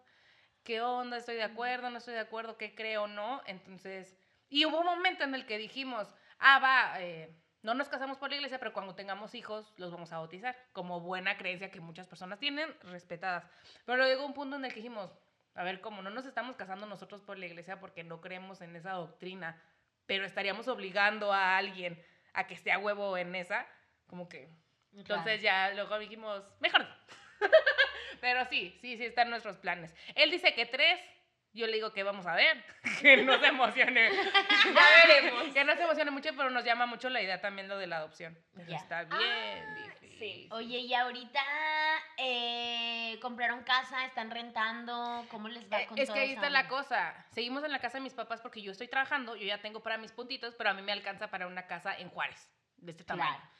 ¿qué 0.62 0.80
onda? 0.80 1.16
¿Estoy 1.16 1.34
de 1.36 1.42
acuerdo? 1.42 1.90
¿No 1.90 1.98
estoy 1.98 2.14
de 2.14 2.20
acuerdo? 2.20 2.56
¿Qué 2.56 2.74
creo? 2.74 3.06
¿No? 3.06 3.42
Entonces, 3.46 4.16
y 4.48 4.66
hubo 4.66 4.80
un 4.80 4.86
momento 4.86 5.24
en 5.24 5.34
el 5.34 5.46
que 5.46 5.58
dijimos, 5.58 6.14
ah, 6.38 6.58
va, 6.60 7.00
eh, 7.00 7.34
no 7.62 7.74
nos 7.74 7.88
casamos 7.88 8.18
por 8.18 8.30
la 8.30 8.36
iglesia, 8.36 8.58
pero 8.58 8.72
cuando 8.72 8.94
tengamos 8.94 9.34
hijos 9.34 9.72
los 9.76 9.90
vamos 9.90 10.12
a 10.12 10.18
bautizar, 10.18 10.56
como 10.72 11.00
buena 11.00 11.36
creencia 11.36 11.70
que 11.70 11.80
muchas 11.80 12.06
personas 12.06 12.38
tienen, 12.38 12.74
respetadas. 12.84 13.44
Pero 13.84 14.06
llegó 14.06 14.24
un 14.24 14.34
punto 14.34 14.56
en 14.56 14.64
el 14.64 14.70
que 14.70 14.80
dijimos, 14.80 15.10
a 15.54 15.64
ver, 15.64 15.80
como 15.80 16.02
no 16.02 16.10
nos 16.10 16.24
estamos 16.24 16.56
casando 16.56 16.86
nosotros 16.86 17.20
por 17.22 17.38
la 17.38 17.46
iglesia 17.46 17.80
porque 17.80 18.04
no 18.04 18.20
creemos 18.20 18.60
en 18.62 18.76
esa 18.76 18.92
doctrina, 18.92 19.62
pero 20.06 20.24
estaríamos 20.24 20.68
obligando 20.68 21.32
a 21.32 21.56
alguien 21.56 22.02
a 22.32 22.46
que 22.46 22.54
esté 22.54 22.72
a 22.72 22.78
huevo 22.78 23.16
en 23.16 23.34
esa, 23.34 23.66
como 24.06 24.28
que... 24.28 24.48
Entonces 24.92 25.40
ya 25.40 25.72
luego 25.74 25.98
dijimos, 25.98 26.42
mejor 26.58 26.80
no. 26.80 26.96
pero 28.20 28.44
sí, 28.46 28.76
sí, 28.80 28.96
sí 28.96 29.04
están 29.04 29.30
nuestros 29.30 29.56
planes. 29.58 29.94
Él 30.14 30.30
dice 30.30 30.54
que 30.54 30.66
tres, 30.66 31.00
yo 31.52 31.66
le 31.66 31.74
digo 31.74 31.92
que 31.92 32.02
vamos 32.02 32.26
a 32.26 32.34
ver, 32.34 32.64
que 33.00 33.16
no 33.18 33.38
se 33.38 33.46
emocione. 33.46 34.10
ya 34.74 35.06
veremos. 35.06 35.52
Que 35.54 35.64
no 35.64 35.74
se 35.76 35.82
emocione 35.82 36.10
mucho, 36.10 36.30
pero 36.36 36.50
nos 36.50 36.64
llama 36.64 36.86
mucho 36.86 37.08
la 37.10 37.20
idea 37.22 37.40
también 37.40 37.68
lo 37.68 37.76
de 37.78 37.86
la 37.86 37.96
adopción. 37.98 38.38
Pero 38.54 38.68
Ya. 38.70 38.76
está 38.76 39.04
bien 39.04 39.74
difícil. 39.76 40.18
sí. 40.18 40.48
Oye, 40.52 40.78
y 40.78 40.94
ahorita 40.94 41.40
eh, 42.18 43.18
compraron 43.20 43.62
casa, 43.64 44.04
están 44.06 44.30
rentando, 44.30 45.26
¿cómo 45.30 45.48
les 45.48 45.70
va 45.70 45.82
Eh, 45.82 45.86
con 45.86 45.98
Es 45.98 46.10
que 46.10 46.20
ahí 46.20 46.32
está 46.32 46.50
la 46.50 46.68
cosa. 46.68 47.14
Seguimos 47.30 47.64
en 47.64 47.72
la 47.72 47.78
casa 47.78 47.98
de 47.98 48.02
mis 48.04 48.14
papás 48.14 48.40
porque 48.40 48.62
yo 48.62 48.72
estoy 48.72 48.88
trabajando, 48.88 49.36
yo 49.36 49.46
ya 49.46 49.58
tengo 49.60 49.82
para 49.82 49.98
mis 49.98 50.12
puntitos, 50.12 50.54
pero 50.54 50.70
a 50.70 50.74
mí 50.74 50.82
me 50.82 50.92
alcanza 50.92 51.28
para 51.30 51.46
una 51.46 51.66
casa 51.66 51.96
en 51.96 52.08
Juárez, 52.10 52.48
de 52.76 52.92
este 52.92 53.04
tamaño. 53.04 53.30
Claro. 53.30 53.50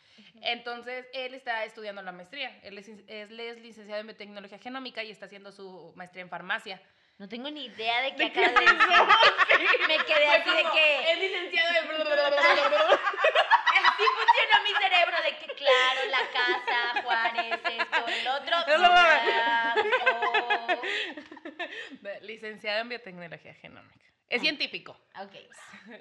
Entonces, 0.43 1.07
él 1.15 1.33
está 1.35 1.65
estudiando 1.65 2.03
la 2.03 2.13
maestría. 2.13 2.59
Él 2.63 2.77
es, 2.77 2.89
él 2.89 3.41
es 3.41 3.59
licenciado 3.61 4.01
en 4.01 4.07
biotecnología 4.07 4.59
genómica 4.59 5.03
y 5.03 5.11
está 5.11 5.27
haciendo 5.27 5.51
su 5.51 5.93
maestría 5.97 6.23
en 6.23 6.29
farmacia. 6.29 6.81
No 7.21 7.29
tengo 7.29 7.51
ni 7.51 7.67
idea 7.67 8.01
de 8.01 8.15
qué 8.15 8.25
¿De 8.25 8.33
qué 8.33 8.45
acabas 8.47 8.65
de 8.65 8.67
decir. 8.73 8.81
Me 9.89 9.99
quedé 10.07 10.27
así 10.29 10.49
de 10.49 10.63
que... 10.73 11.13
Es 11.13 11.19
licenciado 11.19 11.71
de... 11.75 11.79
Así 11.81 11.87
funcionó 14.17 14.57
mi 14.65 14.73
cerebro 14.81 15.17
de 15.23 15.37
que, 15.37 15.45
claro, 15.55 16.01
la 16.09 16.25
casa, 16.33 16.79
Juárez, 17.03 17.61
esto, 17.63 18.09
el 18.09 18.27
otro. 18.27 18.57
No. 22.01 22.11
Licenciado 22.23 22.81
en 22.81 22.89
biotecnología 22.89 23.53
genómica. 23.53 24.07
Es 24.31 24.41
Ah. 24.41 24.43
científico. 24.43 24.99
Ok, 25.21 25.35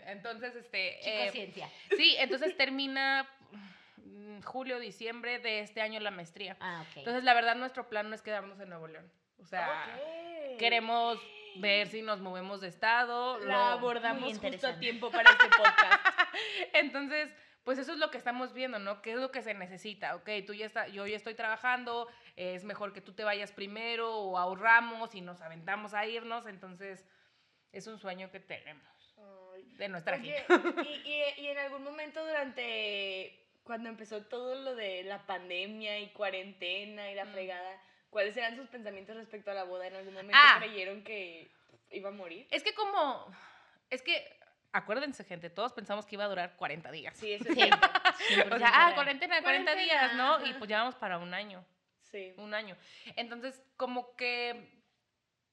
Entonces, 0.05 0.55
este... 0.55 0.99
chico 1.01 1.17
eh, 1.17 1.31
ciencia. 1.31 1.69
sí, 1.97 2.15
entonces 2.19 2.55
termina 2.55 3.27
mm, 3.97 4.39
julio, 4.43 4.79
diciembre 4.79 5.39
de 5.39 5.59
este 5.59 5.81
año 5.81 5.99
la 5.99 6.11
maestría. 6.11 6.55
Ah, 6.61 6.85
ok. 6.89 6.95
Entonces, 6.99 7.25
la 7.25 7.33
verdad, 7.33 7.55
nuestro 7.55 7.89
plan 7.89 8.07
no 8.07 8.15
es 8.15 8.21
quedarnos 8.21 8.57
en 8.61 8.69
Nuevo 8.69 8.87
León. 8.87 9.11
O 9.39 9.45
sea, 9.45 9.97
queremos 10.57 11.19
ver 11.57 11.87
si 11.87 12.01
nos 12.01 12.19
movemos 12.19 12.61
de 12.61 12.67
estado. 12.67 13.39
La 13.39 13.73
abordamos 13.73 14.37
justo 14.37 14.67
a 14.67 14.79
tiempo 14.79 15.09
para 15.11 15.29
este 15.31 15.47
podcast. 15.49 16.03
Entonces, 16.73 17.29
pues 17.63 17.77
eso 17.79 17.91
es 17.93 17.97
lo 17.99 18.09
que 18.11 18.17
estamos 18.17 18.53
viendo, 18.53 18.79
¿no? 18.79 19.01
¿Qué 19.01 19.11
es 19.13 19.17
lo 19.17 19.31
que 19.31 19.41
se 19.41 19.53
necesita? 19.53 20.15
Ok, 20.15 20.29
tú 20.45 20.53
ya 20.53 20.65
está, 20.65 20.87
yo 20.87 21.05
ya 21.07 21.15
estoy 21.15 21.35
trabajando, 21.35 22.07
es 22.35 22.63
mejor 22.63 22.93
que 22.93 23.01
tú 23.01 23.13
te 23.13 23.23
vayas 23.23 23.51
primero 23.51 24.15
o 24.17 24.37
ahorramos 24.37 25.15
y 25.15 25.21
nos 25.21 25.41
aventamos 25.41 25.93
a 25.93 26.05
irnos. 26.05 26.45
Entonces, 26.47 27.05
es 27.71 27.87
un 27.87 27.99
sueño 27.99 28.31
que 28.31 28.39
tenemos 28.39 28.83
de 29.77 29.87
nuestra 29.89 30.15
Oye, 30.17 30.43
gente. 30.47 30.81
y, 30.83 31.09
y- 31.09 31.41
y 31.43 31.47
en 31.47 31.57
algún 31.57 31.83
momento 31.83 32.25
durante 32.25 33.35
cuando 33.63 33.87
empezó 33.89 34.25
todo 34.25 34.55
lo 34.55 34.75
de 34.75 35.03
la 35.03 35.25
pandemia 35.27 35.99
y 35.99 36.09
cuarentena 36.11 37.11
y 37.11 37.15
la 37.15 37.25
Mm. 37.25 37.31
fregada, 37.31 37.81
¿cuáles 38.09 38.35
eran 38.37 38.55
sus 38.55 38.67
pensamientos 38.67 39.15
respecto 39.15 39.51
a 39.51 39.53
la 39.53 39.63
boda? 39.63 39.87
¿En 39.87 39.95
algún 39.95 40.13
momento 40.13 40.37
Ah. 40.41 40.57
creyeron 40.59 41.03
que 41.03 41.49
iba 41.91 42.09
a 42.09 42.11
morir? 42.11 42.47
Es 42.51 42.63
que 42.63 42.73
como, 42.73 43.31
es 43.89 44.01
que, 44.01 44.39
acuérdense, 44.71 45.23
gente, 45.23 45.49
todos 45.49 45.73
pensamos 45.73 46.05
que 46.05 46.15
iba 46.15 46.25
a 46.25 46.29
durar 46.29 46.55
40 46.57 46.91
días. 46.91 47.15
Sí, 47.17 47.33
eso 47.33 47.45
es 47.47 47.55
Sí. 47.55 47.61
cierto. 47.61 47.77
100% 48.53 48.55
O 48.55 48.59
sea, 48.59 48.71
ah, 48.73 48.95
cuarentena, 48.95 49.41
40 49.41 49.75
días, 49.75 49.97
Cuarentena, 49.97 50.23
¿no? 50.23 50.33
ajá. 50.35 50.47
Y 50.47 50.53
pues 50.55 50.69
ya 50.69 50.79
vamos 50.79 50.95
para 50.95 51.17
un 51.17 51.33
año. 51.33 51.65
Sí. 52.11 52.33
un 52.37 52.55
año. 52.55 52.75
Entonces, 53.17 53.61
como 53.77 54.15
que 54.15 54.67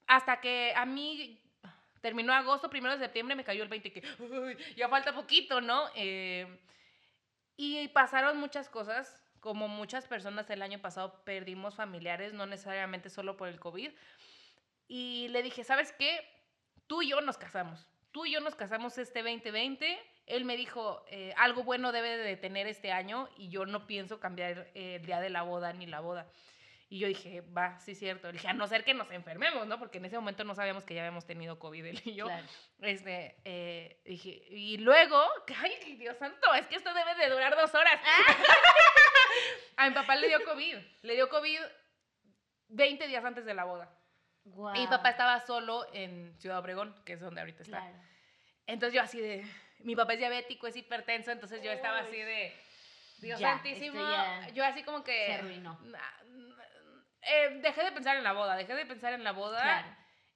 hasta 0.07 0.41
que 0.41 0.73
a 0.75 0.85
mí 0.87 1.39
terminó 2.01 2.33
agosto, 2.33 2.67
primero 2.69 2.93
de 2.97 3.03
septiembre, 3.03 3.35
me 3.35 3.43
cayó 3.43 3.61
el 3.61 3.69
20 3.69 3.91
que 3.93 4.01
"Uy, 4.19 4.57
ya 4.75 4.89
falta 4.89 5.13
poquito, 5.13 5.61
¿no? 5.61 5.87
Eh, 5.93 6.47
y 7.57 7.87
pasaron 7.89 8.37
muchas 8.39 8.69
cosas, 8.69 9.23
como 9.47 9.69
muchas 9.69 10.05
personas 10.09 10.49
el 10.49 10.61
año 10.61 10.79
pasado 10.79 11.23
perdimos 11.23 11.73
familiares, 11.73 12.33
no 12.33 12.45
necesariamente 12.45 13.09
solo 13.09 13.37
por 13.37 13.47
el 13.47 13.61
COVID. 13.61 13.91
Y 14.89 15.29
le 15.29 15.41
dije, 15.41 15.63
¿sabes 15.63 15.93
qué? 15.93 16.19
Tú 16.85 17.01
y 17.01 17.11
yo 17.11 17.21
nos 17.21 17.37
casamos. 17.37 17.87
Tú 18.11 18.25
y 18.25 18.33
yo 18.33 18.41
nos 18.41 18.55
casamos 18.55 18.97
este 18.97 19.23
2020. 19.23 19.97
Él 20.25 20.43
me 20.43 20.57
dijo, 20.57 21.05
eh, 21.07 21.33
algo 21.37 21.63
bueno 21.63 21.93
debe 21.93 22.17
de 22.17 22.35
tener 22.35 22.67
este 22.67 22.91
año 22.91 23.29
y 23.37 23.47
yo 23.47 23.65
no 23.65 23.87
pienso 23.87 24.19
cambiar 24.19 24.69
eh, 24.75 24.95
el 24.95 25.05
día 25.05 25.21
de 25.21 25.29
la 25.29 25.43
boda 25.43 25.71
ni 25.71 25.85
la 25.85 26.01
boda. 26.01 26.29
Y 26.89 26.99
yo 26.99 27.07
dije, 27.07 27.39
va, 27.41 27.79
sí 27.79 27.91
es 27.91 27.99
cierto. 27.99 28.27
Le 28.27 28.33
dije, 28.33 28.49
a 28.49 28.53
no 28.53 28.67
ser 28.67 28.83
que 28.83 28.93
nos 28.93 29.09
enfermemos, 29.11 29.65
¿no? 29.65 29.79
Porque 29.79 29.99
en 29.99 30.05
ese 30.05 30.17
momento 30.17 30.43
no 30.43 30.55
sabíamos 30.55 30.83
que 30.83 30.93
ya 30.93 31.01
habíamos 31.03 31.25
tenido 31.25 31.57
COVID 31.57 31.85
él 31.85 32.01
y 32.03 32.15
yo. 32.15 32.25
Claro. 32.25 32.47
Este, 32.81 33.37
eh, 33.45 34.01
dije, 34.03 34.43
y 34.49 34.77
luego, 34.77 35.21
ay, 35.55 35.95
Dios 35.95 36.17
santo, 36.17 36.53
es 36.53 36.67
que 36.67 36.75
esto 36.75 36.93
debe 36.93 37.15
de 37.15 37.29
durar 37.29 37.55
dos 37.55 37.73
horas. 37.73 37.97
a 39.77 39.89
mi 39.89 39.95
papá 39.95 40.15
le 40.15 40.27
dio 40.27 40.43
COVID. 40.43 40.77
Le 41.01 41.13
dio 41.13 41.29
COVID 41.29 41.59
20 42.69 43.07
días 43.07 43.23
antes 43.23 43.45
de 43.45 43.53
la 43.53 43.63
boda. 43.65 43.93
Y 44.75 44.79
mi 44.79 44.87
papá 44.87 45.09
estaba 45.09 45.45
solo 45.45 45.85
en 45.93 46.37
Ciudad 46.39 46.59
Obregón, 46.59 46.95
que 47.05 47.13
es 47.13 47.19
donde 47.19 47.41
ahorita 47.41 47.63
está. 47.63 47.79
Claro. 47.81 47.97
Entonces 48.65 48.93
yo 48.93 49.01
así 49.01 49.19
de, 49.19 49.45
mi 49.79 49.95
papá 49.95 50.13
es 50.13 50.19
diabético, 50.19 50.67
es 50.67 50.75
hipertenso, 50.75 51.31
entonces 51.31 51.61
yo 51.61 51.71
estaba 51.71 51.99
así 51.99 52.17
de, 52.17 52.53
Dios 53.19 53.39
Ya, 53.39 53.53
santísimo, 53.53 53.99
yo 54.53 54.63
así 54.63 54.83
como 54.83 55.03
que... 55.03 55.25
se 55.25 55.33
arruinó. 55.33 55.79
eh, 57.21 57.59
dejé 57.61 57.83
de 57.83 57.91
pensar 57.91 58.15
en 58.17 58.23
la 58.23 58.33
boda, 58.33 58.55
dejé 58.55 58.73
de 58.75 58.85
pensar 58.85 59.13
en 59.13 59.23
la 59.23 59.31
boda 59.31 59.61
Claro. 59.61 59.87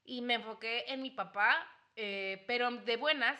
y 0.03 0.21
me 0.21 0.35
enfoqué 0.35 0.85
en 0.91 1.01
mi 1.01 1.11
papá, 1.11 1.65
eh, 1.95 2.43
pero 2.47 2.71
de 2.71 2.97
buenas, 2.97 3.39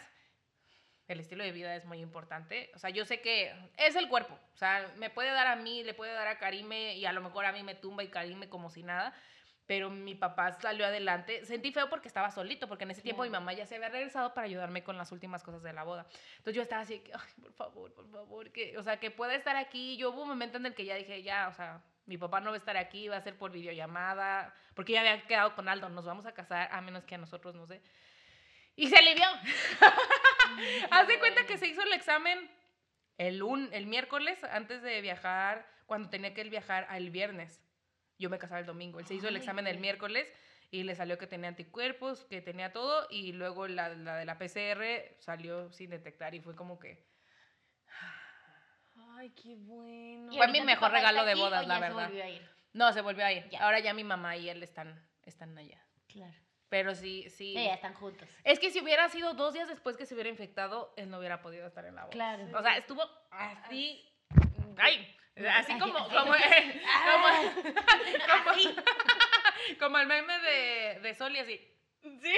el 1.08 1.20
estilo 1.20 1.44
de 1.44 1.52
vida 1.52 1.76
es 1.76 1.86
muy 1.86 2.00
importante. 2.00 2.72
O 2.76 2.80
sea, 2.80 2.90
yo 2.90 3.04
sé 3.06 3.22
que 3.22 3.54
es 3.78 3.96
el 3.96 4.08
cuerpo. 4.08 4.38
O 4.54 4.58
sea, 4.58 4.92
me 4.98 5.10
puede 5.10 5.30
dar 5.32 5.48
a 5.48 5.56
mí, 5.56 5.84
le 5.84 5.94
puede 5.94 6.14
dar 6.14 6.28
a 6.28 6.38
Karime 6.40 6.96
y 6.96 7.06
a 7.06 7.12
lo 7.14 7.22
mejor 7.22 7.46
a 7.46 7.52
mí 7.52 7.64
me 7.64 7.76
tumba 7.76 8.04
y 8.04 8.08
Karime 8.10 8.48
como 8.50 8.70
si 8.70 8.84
nada. 8.84 9.14
Pero 9.68 9.90
mi 9.90 10.16
papá 10.16 10.52
salió 10.54 10.86
adelante. 10.86 11.46
Sentí 11.46 11.72
feo 11.72 11.90
porque 11.90 12.08
estaba 12.08 12.30
solito, 12.32 12.68
porque 12.68 12.84
en 12.84 12.92
ese 12.92 13.02
tiempo 13.02 13.24
mi 13.24 13.30
Claro. 13.30 13.42
mamá 13.42 13.54
ya 13.54 13.66
se 13.66 13.76
había 13.76 13.90
regresado 13.90 14.34
para 14.34 14.46
ayudarme 14.46 14.84
con 14.84 14.98
las 14.98 15.12
últimas 15.12 15.44
cosas 15.44 15.64
de 15.64 15.72
la 15.72 15.84
boda. 15.84 16.08
Entonces 16.38 16.56
yo 16.56 16.62
estaba 16.62 16.82
así, 16.82 17.00
que, 17.00 17.14
ay, 17.14 17.42
por 17.42 17.54
favor, 17.54 17.94
por 17.94 18.10
favor, 18.10 18.52
que, 18.52 18.78
o 18.78 18.84
sea, 18.84 19.00
que 19.00 19.12
pueda 19.12 19.34
estar 19.36 19.56
aquí. 19.56 19.96
Yo 19.98 20.10
hubo 20.12 20.24
un 20.24 20.30
momento 20.30 20.58
en 20.58 20.66
el 20.66 20.74
que 20.76 20.84
ya 20.84 20.96
dije, 20.96 21.24
ya, 21.24 21.48
o 21.48 21.54
sea, 21.54 21.82
mi 22.06 22.18
papá 22.18 22.42
no 22.42 22.50
va 22.50 22.56
a 22.56 22.60
estar 22.60 22.76
aquí, 22.76 23.08
va 23.08 23.18
a 23.18 23.22
ser 23.22 23.38
por 23.38 23.52
videollamada, 23.52 24.54
porque 24.76 24.94
ya 24.94 25.02
había 25.02 25.22
quedado 25.26 25.56
con 25.56 25.70
Aldo, 25.70 25.88
nos 25.90 26.06
vamos 26.06 26.26
a 26.26 26.34
casar, 26.34 26.68
a 26.72 26.82
menos 26.82 27.06
que 27.06 27.16
a 27.16 27.20
nosotros, 27.20 27.56
no 27.56 27.66
sé. 27.66 27.82
Y 28.76 28.88
se 28.88 28.98
alivió. 28.98 29.26
Haz 30.92 31.08
de 31.08 31.20
cuenta 31.20 31.46
que 31.46 31.58
se 31.58 31.68
hizo 31.68 31.82
el 31.82 31.94
examen 31.94 32.50
el, 33.18 33.42
el 33.72 33.86
miércoles 33.86 34.44
antes 34.44 34.82
de 34.82 35.02
viajar, 35.02 35.68
cuando 35.86 36.10
tenía 36.10 36.34
que 36.34 36.42
él 36.42 36.50
viajar 36.50 36.88
al 36.90 37.10
viernes. 37.10 37.62
Yo 38.18 38.30
me 38.30 38.40
casaba 38.40 38.60
el 38.60 38.66
domingo. 38.66 39.00
Él 39.00 39.06
se 39.06 39.16
hizo 39.16 39.28
el 39.28 39.36
examen 39.36 39.68
el 39.68 39.80
miércoles 39.80 40.32
y 40.70 40.84
le 40.84 40.96
salió 40.96 41.18
que 41.18 41.28
tenía 41.28 41.50
anticuerpos, 41.50 42.24
que 42.26 42.42
tenía 42.42 42.72
todo, 42.72 43.08
y 43.10 43.34
luego 43.34 43.68
la, 43.68 43.90
la 43.90 44.16
de 44.16 44.26
la 44.26 44.38
PCR 44.38 45.16
salió 45.20 45.72
sin 45.72 45.90
detectar 45.90 46.34
y 46.34 46.40
fue 46.40 46.56
como 46.56 46.80
que... 46.80 47.06
Ay, 49.18 49.32
qué 49.32 49.56
bueno. 49.56 50.32
¿Y 50.32 50.38
Fue 50.38 50.48
mi 50.48 50.62
mejor 50.62 50.92
regalo 50.92 51.26
de 51.26 51.36
bodas, 51.36 51.68
la 51.68 51.76
se 51.76 51.82
verdad. 51.82 52.08
volvió 52.08 52.24
a 52.24 52.30
ir? 52.30 52.50
No, 52.74 52.94
se 52.94 53.02
volvió 53.02 53.26
a 53.26 53.32
ir. 53.32 53.50
Ya. 53.50 53.64
Ahora 53.64 53.80
ya 53.80 53.94
mi 53.94 54.04
mamá 54.04 54.38
y 54.38 54.50
él 54.50 54.64
están, 54.64 55.08
están 55.24 55.58
allá. 55.58 55.84
Claro. 56.08 56.38
Pero 56.72 56.96
sí, 56.96 57.30
sí. 57.30 57.54
Ya 57.54 57.74
están 57.74 57.94
juntos. 57.96 58.30
Es 58.46 58.58
que 58.58 58.72
si 58.72 58.80
hubiera 58.80 59.10
sido 59.10 59.34
dos 59.34 59.54
días 59.54 59.68
después 59.68 59.98
que 59.98 60.06
se 60.06 60.14
hubiera 60.14 60.30
infectado, 60.30 60.94
él 60.96 61.10
no 61.10 61.18
hubiera 61.20 61.42
podido 61.42 61.68
estar 61.68 61.84
en 61.84 61.96
la 61.96 62.04
boda. 62.04 62.12
Claro. 62.12 62.46
O 62.58 62.62
sea, 62.62 62.78
estuvo 62.78 63.04
así. 63.30 64.02
¡Ay! 64.78 65.14
Así 65.54 65.78
como, 65.78 65.92
como, 65.94 66.08
como, 66.14 66.34
como 69.80 69.98
el 69.98 70.08
meme 70.08 70.40
de, 70.40 71.00
de 71.02 71.14
Sol 71.14 71.36
y 71.36 71.40
así. 71.40 71.68
Sí. 72.02 72.34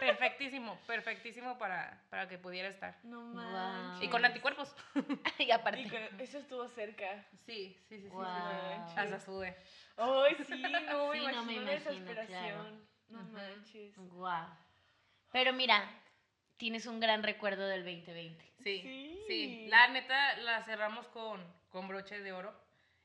Perfectísimo, 0.00 0.80
perfectísimo 0.86 1.58
para, 1.58 2.02
para 2.08 2.26
que 2.26 2.38
pudiera 2.38 2.68
estar. 2.68 2.98
No 3.04 3.20
manches. 3.20 4.02
Y 4.02 4.08
con 4.08 4.24
anticuerpos. 4.24 4.74
y 5.38 5.50
aparte. 5.50 5.82
Y 5.82 5.90
con- 5.90 6.20
Eso 6.20 6.38
estuvo 6.38 6.66
cerca. 6.68 7.22
Sí, 7.44 7.76
sí, 7.86 7.98
sí, 7.98 8.02
sí. 8.04 8.08
Guau. 8.08 8.26
sí, 8.86 8.92
sí. 8.94 8.98
Hasta 8.98 9.20
sudé. 9.20 9.54
Ay, 9.98 10.36
sí, 10.46 10.62
no, 10.88 11.12
Sí, 11.12 11.20
no 11.20 11.44
me 11.44 11.52
imagino 11.52 11.70
desesperación. 11.70 12.93
No 13.08 13.22
manches. 13.24 13.96
Wow. 13.96 14.46
Pero 15.32 15.52
mira, 15.52 15.88
tienes 16.56 16.86
un 16.86 17.00
gran 17.00 17.22
recuerdo 17.22 17.66
del 17.66 17.84
2020. 17.84 18.44
Sí, 18.62 18.80
sí, 18.82 19.24
Sí. 19.26 19.66
La 19.68 19.88
neta 19.88 20.36
la 20.38 20.62
cerramos 20.64 21.06
con, 21.08 21.42
con 21.70 21.88
broche 21.88 22.20
de 22.20 22.32
oro 22.32 22.54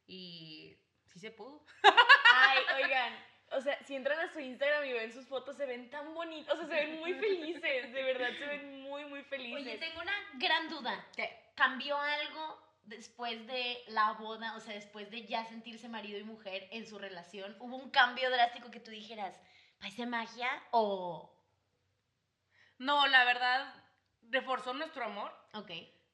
y 0.06 0.78
sí 1.06 1.20
se 1.20 1.32
pudo. 1.32 1.64
Ay, 2.34 2.60
oigan, 2.84 3.14
o 3.52 3.62
sea, 3.62 3.78
si 3.86 3.96
entran 3.96 4.20
a 4.20 4.32
su 4.32 4.40
Instagram 4.40 4.86
y 4.86 4.94
ven 4.94 5.12
sus 5.12 5.28
fotos, 5.28 5.58
se 5.58 5.66
ven 5.66 5.90
tan 5.90 6.14
bonitos, 6.14 6.54
o 6.54 6.68
sea, 6.68 6.68
se 6.68 6.86
ven 6.86 7.00
muy 7.00 7.14
felices, 7.14 7.94
de 7.94 8.04
verdad, 8.04 8.30
se 8.38 8.46
ven 8.46 8.82
muy, 8.82 9.06
muy 9.06 9.24
felices. 9.24 9.62
Oye, 9.62 9.78
tengo 9.78 10.02
una 10.02 10.14
gran 10.36 10.70
duda. 10.70 11.06
¿Cambió 11.56 11.98
algo 11.98 12.62
después 12.84 13.46
de 13.48 13.84
la 13.88 14.14
boda, 14.14 14.56
o 14.56 14.60
sea, 14.60 14.74
después 14.74 15.10
de 15.10 15.26
ya 15.26 15.46
sentirse 15.46 15.90
marido 15.90 16.20
y 16.20 16.24
mujer 16.24 16.68
en 16.72 16.88
su 16.88 17.00
relación? 17.00 17.56
¿Hubo 17.60 17.76
un 17.76 17.90
cambio 17.90 18.30
drástico 18.30 18.72
que 18.72 18.80
tú 18.80 18.92
dijeras, 18.92 19.40
parece 19.80 20.06
magia 20.06 20.50
o...? 20.72 21.36
No, 22.78 23.08
la 23.08 23.26
verdad, 23.26 23.74
reforzó 24.30 24.74
nuestro 24.74 25.04
amor, 25.04 25.34
Ok. 25.54 25.72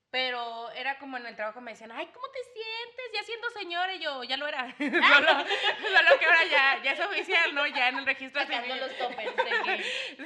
pero 0.09 0.71
era 0.71 0.97
como 0.97 1.17
en 1.17 1.27
el 1.27 1.35
trabajo 1.35 1.61
me 1.61 1.71
decían, 1.71 1.91
ay, 1.91 2.07
¿cómo 2.07 2.25
te 2.31 2.39
sientes? 2.53 3.05
Ya 3.13 3.23
siendo 3.23 3.49
señora, 3.51 3.93
y 3.93 3.99
yo, 3.99 4.23
ya 4.23 4.37
lo 4.37 4.47
era. 4.47 4.71
solo, 4.77 4.87
solo 4.87 6.19
que 6.19 6.25
ahora 6.25 6.45
ya, 6.49 6.81
ya 6.83 6.91
es 6.93 6.99
oficial, 6.99 7.53
¿no? 7.53 7.67
Ya 7.67 7.89
en 7.89 7.99
el 7.99 8.05
registro 8.05 8.41
Sacando 8.41 8.75
los 8.75 8.89
de 8.89 8.95
que... 10.17 10.25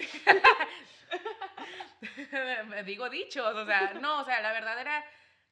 Me 2.68 2.84
digo 2.84 3.10
dichos, 3.10 3.56
o 3.56 3.66
sea, 3.66 3.94
no, 3.96 4.22
o 4.22 4.26
sea, 4.26 4.40
la 4.42 4.54
verdad 4.54 4.80
era 4.80 5.04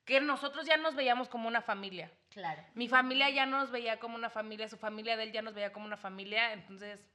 que 0.05 0.21
nosotros 0.21 0.65
ya 0.65 0.77
nos 0.77 0.95
veíamos 0.95 1.27
como 1.27 1.49
una 1.49 1.61
familia. 1.61 2.09
Claro. 2.29 2.63
Mi 2.75 2.87
familia 2.87 3.29
ya 3.29 3.45
no 3.45 3.59
nos 3.59 3.71
veía 3.71 3.99
como 3.99 4.15
una 4.15 4.29
familia, 4.29 4.69
su 4.69 4.77
familia 4.77 5.17
de 5.17 5.23
él 5.23 5.33
ya 5.33 5.41
nos 5.41 5.53
veía 5.53 5.73
como 5.73 5.85
una 5.85 5.97
familia, 5.97 6.53
entonces 6.53 7.05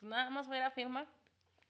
nada 0.00 0.30
más 0.30 0.46
fue 0.46 0.62
a 0.62 0.70
firma. 0.70 1.06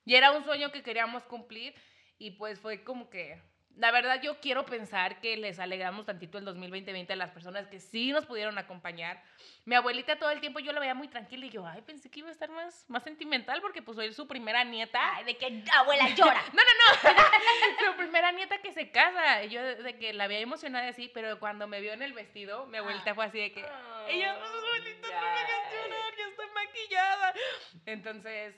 Y 0.04 0.14
era 0.14 0.32
un 0.32 0.44
sueño 0.44 0.72
que 0.72 0.82
queríamos 0.82 1.24
cumplir 1.24 1.74
y 2.18 2.32
pues 2.32 2.60
fue 2.60 2.82
como 2.84 3.10
que, 3.10 3.40
la 3.76 3.90
verdad 3.92 4.20
yo 4.20 4.40
quiero 4.40 4.66
pensar 4.66 5.20
que 5.20 5.36
les 5.36 5.58
alegramos 5.58 6.04
tantito 6.04 6.38
el 6.38 6.44
2020 6.44 7.12
a 7.12 7.16
las 7.16 7.30
personas 7.30 7.66
que 7.68 7.80
sí 7.80 8.12
nos 8.12 8.26
pudieron 8.26 8.58
acompañar. 8.58 9.22
Mi 9.64 9.74
abuelita 9.74 10.18
todo 10.18 10.30
el 10.30 10.40
tiempo 10.40 10.58
yo 10.60 10.72
la 10.72 10.80
veía 10.80 10.94
muy 10.94 11.08
tranquila 11.08 11.46
y 11.46 11.50
yo, 11.50 11.66
ay, 11.66 11.82
pensé 11.82 12.10
que 12.10 12.20
iba 12.20 12.28
a 12.28 12.32
estar 12.32 12.50
más, 12.50 12.84
más 12.88 13.02
sentimental 13.04 13.60
porque 13.60 13.80
pues 13.80 13.96
soy 13.96 14.12
su 14.12 14.26
primera 14.26 14.64
nieta. 14.64 14.98
Ay, 15.14 15.24
de 15.24 15.36
que 15.36 15.64
abuela 15.76 16.08
llora. 16.14 16.42
No, 16.52 16.62
no, 16.62 17.12
no. 17.12 17.90
Su 17.92 17.96
primera 17.96 18.32
nieta 18.32 18.58
que 18.58 18.72
se 18.72 18.90
casa. 18.90 19.44
Y 19.44 19.50
Yo 19.50 19.62
de 19.62 19.98
que 19.98 20.12
la 20.12 20.24
había 20.24 20.40
emocionada 20.40 20.88
así, 20.88 21.10
pero 21.14 21.38
cuando 21.38 21.66
me 21.66 21.80
vio 21.80 21.92
en 21.92 22.02
el 22.02 22.12
vestido, 22.12 22.66
mi 22.66 22.78
abuelita 22.78 23.14
fue 23.14 23.26
así 23.26 23.38
de 23.38 23.52
que. 23.52 23.64
Ella, 24.08 24.32
abuelita, 24.32 25.08
no 25.08 25.20
me 25.20 25.26
hagas 25.26 25.40
llorar, 25.40 25.46
yo 25.48 25.54
estoy 25.64 25.79
maquillada. 26.70 27.34
Entonces, 27.86 28.54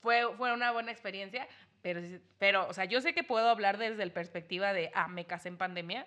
fue, 0.00 0.34
fue 0.36 0.52
una 0.52 0.70
buena 0.72 0.92
experiencia. 0.92 1.48
Pero, 1.82 2.00
pero, 2.38 2.68
o 2.68 2.72
sea, 2.72 2.84
yo 2.84 3.00
sé 3.00 3.14
que 3.14 3.22
puedo 3.22 3.48
hablar 3.48 3.78
desde 3.78 4.02
el 4.02 4.12
perspectiva 4.12 4.72
de, 4.72 4.90
ah, 4.94 5.08
me 5.08 5.26
casé 5.26 5.48
en 5.48 5.58
pandemia. 5.58 6.06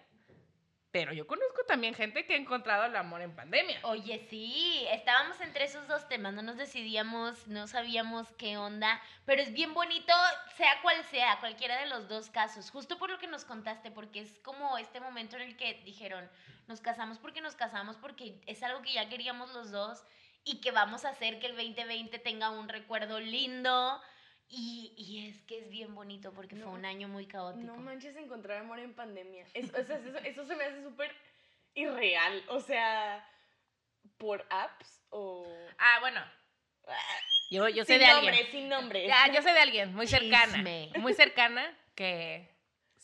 Pero 0.92 1.14
yo 1.14 1.28
conozco 1.28 1.64
también 1.68 1.94
gente 1.94 2.26
que 2.26 2.34
ha 2.34 2.38
encontrado 2.38 2.86
el 2.86 2.96
amor 2.96 3.22
en 3.22 3.36
pandemia. 3.36 3.80
Oye, 3.84 4.26
sí, 4.28 4.88
estábamos 4.90 5.40
entre 5.40 5.66
esos 5.66 5.88
dos 5.88 6.08
temas, 6.10 6.34
no 6.34 6.42
nos 6.42 6.58
decidíamos, 6.58 7.48
no 7.48 7.68
sabíamos 7.68 8.32
qué 8.40 8.58
onda, 8.58 9.00
pero 9.26 9.40
es 9.40 9.54
bien 9.54 9.76
bonito, 9.76 10.12
sea 10.58 10.82
cual 10.82 11.04
sea, 11.06 11.38
cualquiera 11.40 11.80
de 11.80 11.86
los 11.86 12.08
dos 12.08 12.32
casos, 12.32 12.72
justo 12.72 12.98
por 12.98 13.12
lo 13.12 13.20
que 13.20 13.28
nos 13.28 13.46
contaste, 13.46 13.92
porque 13.92 14.22
es 14.22 14.40
como 14.40 14.80
este 14.80 15.00
momento 15.00 15.36
en 15.36 15.44
el 15.44 15.58
que 15.58 15.76
dijeron, 15.86 16.28
nos 16.68 16.82
casamos 16.82 17.20
porque 17.20 17.40
nos 17.40 17.56
casamos, 17.56 17.96
porque 17.98 18.42
es 18.48 18.64
algo 18.64 18.82
que 18.82 18.94
ya 18.94 19.08
queríamos 19.10 19.54
los 19.54 19.70
dos 19.70 20.04
y 20.44 20.62
que 20.62 20.72
vamos 20.72 21.06
a 21.06 21.10
hacer 21.10 21.40
que 21.40 21.48
el 21.48 21.56
2020 21.56 22.20
tenga 22.20 22.50
un 22.50 22.70
recuerdo 22.70 23.20
lindo. 23.20 24.02
Y, 24.52 24.94
y 24.98 25.28
es 25.28 25.42
que 25.44 25.60
es 25.60 25.70
bien 25.70 25.94
bonito 25.94 26.34
porque 26.34 26.56
No, 26.56 26.66
fue 26.66 26.74
un 26.80 26.86
año 26.86 27.08
muy 27.08 27.28
caótico. 27.28 27.68
No 27.68 27.78
manches 27.78 28.16
encontrar 28.16 28.58
amor 28.58 28.80
en 28.80 28.96
pandemia. 28.96 29.46
Es- 29.54 29.72
o 29.74 29.84
sea, 29.84 29.98
eso, 29.98 30.18
eso 30.18 30.46
se 30.48 30.56
me 30.56 30.64
hace 30.64 30.82
súper 30.84 31.14
irreal. 31.76 32.44
O 32.48 32.60
sea, 32.60 33.24
por 34.18 34.46
apps 34.50 35.04
o... 35.10 35.46
Ah, 35.78 35.98
bueno. 36.00 36.20
Yo, 37.52 37.70
yo 37.70 37.86
sé 37.86 37.94
sin 37.94 38.00
de 38.00 38.06
alguien. 38.08 38.34
nombres, 38.34 38.52
sin 38.52 38.70
nombres. 38.70 39.08
Ya, 39.08 39.32
yo 39.32 39.42
sé 39.44 39.52
de 39.54 39.60
alguien 39.60 39.94
muy 39.94 40.08
cercana. 40.08 40.54
Chisme. 40.54 40.92
Muy 40.98 41.14
cercana 41.14 41.78
que 41.96 42.50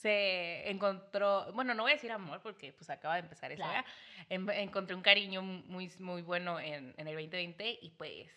se 0.06 0.70
encontró, 0.70 1.52
bueno, 1.54 1.74
no 1.74 1.82
voy 1.82 1.94
a 1.94 1.96
decir 1.96 2.12
amor 2.12 2.40
porque 2.44 2.72
pues 2.74 2.92
acaba 2.92 3.16
de 3.16 3.22
empezar 3.22 3.52
eso, 3.52 3.64
Claro. 3.64 3.88
En- 4.30 4.48
encontré 4.52 4.96
un 4.96 5.02
cariño 5.02 5.42
muy, 5.42 5.92
muy 5.98 6.22
bueno 6.22 6.60
en, 6.60 6.94
en 6.98 7.08
el 7.08 7.16
2020 7.16 7.80
y 7.82 7.90
pues 7.90 8.30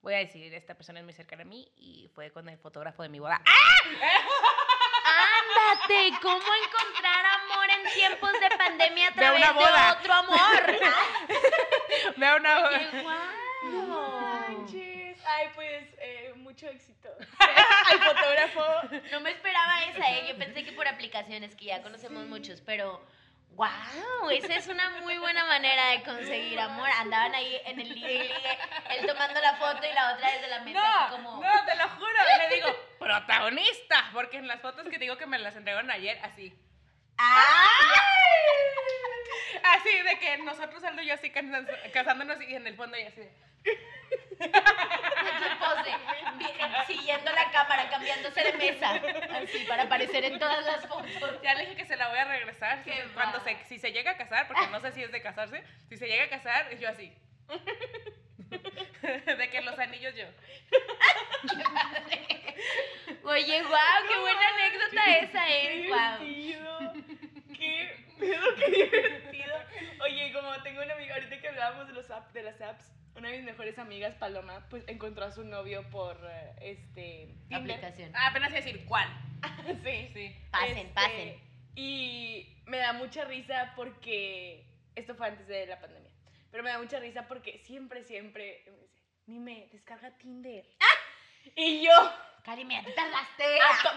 voy 0.00 0.14
a 0.14 0.18
decir, 0.18 0.54
esta 0.54 0.74
persona 0.74 1.00
es 1.00 1.04
muy 1.04 1.12
cercana 1.12 1.42
a 1.42 1.44
mí 1.44 1.70
y 1.76 2.08
fue 2.14 2.30
con 2.30 2.48
el 2.48 2.56
fotógrafo 2.56 3.02
de 3.02 3.10
mi 3.10 3.18
boda. 3.18 3.42
¡Ah! 3.44 3.76
Ándate, 5.74 6.12
¿cómo 6.22 6.38
encontrar 6.38 7.26
amor 7.26 7.66
en 7.76 7.92
tiempos 7.92 8.32
de 8.32 8.56
pandemia 8.56 9.08
a 9.08 9.10
De 9.10 9.16
través 9.16 9.38
una 9.38 9.52
de 9.52 9.58
boda. 9.58 9.98
otro 10.00 10.12
amor? 10.14 10.78
Veo 12.16 12.36
una 12.38 12.68
¡Qué 12.70 12.86
No 12.96 13.02
guau! 13.02 14.35
Ay, 15.36 15.48
pues, 15.54 15.84
eh, 15.98 16.32
mucho 16.36 16.66
éxito. 16.68 17.08
Al 17.38 17.98
fotógrafo. 18.02 18.64
No 19.12 19.20
me 19.20 19.30
esperaba 19.30 19.84
esa, 19.84 20.10
¿eh? 20.12 20.26
Yo 20.28 20.38
pensé 20.38 20.64
que 20.64 20.72
por 20.72 20.88
aplicaciones, 20.88 21.54
que 21.54 21.66
ya 21.66 21.82
conocemos 21.82 22.26
muchos, 22.26 22.60
pero 22.62 23.04
¡Wow! 23.56 24.28
Esa 24.32 24.54
es 24.54 24.66
una 24.68 24.90
muy 25.00 25.16
buena 25.16 25.46
manera 25.46 25.90
de 25.92 26.02
conseguir 26.02 26.60
amor. 26.60 26.88
Andaban 26.90 27.34
ahí 27.34 27.58
en 27.64 27.80
el 27.80 27.88
ligue 27.88 28.24
ligue, 28.24 28.58
él 28.98 29.06
tomando 29.06 29.40
la 29.40 29.54
foto 29.56 29.86
y 29.86 29.92
la 29.94 30.12
otra 30.14 30.30
desde 30.30 30.48
la 30.48 30.60
mesa, 30.60 31.04
así 31.06 31.16
No, 31.16 31.22
como. 31.24 31.42
no, 31.42 31.64
te 31.64 31.74
lo 31.76 31.88
juro. 31.88 32.18
Le 32.48 32.54
digo, 32.54 32.68
protagonista. 32.98 34.10
Porque 34.12 34.36
en 34.36 34.46
las 34.46 34.60
fotos 34.60 34.86
que 34.90 34.98
digo 34.98 35.16
que 35.16 35.24
me 35.24 35.38
las 35.38 35.56
entregaron 35.56 35.90
ayer, 35.90 36.18
así. 36.22 36.54
¡Ay! 37.16 38.00
Así 39.62 40.02
de 40.02 40.18
que 40.18 40.36
nosotros, 40.38 40.84
Aldo 40.84 41.00
y 41.00 41.06
yo, 41.06 41.14
así 41.14 41.30
casándonos 41.30 42.40
y 42.42 42.54
en 42.54 42.66
el 42.66 42.76
fondo 42.76 42.98
y 42.98 43.02
así. 43.04 43.22
Pose 45.74 45.90
siguiendo 46.86 47.30
la 47.32 47.50
cámara, 47.50 47.88
cambiándose 47.90 48.42
de 48.42 48.52
mesa. 48.54 48.90
Así, 49.36 49.64
para 49.68 49.84
aparecer 49.84 50.24
en 50.24 50.38
todas 50.38 50.64
las 50.64 50.86
fotos. 50.86 51.42
Ya 51.42 51.54
le 51.54 51.62
dije 51.62 51.76
que 51.76 51.84
se 51.86 51.96
la 51.96 52.08
voy 52.08 52.18
a 52.18 52.24
regresar. 52.24 52.82
si- 52.84 52.90
cuando 53.14 53.40
se, 53.40 53.56
si 53.64 53.78
se 53.78 53.92
llega 53.92 54.12
a 54.12 54.16
casar, 54.16 54.46
porque 54.46 54.66
no 54.68 54.80
sé 54.80 54.92
si 54.92 55.02
es 55.02 55.12
de 55.12 55.20
casarse, 55.22 55.62
si 55.88 55.96
se 55.96 56.06
llega 56.06 56.24
a 56.24 56.28
casar, 56.28 56.76
yo 56.78 56.88
así. 56.88 57.12
de 59.02 59.50
que 59.50 59.60
los 59.62 59.78
anillos 59.78 60.14
yo. 60.14 60.26
Oye, 63.24 63.62
guau, 63.62 64.06
qué 64.08 64.18
buena 64.20 64.48
anécdota 64.54 65.16
esa, 65.18 65.46
Qué 65.46 65.84
¿eh? 65.84 65.88
Guau. 65.88 66.18
Qué 67.56 68.04
pedo, 68.18 68.54
qué 68.56 68.66
divertido. 68.70 69.54
Oye, 70.04 70.32
como 70.32 70.62
tengo 70.62 70.82
una 70.82 70.94
amiga, 70.94 71.14
ahorita 71.14 71.40
que 71.40 71.48
hablábamos 71.48 71.86
de, 71.88 71.92
los 71.94 72.10
app, 72.10 72.32
de 72.32 72.42
las 72.42 72.60
apps, 72.60 72.84
una 73.16 73.30
de 73.30 73.36
mis 73.36 73.46
mejores 73.46 73.78
amigas, 73.78 74.14
Paloma, 74.16 74.66
pues 74.70 74.84
encontró 74.86 75.24
a 75.24 75.32
su 75.32 75.44
novio 75.44 75.88
por 75.90 76.18
eh, 76.30 76.54
este 76.60 77.34
Tinder. 77.48 77.72
Aplicación. 77.76 78.12
Ah, 78.14 78.28
apenas 78.28 78.50
iba 78.50 78.58
a 78.58 78.62
decir 78.62 78.84
cuál. 78.86 79.08
sí. 79.84 80.10
Sí. 80.12 80.36
Pasen, 80.50 80.78
Este, 80.78 80.92
pasen. 80.94 81.40
Y 81.74 82.56
me 82.66 82.78
da 82.78 82.92
mucha 82.92 83.24
risa 83.24 83.72
porque 83.76 84.64
esto 84.94 85.14
fue 85.14 85.28
antes 85.28 85.46
de 85.46 85.66
la 85.66 85.80
pandemia. 85.80 86.10
Pero 86.50 86.62
me 86.62 86.70
da 86.70 86.78
mucha 86.78 86.98
risa 86.98 87.26
porque 87.28 87.58
siempre, 87.64 88.02
siempre 88.04 88.62
me 88.66 88.78
dice, 88.78 89.02
Mime, 89.26 89.68
descarga 89.72 90.16
Tinder. 90.18 90.64
Y 91.54 91.80
yo, 91.84 91.92
Cari, 92.42 92.64
me 92.64 92.82
tardaste. 92.82 93.44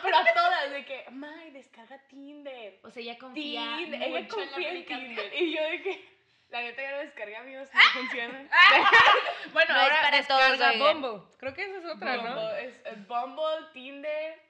pero 0.04 0.18
a 0.18 0.34
todas, 0.34 0.72
de 0.72 0.86
que, 0.86 1.06
May, 1.10 1.52
descarga 1.52 1.98
Tinder. 2.08 2.80
O 2.84 2.92
sea, 2.92 3.02
ella 3.02 3.18
confía 3.18 3.76
Tinder, 3.78 4.04
ella 4.04 4.20
mucho 4.22 4.40
en 4.40 4.46
la 4.46 4.52
confía 4.52 4.72
en. 4.72 4.86
Tinder. 4.86 5.34
Y 5.34 5.56
yo 5.56 5.64
de 5.64 5.82
que, 5.82 6.19
la 6.50 6.62
neta 6.62 6.82
ya 6.82 6.92
lo 6.92 6.98
descargué, 7.00 7.36
amigos, 7.36 7.70
no 7.74 7.82
funciona. 7.94 8.50
Bueno, 9.54 9.74
No 9.74 9.80
es 9.80 9.84
ahora 9.84 10.02
para 10.02 10.24
todos. 10.28 10.94
Bumble. 10.94 11.22
Creo 11.38 11.54
que 11.54 11.64
esa 11.64 11.78
es 11.78 11.86
otra, 11.86 12.18
¿no? 12.18 12.36
Bumble, 12.36 12.66
es, 12.66 12.82
es 12.86 13.08
Bumble, 13.08 13.68
Tinder, 13.74 14.42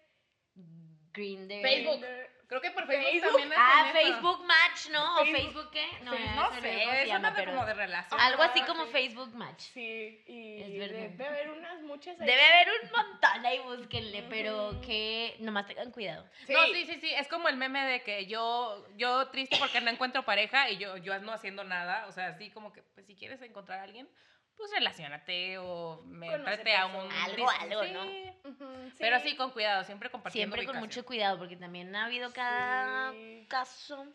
Grindr. 1.14 1.62
Facebook. 1.62 2.06
Creo 2.50 2.62
que 2.62 2.72
por 2.72 2.88
Facebook, 2.88 3.12
Facebook. 3.12 3.30
también 3.40 3.54
hacen 3.54 3.62
Ah, 3.62 3.90
eso. 4.02 4.12
Facebook 4.12 4.46
Match, 4.46 4.90
¿no? 4.90 5.16
¿O 5.16 5.18
Facebook- 5.26 5.36
Facebook 5.38 5.70
qué? 5.72 5.88
No, 6.04 6.12
Facebook- 6.12 6.36
No 6.36 6.62
sé, 6.62 7.02
es 7.04 7.08
llama, 7.08 7.20
una 7.20 7.30
de 7.30 7.36
pero 7.36 7.52
como 7.54 7.66
de 7.68 7.74
relación. 7.76 8.20
algo 8.20 8.42
así 8.44 8.60
Ah, 8.62 8.66
como 8.66 8.86
sí. 8.86 8.92
Facebook 8.92 9.36
Match. 9.36 9.60
Sí, 9.60 10.24
y 10.26 10.62
Es 10.64 10.80
verdad. 10.80 11.10
debe 11.12 11.28
haber 11.28 11.50
unas 11.52 11.82
muchas 11.84 12.20
ahí. 12.20 12.26
Debe 12.26 12.42
haber 12.44 12.68
un 12.84 12.92
montón 12.92 13.46
ahí, 13.46 13.60
búsquenle, 13.60 14.24
pero 14.24 14.82
que 14.82 15.36
nomás 15.40 15.68
tengan 15.68 15.92
cuidado. 15.92 16.28
No, 16.48 16.66
sí, 16.74 16.86
sí, 16.88 17.00
sí, 17.00 17.14
es 17.14 17.28
como 17.28 17.50
el 17.50 17.56
meme 17.58 17.86
de 17.86 18.02
que 18.02 18.26
yo, 18.26 18.84
yo 18.98 19.28
triste 19.28 19.56
porque 19.60 19.80
no 19.82 19.92
encuentro 19.92 20.24
pareja 20.26 20.72
y 20.72 20.78
yo, 20.78 20.98
yo 20.98 21.20
no 21.20 21.32
haciendo 21.32 21.64
nada, 21.64 22.08
o 22.08 22.12
sea, 22.12 22.30
así 22.30 22.50
como 22.50 22.74
que, 22.74 22.82
pues 22.82 23.06
si 23.06 23.16
quieres 23.16 23.40
encontrar 23.44 23.78
a 23.80 23.84
alguien, 23.84 24.10
pues 24.60 24.72
relacionate 24.72 25.58
o 25.58 26.02
métete 26.06 26.76
a 26.76 26.86
un... 26.86 27.10
Algo, 27.12 27.50
algo, 27.50 27.84
Sí. 27.86 27.92
¿no? 27.94 28.04
Ujú, 28.52 28.92
Pero 29.00 29.20
sí, 29.22 29.36
con 29.38 29.52
cuidado, 29.52 29.86
siempre 29.86 30.10
compartiendo 30.10 30.54
Siempre 30.54 30.72
con 30.72 30.80
mucho 30.82 31.06
cuidado, 31.06 31.38
porque 31.40 31.56
también 31.56 31.96
ha 31.96 32.06
habido 32.06 32.32
cada 32.34 33.12
Sí. 33.14 33.46
caso. 33.50 34.06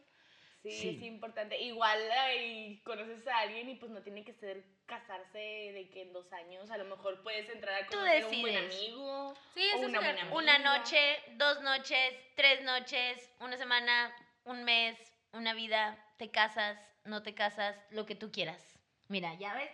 Sí, 0.62 0.70
Sí. 0.70 0.88
es 0.97 1.03
importante. 1.03 1.59
Igual 1.61 1.99
ahí 2.12 2.80
conoces 2.84 3.26
a 3.26 3.38
alguien 3.38 3.68
y 3.70 3.76
pues 3.76 3.90
no 3.90 4.03
tiene 4.03 4.22
que 4.24 4.34
ser 4.34 4.64
casarse 4.86 5.38
de 5.38 5.88
que 5.92 6.03
en 6.03 6.12
dos 6.12 6.30
años. 6.34 6.70
A 6.70 6.76
lo 6.76 6.84
mejor 6.84 7.22
puedes 7.22 7.49
entrar 7.49 7.82
a 7.82 7.86
Tú 7.86 7.92
conocer 7.97 8.22
a 8.24 8.26
un 8.28 8.40
buen 8.42 8.57
amigo. 8.57 9.34
Sí, 9.55 9.61
o 9.61 9.76
eso 9.76 9.76
es 9.82 9.88
una 9.88 10.01
buena 10.01 10.14
cierto. 10.20 10.36
Una 10.36 10.59
noche, 10.59 11.16
dos 11.36 11.62
noches, 11.62 12.14
tres 12.36 12.62
noches, 12.62 13.30
una 13.40 13.57
semana, 13.57 14.14
un 14.45 14.64
mes, 14.64 14.97
una 15.32 15.55
vida, 15.55 15.97
te 16.18 16.30
casas, 16.30 16.78
no 17.05 17.22
te 17.22 17.34
casas, 17.34 17.76
lo 17.90 18.05
que 18.05 18.14
tú 18.14 18.30
quieras. 18.30 18.62
Mira, 19.09 19.34
ya 19.34 19.55
ves. 19.55 19.70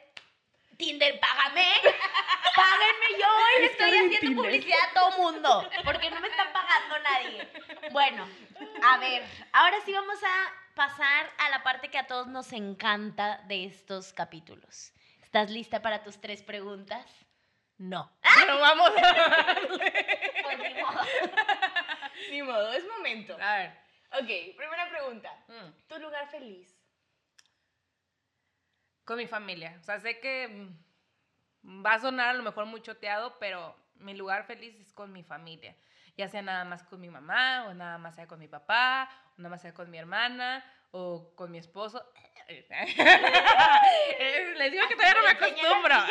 Tinder, 0.80 1.20
págame. 1.20 1.66
Páguenme 2.56 3.20
yo 3.20 3.26
y 3.56 3.60
le 3.60 3.66
estoy 3.66 3.90
haciendo 3.90 4.42
publicidad 4.42 4.78
a 4.90 4.94
todo 4.94 5.10
mundo. 5.18 5.70
Porque 5.84 6.10
no 6.10 6.20
me 6.20 6.28
están 6.28 6.50
pagando 6.54 6.98
nadie. 7.00 7.48
Bueno, 7.92 8.26
a 8.82 8.96
ver, 8.96 9.22
ahora 9.52 9.76
sí 9.84 9.92
vamos 9.92 10.18
a 10.24 10.52
pasar 10.74 11.30
a 11.38 11.50
la 11.50 11.62
parte 11.62 11.90
que 11.90 11.98
a 11.98 12.06
todos 12.06 12.28
nos 12.28 12.52
encanta 12.52 13.42
de 13.46 13.64
estos 13.66 14.14
capítulos. 14.14 14.92
¿Estás 15.22 15.50
lista 15.50 15.82
para 15.82 16.02
tus 16.02 16.18
tres 16.20 16.42
preguntas? 16.42 17.06
No. 17.76 18.10
Pero 18.38 18.58
vamos 18.58 18.90
Pues 20.42 20.58
ni 20.58 20.82
modo. 20.82 21.00
Ni 22.30 22.42
modo, 22.42 22.72
es 22.72 22.86
momento. 22.86 23.36
a 23.40 23.56
ver. 23.56 23.80
Ok, 24.12 24.56
primera 24.56 24.88
pregunta. 24.88 25.30
mm, 25.48 25.88
¿Tu 25.88 25.98
lugar 25.98 26.28
feliz? 26.30 26.79
Con 29.10 29.18
mi 29.18 29.26
familia. 29.26 29.74
O 29.80 29.82
sea, 29.82 29.98
sé 29.98 30.20
que 30.20 30.46
mm, 30.46 31.82
va 31.84 31.94
a 31.94 31.98
sonar 31.98 32.28
a 32.28 32.32
lo 32.32 32.44
mejor 32.44 32.66
muy 32.66 32.80
choteado, 32.80 33.40
pero 33.40 33.74
mi 33.96 34.14
lugar 34.14 34.44
feliz 34.44 34.78
es 34.78 34.92
con 34.92 35.12
mi 35.12 35.24
familia. 35.24 35.74
Ya 36.16 36.28
sea 36.28 36.42
nada 36.42 36.64
más 36.64 36.84
con 36.84 37.00
mi 37.00 37.10
mamá, 37.10 37.64
o 37.66 37.74
nada 37.74 37.98
más 37.98 38.14
sea 38.14 38.28
con 38.28 38.38
mi 38.38 38.46
papá, 38.46 39.10
o 39.36 39.38
nada 39.38 39.50
más 39.50 39.62
sea 39.62 39.74
con 39.74 39.90
mi 39.90 39.98
hermana, 39.98 40.64
o 40.92 41.34
con 41.34 41.50
mi 41.50 41.58
esposo. 41.58 42.08
Les 44.56 44.70
digo 44.70 44.86
que 44.86 44.94
todavía 44.94 45.14
no 45.14 45.22
me 45.24 45.30
acostumbro. 45.30 45.96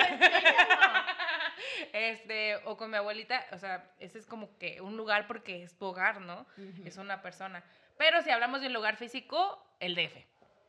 Este, 1.93 2.57
o 2.65 2.75
con 2.75 2.91
mi 2.91 2.97
abuelita, 2.97 3.45
o 3.51 3.57
sea, 3.57 3.93
ese 3.99 4.19
es 4.19 4.27
como 4.27 4.57
que 4.57 4.81
un 4.81 4.97
lugar 4.97 5.25
porque 5.25 5.63
es 5.63 5.77
tu 5.77 5.85
hogar, 5.85 6.19
¿no? 6.19 6.45
Es 6.83 6.97
una 6.97 7.21
persona. 7.21 7.63
Pero 7.97 8.21
si 8.21 8.29
hablamos 8.29 8.59
de 8.59 8.67
un 8.67 8.73
lugar 8.73 8.97
físico, 8.97 9.65
el 9.79 9.95
DF. 9.95 10.17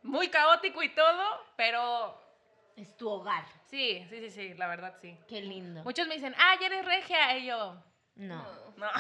Muy 0.02 0.28
caótico 0.28 0.82
y 0.82 0.88
todo, 0.94 1.22
pero 1.56 2.18
Es 2.76 2.96
tu 2.96 3.08
hogar. 3.08 3.44
sí, 3.66 4.04
sí, 4.08 4.20
sí, 4.20 4.30
sí, 4.30 4.54
la 4.54 4.66
verdad 4.66 4.96
sí. 5.00 5.16
Qué 5.28 5.40
lindo. 5.42 5.82
Muchos 5.84 6.06
me 6.08 6.14
dicen, 6.14 6.34
ah, 6.38 6.56
ya 6.60 6.66
eres 6.66 6.84
regia, 6.84 7.36
y 7.38 7.46
yo, 7.46 7.76
No. 8.16 8.42
no. 8.76 8.90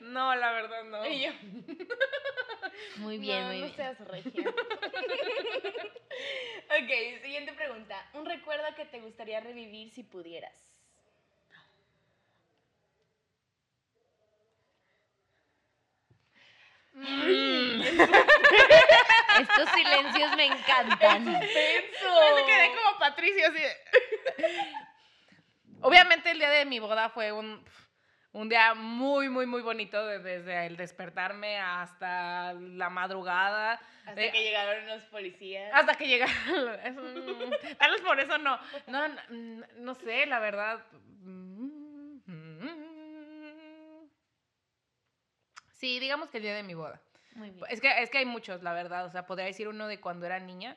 no, 0.00 0.34
la 0.36 0.52
verdad 0.52 0.84
no. 0.84 1.06
Y 1.06 1.22
yo, 1.26 1.32
Muy 2.96 3.18
bien, 3.18 3.40
no, 3.42 3.46
muy 3.48 3.58
no 3.60 3.64
bien. 3.66 3.76
seas 3.76 3.98
regia. 4.08 4.48
ok, 6.68 6.90
siguiente 7.22 7.52
pregunta. 7.52 8.08
¿Un 8.14 8.24
recuerdo 8.26 8.64
que 8.76 8.84
te 8.86 9.00
gustaría 9.00 9.40
revivir 9.40 9.90
si 9.90 10.02
pudieras? 10.04 10.70
Mm. 16.94 17.80
Estos 19.40 19.68
silencios 19.70 20.36
me 20.36 20.46
encantan. 20.46 21.24
Me 21.24 21.40
quedé 22.46 22.72
como 22.76 22.98
Patricio 22.98 23.46
así 23.48 23.62
Obviamente 25.82 26.30
el 26.30 26.38
día 26.38 26.50
de 26.50 26.66
mi 26.66 26.78
boda 26.78 27.08
fue 27.08 27.32
un, 27.32 27.64
un 28.32 28.48
día 28.50 28.74
muy, 28.74 29.30
muy, 29.30 29.46
muy 29.46 29.62
bonito 29.62 30.04
de- 30.06 30.18
desde 30.18 30.66
el 30.66 30.76
despertarme 30.76 31.58
hasta 31.58 32.52
la 32.52 32.90
madrugada. 32.90 33.80
Hasta 34.06 34.20
Eh, 34.20 34.30
que 34.30 34.42
llegaron 34.42 34.86
los 34.88 35.02
policías. 35.04 35.70
Hasta 35.72 35.94
que 35.94 36.06
llegaron. 36.06 36.34
un- 36.98 37.56
Tal 37.78 37.92
vez 37.92 38.00
por 38.02 38.20
eso 38.20 38.36
no. 38.38 38.58
No, 38.88 39.08
no, 39.08 39.66
no 39.76 39.94
sé, 39.94 40.26
la 40.26 40.38
verdad. 40.38 40.84
Sí, 45.74 45.98
digamos 45.98 46.28
que 46.28 46.36
el 46.36 46.42
día 46.42 46.54
de 46.54 46.62
mi 46.62 46.74
boda. 46.74 47.00
Muy 47.40 47.50
bien. 47.50 47.64
Es 47.70 47.80
que, 47.80 48.02
es 48.02 48.10
que 48.10 48.18
hay 48.18 48.26
muchos, 48.26 48.62
la 48.62 48.74
verdad. 48.74 49.06
O 49.06 49.10
sea, 49.10 49.26
podría 49.26 49.46
decir 49.46 49.66
uno 49.66 49.88
de 49.88 49.98
cuando 49.98 50.26
era 50.26 50.38
niña. 50.38 50.76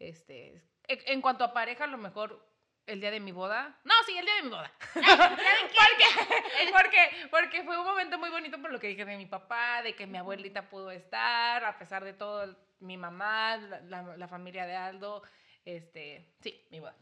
Este, 0.00 0.60
en 0.88 0.98
en 1.06 1.20
cuanto 1.22 1.44
a 1.44 1.52
pareja, 1.52 1.84
a 1.84 1.86
lo 1.86 1.98
mejor 1.98 2.44
el 2.86 3.00
día 3.00 3.12
de 3.12 3.20
mi 3.20 3.30
boda. 3.30 3.78
No, 3.84 3.94
sí, 4.06 4.18
el 4.18 4.24
día 4.24 4.34
de 4.36 4.42
mi 4.42 4.48
boda. 4.50 4.72
porque, 4.94 6.72
porque, 6.72 7.10
porque 7.30 7.62
fue 7.62 7.78
un 7.78 7.86
momento 7.86 8.18
muy 8.18 8.30
bonito 8.30 8.60
por 8.60 8.72
lo 8.72 8.80
que 8.80 8.88
dije 8.88 9.04
de 9.04 9.16
mi 9.16 9.26
papá, 9.26 9.82
de 9.82 9.94
que 9.94 10.06
mi 10.06 10.18
abuelita 10.18 10.68
pudo 10.68 10.90
estar, 10.90 11.64
a 11.64 11.78
pesar 11.78 12.02
de 12.04 12.12
todo, 12.14 12.56
mi 12.80 12.96
mamá, 12.96 13.56
la, 13.58 13.80
la- 13.82 14.16
la 14.16 14.28
familia 14.28 14.66
de 14.66 14.74
Aldo. 14.74 15.22
Este, 15.64 16.34
sí, 16.40 16.66
mi 16.70 16.80
boda. 16.80 16.96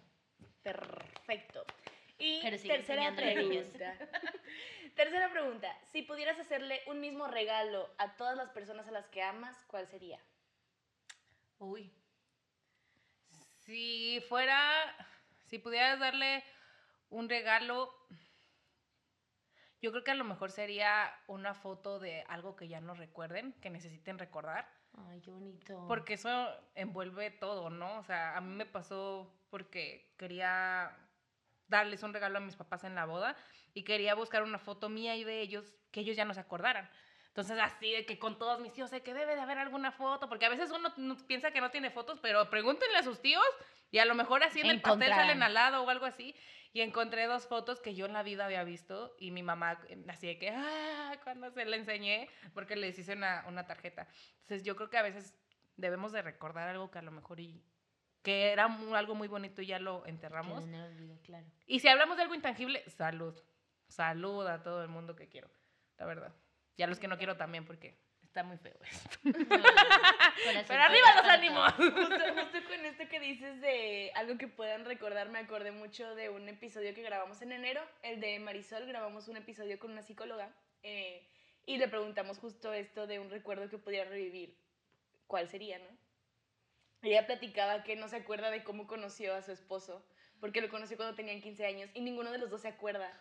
Perfecto. 0.63 1.65
Y 2.19 2.41
Pero 2.43 2.59
tercera 2.61 3.15
pregunta. 3.15 3.97
tercera 4.99 5.31
pregunta. 5.31 5.73
Si 5.93 6.03
pudieras 6.03 6.41
hacerle 6.41 6.83
un 6.89 7.01
mismo 7.01 7.29
regalo 7.29 7.89
a 7.99 8.17
todas 8.17 8.37
las 8.37 8.51
personas 8.51 8.89
a 8.89 8.91
las 8.91 9.07
que 9.07 9.23
amas, 9.23 9.57
¿cuál 9.69 9.87
sería? 9.87 10.21
Uy. 11.59 11.95
Si 13.59 14.21
fuera, 14.29 14.61
si 15.45 15.61
pudieras 15.61 16.01
darle 16.01 16.43
un 17.11 17.29
regalo, 17.29 17.95
yo 19.81 19.93
creo 19.93 20.03
que 20.03 20.11
a 20.11 20.17
lo 20.17 20.25
mejor 20.25 20.51
sería 20.51 21.15
una 21.29 21.55
foto 21.55 22.01
de 22.01 22.25
algo 22.27 22.57
que 22.57 22.67
ya 22.67 22.81
no 22.81 22.95
recuerden, 22.95 23.53
que 23.61 23.71
necesiten 23.71 24.19
recordar, 24.19 24.69
Ay, 25.11 25.21
qué 25.21 25.31
bonito. 25.31 25.85
porque 25.87 26.15
eso 26.15 26.49
envuelve 26.75 27.31
todo, 27.31 27.71
¿no? 27.71 27.99
O 28.01 28.03
sea, 28.03 28.37
a 28.37 28.41
mí 28.41 28.53
me 28.53 28.67
pasó 28.67 29.33
porque 29.49 30.13
quería 30.19 31.08
darles 31.69 32.03
un 32.03 32.13
regalo 32.13 32.39
a 32.39 32.41
mis 32.41 32.57
papás 32.57 32.85
en 32.85 32.95
la 32.95 33.05
boda 33.05 33.37
y 33.75 33.85
quería 33.85 34.15
buscar 34.15 34.43
una 34.43 34.59
foto 34.59 34.89
mía 34.89 35.17
y 35.17 35.25
de 35.25 35.41
ellos 35.41 35.75
que 35.91 36.01
ellos 36.01 36.17
ya 36.17 36.25
no 36.25 36.35
se 36.35 36.41
acordaran. 36.41 36.91
Entonces, 37.29 37.59
así 37.61 37.93
de 37.93 38.05
que 38.05 38.19
con 38.19 38.37
todos 38.37 38.59
mis 38.59 38.73
tíos, 38.73 38.91
sé 38.91 39.03
que 39.03 39.15
debe 39.15 39.37
de 39.37 39.41
haber 39.41 39.59
alguna 39.59 39.93
foto, 39.93 40.29
porque 40.29 40.47
a 40.47 40.49
veces 40.49 40.73
uno 40.73 40.93
no- 40.97 41.17
piensa 41.27 41.53
que 41.53 41.61
no 41.61 41.71
tiene 41.71 41.91
fotos, 41.91 42.19
pero 42.21 42.51
pregúntenle 42.51 42.97
a 42.99 43.03
sus 43.05 43.21
tíos 43.23 43.45
y 43.93 43.99
a 43.99 44.05
lo 44.07 44.15
mejor 44.17 44.43
así 44.43 44.61
en 44.61 44.67
el 44.71 44.81
pastel 44.83 45.11
salen 45.21 45.43
al 45.45 45.55
lado 45.55 45.83
o 45.85 45.89
algo 45.91 46.05
así. 46.07 46.35
Y 46.73 46.81
encontré 46.81 47.27
dos 47.27 47.47
fotos 47.47 47.81
que 47.81 47.95
yo 47.95 48.07
en 48.07 48.13
la 48.13 48.23
vida 48.23 48.45
había 48.45 48.65
visto 48.65 49.15
y 49.19 49.31
mi 49.31 49.43
mamá 49.43 49.81
eh, 49.89 50.05
así 50.09 50.27
de 50.27 50.39
que, 50.39 50.51
ah, 50.51 51.13
cuando 51.23 51.51
se 51.51 51.65
la 51.65 51.77
enseñé, 51.77 52.29
porque 52.55 52.77
les 52.77 52.99
hice 52.99 53.13
una, 53.13 53.45
una 53.47 53.67
tarjeta. 53.67 54.09
Entonces 54.41 54.65
yo 54.65 54.75
creo 54.77 54.91
que 54.91 54.99
a 54.99 55.03
veces 55.03 55.35
debemos 55.77 56.13
de 56.13 56.23
recordar 56.23 56.69
algo 56.69 56.91
que 56.91 56.99
a 56.99 57.03
lo 57.03 57.11
mejor 57.13 57.39
y 57.41 57.63
que 58.23 58.53
era 58.53 58.65
algo 58.95 59.15
muy 59.15 59.29
bonito 59.29 59.63
y 59.63 59.67
ya 59.67 59.79
lo 59.79 60.05
enterramos. 60.07 60.63
Olvido, 60.63 61.19
claro. 61.23 61.47
Y 61.67 61.81
si 61.81 61.89
hablamos 61.89 62.17
de 62.17 62.25
algo 62.25 62.35
intangible, 62.35 62.89
salud. 62.91 63.35
Salud 63.89 64.47
a 64.47 64.63
todo 64.63 64.83
el 64.83 64.89
mundo 64.89 65.17
que 65.17 65.29
quiero, 65.29 65.51
la 65.97 66.07
verdad. 66.07 66.35
Y 66.77 66.83
a 66.83 66.87
los 66.87 66.99
que 66.99 67.09
no 67.09 67.17
quiero 67.17 67.37
también, 67.37 67.65
porque 67.65 67.99
está 68.23 68.45
muy 68.45 68.59
feo 68.59 68.77
esto. 68.83 69.19
Pero 69.25 70.83
arriba 70.83 71.15
los 71.17 71.25
ánimos. 71.25 71.73
Justo, 71.73 71.95
justo 71.95 72.69
con 72.69 72.85
esto 72.85 73.09
que 73.09 73.21
dices 73.21 73.61
de 73.61 74.13
algo 74.15 74.37
que 74.37 74.49
puedan 74.49 74.85
recordar, 74.85 75.31
me 75.31 75.39
acordé 75.39 75.73
mucho 75.73 76.15
de 76.15 76.29
un 76.29 76.49
episodio 76.49 76.95
que 76.95 77.03
grabamos 77.03 77.41
en 77.43 77.53
enero, 77.53 77.83
el 78.03 78.21
de 78.21 78.39
Marisol, 78.39 78.87
grabamos 78.87 79.29
un 79.29 79.39
episodio 79.39 79.79
con 79.79 79.93
una 79.93 80.03
psicóloga 80.03 80.55
eh, 80.83 81.27
y 81.67 81.79
le 81.79 81.89
preguntamos 81.89 82.39
justo 82.39 82.73
esto 82.73 83.07
de 83.07 83.19
un 83.19 83.31
recuerdo 83.31 83.69
que 83.69 83.79
pudiera 83.79 84.09
revivir. 84.09 84.57
¿Cuál 85.27 85.49
sería, 85.49 85.79
no? 85.79 86.08
Ella 87.03 87.27
platicaba 87.27 87.85
que 87.85 87.97
no 87.97 88.09
se 88.09 88.17
acuerda 88.17 88.51
de 88.51 88.65
cómo 88.65 88.87
conoció 88.87 89.35
a 89.35 89.43
su 89.43 89.53
esposo, 89.53 90.05
porque 90.41 90.61
lo 90.61 90.69
conoció 90.69 90.97
cuando 90.97 91.15
tenían 91.15 91.41
15 91.41 91.65
años 91.67 91.91
y 91.95 92.01
ninguno 92.01 92.33
de 92.33 92.39
los 92.39 92.51
dos 92.51 92.63
se 92.63 92.69
acuerda. 92.69 93.21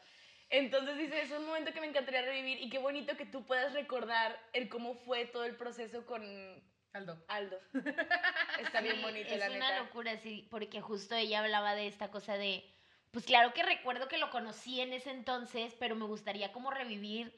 Entonces 0.49 0.97
dice, 0.97 1.21
es 1.21 1.31
un 1.31 1.45
momento 1.45 1.73
que 1.73 1.81
me 1.81 1.87
encantaría 1.87 2.21
revivir 2.21 2.59
y 2.61 2.69
qué 2.69 2.79
bonito 2.79 3.17
que 3.17 3.25
tú 3.25 3.45
puedas 3.45 3.73
recordar 3.73 4.39
el 4.53 4.69
cómo 4.69 4.95
fue 4.95 5.25
todo 5.25 5.43
el 5.43 5.55
proceso 5.57 6.05
con 6.05 6.23
Aldo. 6.93 7.21
Aldo. 7.27 7.59
Está 8.59 8.81
bien 8.81 8.95
Sí, 8.95 9.01
bonito, 9.01 9.29
es 9.33 9.39
la 9.39 9.47
una 9.47 9.69
neta. 9.71 9.83
locura, 9.83 10.17
sí, 10.17 10.47
porque 10.49 10.81
justo 10.81 11.15
ella 11.15 11.41
hablaba 11.41 11.75
de 11.75 11.87
esta 11.87 12.09
cosa 12.09 12.37
de, 12.37 12.63
pues 13.11 13.25
claro 13.25 13.53
que 13.53 13.61
recuerdo 13.63 14.07
que 14.07 14.17
lo 14.17 14.29
conocí 14.31 14.79
en 14.81 14.93
ese 14.93 15.11
entonces, 15.11 15.75
pero 15.79 15.95
me 15.95 16.05
gustaría 16.05 16.51
como 16.51 16.71
revivir 16.71 17.33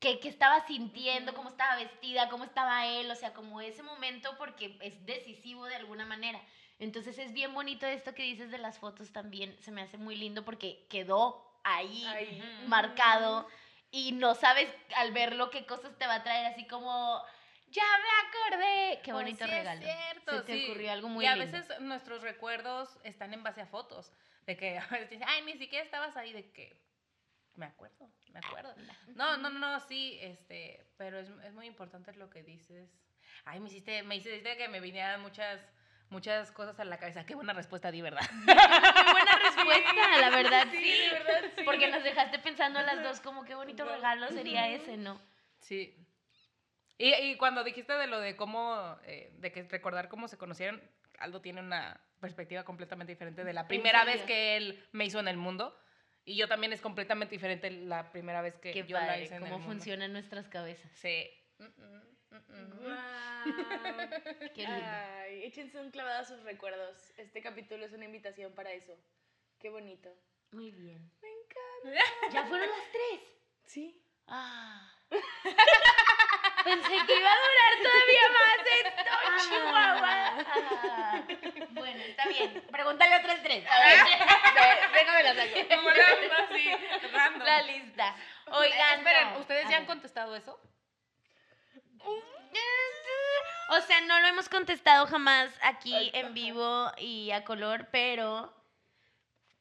qué, 0.00 0.18
qué 0.18 0.28
estaba 0.28 0.66
sintiendo, 0.66 1.34
cómo 1.34 1.50
estaba 1.50 1.76
vestida, 1.76 2.28
cómo 2.28 2.44
estaba 2.44 2.86
él, 2.86 3.10
o 3.10 3.14
sea, 3.14 3.32
como 3.32 3.60
ese 3.60 3.82
momento 3.82 4.36
porque 4.38 4.76
es 4.80 5.04
decisivo 5.06 5.66
de 5.66 5.76
alguna 5.76 6.04
manera. 6.06 6.40
Entonces 6.78 7.18
es 7.18 7.32
bien 7.32 7.52
bonito 7.52 7.86
esto 7.86 8.14
que 8.14 8.22
dices 8.22 8.50
de 8.50 8.58
las 8.58 8.78
fotos 8.78 9.12
también, 9.12 9.56
se 9.60 9.70
me 9.70 9.82
hace 9.82 9.98
muy 9.98 10.16
lindo 10.16 10.44
porque 10.44 10.86
quedó 10.88 11.60
ahí, 11.62 12.04
marcado 12.66 13.46
y 13.90 14.12
no 14.12 14.34
sabes 14.34 14.68
al 14.96 15.12
verlo 15.12 15.50
qué 15.50 15.66
cosas 15.66 15.96
te 15.98 16.06
va 16.06 16.16
a 16.16 16.22
traer, 16.22 16.46
así 16.46 16.66
como, 16.66 17.22
ya 17.68 17.82
me 17.82 18.54
acordé, 18.56 19.00
qué 19.02 19.12
Oh, 19.12 19.16
bonito 19.16 19.44
sí 19.44 19.50
es 19.50 19.56
regalo. 19.56 19.80
cierto, 19.82 20.38
Se 20.38 20.40
te 20.44 20.56
sí. 20.56 20.64
ocurrió 20.64 20.92
algo 20.92 21.08
muy 21.08 21.24
Y 21.24 21.28
a 21.28 21.34
lindo. 21.36 21.58
veces 21.58 21.80
nuestros 21.80 22.22
recuerdos 22.22 22.88
están 23.04 23.34
en 23.34 23.42
base 23.42 23.60
a 23.60 23.66
fotos. 23.66 24.12
De 24.46 24.56
que 24.56 24.78
a 24.78 24.86
veces 24.86 25.10
dicen, 25.10 25.28
ay, 25.28 25.42
ni 25.42 25.58
siquiera 25.58 25.84
estabas 25.84 26.16
ahí, 26.16 26.32
de 26.32 26.50
que 26.52 26.80
me 27.60 27.66
acuerdo, 27.66 28.10
me 28.32 28.38
acuerdo. 28.38 28.74
No, 29.14 29.36
no, 29.36 29.50
no, 29.50 29.58
no, 29.58 29.80
sí, 29.80 30.18
este, 30.22 30.84
pero 30.96 31.18
es, 31.18 31.28
es 31.44 31.52
muy 31.52 31.66
importante 31.66 32.12
lo 32.14 32.30
que 32.30 32.42
dices. 32.42 32.90
Ay, 33.44 33.60
me 33.60 33.68
hiciste, 33.68 34.02
me 34.02 34.16
hiciste 34.16 34.56
que 34.56 34.66
me 34.68 34.80
vinieran 34.80 35.20
muchas, 35.20 35.60
muchas 36.08 36.50
cosas 36.52 36.80
a 36.80 36.84
la 36.86 36.98
cabeza. 36.98 37.26
Qué 37.26 37.34
buena 37.34 37.52
respuesta 37.52 37.90
di, 37.90 38.00
¿verdad? 38.00 38.22
Muy 38.32 38.44
buena 39.12 39.38
respuesta, 39.44 40.18
la 40.20 40.30
verdad, 40.30 40.68
sí. 40.70 40.78
Sí, 40.78 41.02
de 41.02 41.10
verdad, 41.10 41.50
sí. 41.54 41.62
Porque 41.64 41.88
nos 41.88 42.02
dejaste 42.02 42.38
pensando 42.38 42.80
las 42.80 43.02
dos 43.02 43.20
como 43.20 43.44
qué 43.44 43.54
bonito 43.54 43.84
regalo 43.84 44.28
sería 44.28 44.68
ese, 44.68 44.96
¿no? 44.96 45.20
Sí. 45.58 45.94
Y, 46.96 47.14
y 47.14 47.36
cuando 47.36 47.62
dijiste 47.62 47.92
de 47.92 48.06
lo 48.06 48.20
de 48.20 48.36
cómo, 48.36 48.96
eh, 49.04 49.32
de 49.38 49.52
que 49.52 49.64
recordar 49.64 50.08
cómo 50.08 50.28
se 50.28 50.38
conocieron, 50.38 50.82
Aldo 51.18 51.42
tiene 51.42 51.60
una 51.60 52.00
perspectiva 52.20 52.64
completamente 52.64 53.12
diferente 53.12 53.44
de 53.44 53.52
la 53.52 53.68
primera 53.68 54.04
vez 54.04 54.22
que 54.22 54.56
él 54.56 54.82
me 54.92 55.04
hizo 55.04 55.20
en 55.20 55.28
el 55.28 55.36
mundo. 55.36 55.78
Y 56.24 56.36
yo 56.36 56.48
también 56.48 56.72
es 56.72 56.80
completamente 56.80 57.34
diferente 57.34 57.70
la 57.70 58.10
primera 58.12 58.42
vez 58.42 58.54
que 58.56 58.72
Qué 58.72 58.84
yo 58.86 58.98
la 58.98 59.06
padre, 59.06 59.24
hice 59.24 59.34
en 59.36 59.40
cómo 59.40 59.54
el 59.54 59.60
mundo. 59.60 59.72
funcionan 59.74 60.12
nuestras 60.12 60.48
cabezas. 60.48 60.90
Sí. 60.94 61.28
Mm, 61.58 61.64
mm, 61.64 62.02
mm, 62.30 62.36
mm. 62.36 62.78
Guau. 62.82 63.44
Qué 64.54 64.62
lindo. 64.62 64.86
Ay, 64.86 65.44
échense 65.44 65.78
un 65.80 65.90
clavado 65.90 66.20
a 66.20 66.24
sus 66.24 66.42
recuerdos. 66.42 67.12
Este 67.16 67.40
capítulo 67.42 67.84
es 67.86 67.92
una 67.92 68.04
invitación 68.04 68.52
para 68.52 68.72
eso. 68.72 68.94
Qué 69.58 69.70
bonito. 69.70 70.10
Muy 70.52 70.70
bien. 70.70 71.10
Me 71.22 71.28
encanta. 71.92 72.32
¿Ya 72.32 72.46
fueron 72.46 72.68
las 72.68 72.92
tres? 72.92 73.20
Sí. 73.64 74.04
Ah. 74.26 74.92
Pensé 76.64 77.06
que 77.06 77.16
iba 77.18 77.30
a 77.32 77.36
durar 77.36 77.72
todavía 77.82 78.28
más 78.38 78.58
esto, 78.84 79.48
Chihuahua. 79.48 80.14
Ah. 80.46 81.22
Bueno, 81.70 82.00
está 82.02 82.28
bien. 82.28 82.62
Pregúntale 82.70 83.16
otras 83.16 83.42
tres. 83.42 83.64
A 83.70 83.78
ver. 83.80 83.98
Déjame 84.92 85.22
la 85.22 85.34
saco. 85.34 85.68
Como 85.76 85.90
la- 85.90 86.44
así, 86.44 87.08
random. 87.12 87.46
La 87.46 87.62
lista. 87.62 88.16
Oigan. 88.46 88.98
Esperen. 88.98 89.36
¿ustedes 89.36 89.66
A 89.66 89.70
ya 89.70 89.76
han 89.78 89.86
contestado 89.86 90.36
eso? 90.36 90.60
O 93.72 93.80
sea, 93.82 94.00
no 94.00 94.18
lo 94.20 94.26
hemos 94.26 94.48
contestado 94.48 95.06
jamás 95.06 95.48
aquí 95.62 96.10
en 96.12 96.34
vivo 96.34 96.90
y 96.98 97.30
a 97.30 97.44
color, 97.44 97.86
pero 97.92 98.52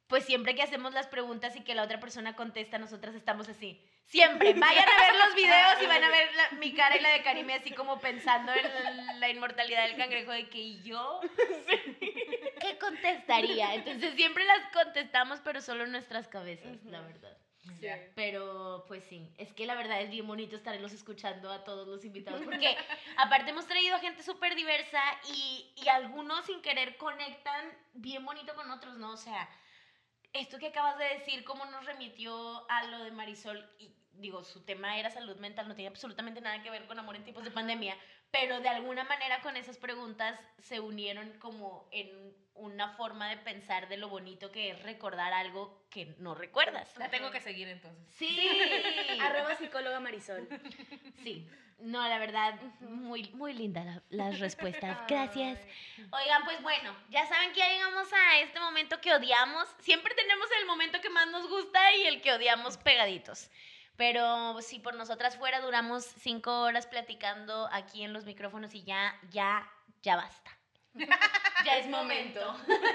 pues 0.08 0.26
siempre 0.26 0.56
que 0.56 0.64
hacemos 0.64 0.94
las 0.94 1.06
preguntas 1.06 1.56
y 1.56 1.64
que 1.64 1.76
la 1.76 1.84
otra 1.84 2.00
persona 2.00 2.36
contesta, 2.36 2.80
nosotras 2.80 3.14
estamos 3.14 3.48
así. 3.50 3.86
Siempre. 4.10 4.54
Vayan 4.60 4.90
a 4.90 5.00
ver 5.00 5.16
los 5.26 5.36
videos 5.36 5.82
y 5.82 5.86
van 5.86 6.04
a 6.04 6.10
ver 6.10 6.36
la- 6.36 6.58
mi 6.58 6.74
cara 6.74 6.98
y 6.98 7.00
la 7.02 7.10
de 7.10 7.22
Karime 7.24 7.54
así 7.54 7.72
como 7.72 8.00
pensando 8.00 8.52
en 8.54 9.20
la 9.20 9.30
inmortalidad 9.30 9.84
del 9.88 9.96
cangrejo 9.98 10.32
de 10.32 10.50
que 10.50 10.58
¿y 10.58 10.84
yo 10.84 11.22
qué 12.62 12.78
contestaría. 12.80 13.76
Entonces 13.76 14.16
siempre 14.16 14.44
las 14.46 14.60
contestamos, 14.74 15.40
pero 15.42 15.62
solo 15.62 15.84
en 15.86 15.92
nuestras 15.92 16.28
cabezas, 16.28 16.84
la 16.86 17.02
verdad. 17.02 17.38
Sí. 17.80 17.88
Pero 18.16 18.86
pues 18.88 19.04
sí, 19.04 19.32
es 19.38 19.54
que 19.54 19.66
la 19.68 19.76
verdad 19.76 20.02
es 20.02 20.10
bien 20.10 20.26
bonito 20.26 20.56
estarlos 20.56 20.92
escuchando 20.92 21.52
a 21.52 21.64
todos 21.64 21.88
los 21.88 22.04
invitados, 22.04 22.42
porque 22.44 22.76
aparte 23.18 23.52
hemos 23.52 23.68
traído 23.68 23.96
a 23.96 24.00
gente 24.00 24.24
súper 24.24 24.56
diversa 24.56 25.02
y, 25.34 25.72
y 25.76 25.88
algunos 25.88 26.46
sin 26.46 26.62
querer 26.62 26.98
conectan 26.98 27.72
bien 27.94 28.26
bonito 28.26 28.56
con 28.56 28.72
otros, 28.72 28.98
¿no? 28.98 29.12
O 29.12 29.18
sea, 29.18 29.48
esto 30.34 30.58
que 30.58 30.68
acabas 30.68 30.98
de 30.98 31.06
decir, 31.06 31.44
cómo 31.44 31.66
nos 31.66 31.86
remitió 31.86 32.66
a 32.72 32.84
lo 32.86 33.04
de 33.04 33.12
Marisol, 33.12 33.70
y 33.78 33.94
digo, 34.20 34.44
su 34.44 34.62
tema 34.62 34.98
era 34.98 35.10
salud 35.10 35.38
mental, 35.38 35.68
no 35.68 35.76
tiene 35.76 35.90
absolutamente 35.90 36.42
nada 36.42 36.62
que 36.62 36.70
ver 36.70 36.86
con 36.86 37.00
amor 37.00 37.16
en 37.16 37.24
tiempos 37.24 37.44
de 37.44 37.52
pandemia, 37.52 37.98
pero 38.32 38.60
de 38.60 38.70
alguna 38.70 39.04
manera 39.06 39.42
con 39.42 39.58
esas 39.58 39.78
preguntas 39.78 40.40
se 40.62 40.80
unieron 40.80 41.32
como 41.40 41.88
en 41.92 42.34
una 42.54 42.90
forma 42.98 43.30
de 43.30 43.38
pensar 43.38 43.88
de 43.88 43.98
lo 43.98 44.10
bonito 44.10 44.52
que 44.52 44.72
es 44.72 44.84
recordar 44.84 45.32
algo 45.34 45.86
que 45.90 46.14
no 46.20 46.36
recuerdas. 46.36 46.96
La 46.98 47.10
tengo 47.10 47.32
que 47.32 47.40
seguir 47.40 47.68
entonces. 47.70 48.06
Sí. 48.16 48.38
Arroba 49.22 49.56
psicóloga 49.56 50.00
Marisol. 50.00 50.48
Sí. 51.24 51.48
No, 51.80 52.06
la 52.10 52.20
verdad, 52.20 52.56
muy, 52.82 53.30
muy 53.30 53.54
linda 53.54 53.86
la- 53.86 54.04
las 54.10 54.40
respuestas. 54.42 54.98
Gracias. 55.08 55.58
Oigan, 56.12 56.44
pues 56.44 56.62
bueno, 56.62 56.94
ya 57.10 57.26
saben 57.26 57.54
que 57.54 57.60
ya 57.60 57.70
llegamos 57.70 58.12
a 58.12 58.40
este 58.40 58.60
momento 58.60 59.00
que 59.00 59.14
odiamos. 59.14 59.66
Siempre 59.80 60.14
tenemos 60.14 60.46
el 60.60 60.66
momento 60.68 61.00
que 61.00 61.10
más 61.10 61.28
nos 61.30 61.48
gusta 61.48 61.96
y 61.96 62.02
el 62.08 62.22
que 62.22 62.34
odiamos 62.34 62.76
pegaditos. 62.76 63.50
Pero 64.00 64.62
si 64.62 64.80
por 64.80 64.96
nosotras 64.96 65.36
fuera, 65.36 65.60
duramos 65.60 66.06
cinco 66.06 66.62
horas 66.62 66.88
platicando 66.88 67.68
aquí 67.70 68.02
en 68.02 68.14
los 68.14 68.24
micrófonos 68.24 68.74
y 68.74 68.84
ya, 68.84 69.14
ya, 69.30 69.70
ya 70.02 70.16
basta. 70.16 70.58
ya 71.66 71.78
es 71.80 71.88
momento. 71.90 72.40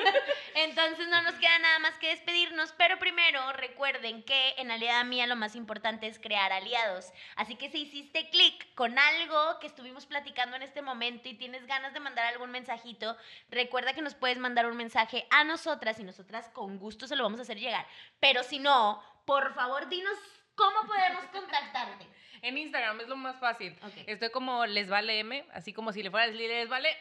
Entonces 0.54 1.06
no 1.08 1.20
nos 1.20 1.34
queda 1.34 1.58
nada 1.58 1.78
más 1.80 1.98
que 1.98 2.08
despedirnos, 2.08 2.72
pero 2.78 2.98
primero 2.98 3.52
recuerden 3.52 4.22
que 4.22 4.54
en 4.56 4.70
Aliada 4.70 5.04
Mía 5.04 5.26
lo 5.26 5.36
más 5.36 5.56
importante 5.56 6.06
es 6.06 6.18
crear 6.18 6.50
aliados. 6.54 7.12
Así 7.36 7.56
que 7.56 7.68
si 7.68 7.82
hiciste 7.82 8.30
clic 8.30 8.74
con 8.74 8.98
algo 8.98 9.58
que 9.60 9.66
estuvimos 9.66 10.06
platicando 10.06 10.56
en 10.56 10.62
este 10.62 10.80
momento 10.80 11.28
y 11.28 11.34
tienes 11.34 11.66
ganas 11.66 11.92
de 11.92 12.00
mandar 12.00 12.24
algún 12.24 12.50
mensajito, 12.50 13.14
recuerda 13.50 13.92
que 13.92 14.00
nos 14.00 14.14
puedes 14.14 14.38
mandar 14.38 14.64
un 14.64 14.78
mensaje 14.78 15.26
a 15.28 15.44
nosotras 15.44 16.00
y 16.00 16.02
nosotras 16.02 16.48
con 16.54 16.78
gusto 16.78 17.06
se 17.06 17.14
lo 17.14 17.24
vamos 17.24 17.40
a 17.40 17.42
hacer 17.42 17.60
llegar. 17.60 17.86
Pero 18.20 18.42
si 18.42 18.58
no, 18.58 19.04
por 19.26 19.52
favor 19.52 19.90
dinos 19.90 20.18
cómo 20.54 20.86
podemos 20.86 21.24
contactarte. 21.26 22.06
En 22.42 22.58
Instagram 22.58 23.00
es 23.00 23.08
lo 23.08 23.16
más 23.16 23.38
fácil. 23.38 23.76
Estoy 24.06 24.30
como 24.30 24.66
les 24.66 24.88
vale 24.88 25.18
M, 25.20 25.44
así 25.52 25.72
como 25.72 25.92
si 25.92 26.02
le 26.02 26.10
fuera 26.10 26.26
les 26.26 26.68
vale, 26.68 26.96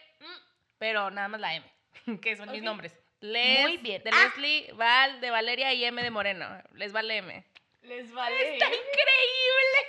pero 0.77 1.11
nada 1.11 1.27
más 1.27 1.41
la 1.41 1.55
M, 1.55 1.65
que 2.21 2.35
son 2.35 2.51
mis 2.51 2.63
nombres. 2.63 2.97
Les, 3.19 3.61
Muy 3.61 3.77
bien. 3.77 4.03
De 4.03 4.09
Ah. 4.13 4.23
Leslie, 4.25 4.71
Val, 4.73 5.21
de 5.21 5.29
Valeria 5.29 5.73
y 5.73 5.85
M 5.85 6.01
de 6.01 6.09
Moreno. 6.11 6.45
Les 6.73 6.91
vale 6.91 7.17
M. 7.17 7.45
Les 7.83 8.11
vale. 8.13 8.53
¡Está 8.53 8.65
increíble! 8.67 9.79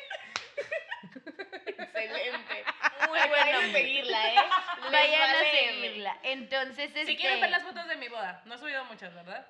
Excelente. 1.66 2.64
Muy 3.08 3.18
bueno. 3.28 3.72
seguirla, 3.72 4.28
¿eh? 4.34 4.36
Les 4.82 4.92
Vayan 4.92 5.30
a 5.30 5.40
seguirla. 5.50 6.18
Entonces, 6.22 6.78
este... 6.86 7.06
Si 7.06 7.16
quieren 7.16 7.40
ver 7.40 7.50
las 7.50 7.62
fotos 7.62 7.86
de 7.88 7.96
mi 7.96 8.08
boda, 8.08 8.42
no 8.46 8.54
he 8.54 8.58
subido 8.58 8.84
muchas, 8.84 9.14
¿verdad? 9.14 9.46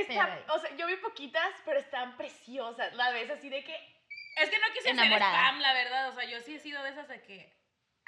Está, 0.00 0.26
Pero- 0.44 0.54
o 0.54 0.58
sea, 0.58 0.76
yo 0.76 0.86
vi 0.86 0.96
poquitas, 0.96 1.52
pero 1.64 1.78
están 1.80 2.16
preciosas. 2.16 2.92
La 2.94 3.10
ves 3.10 3.30
así 3.30 3.48
de 3.48 3.62
que 3.64 3.74
Es 4.36 4.50
que 4.50 4.58
no 4.58 4.66
quise 4.74 4.90
Enamorada. 4.90 5.30
hacer 5.32 5.44
spam, 5.46 5.60
la 5.60 5.72
verdad. 5.72 6.08
O 6.10 6.12
sea, 6.12 6.24
yo 6.24 6.40
sí 6.40 6.56
he 6.56 6.58
sido 6.58 6.82
de 6.82 6.90
esas 6.90 7.08
de 7.08 7.22
que. 7.22 7.56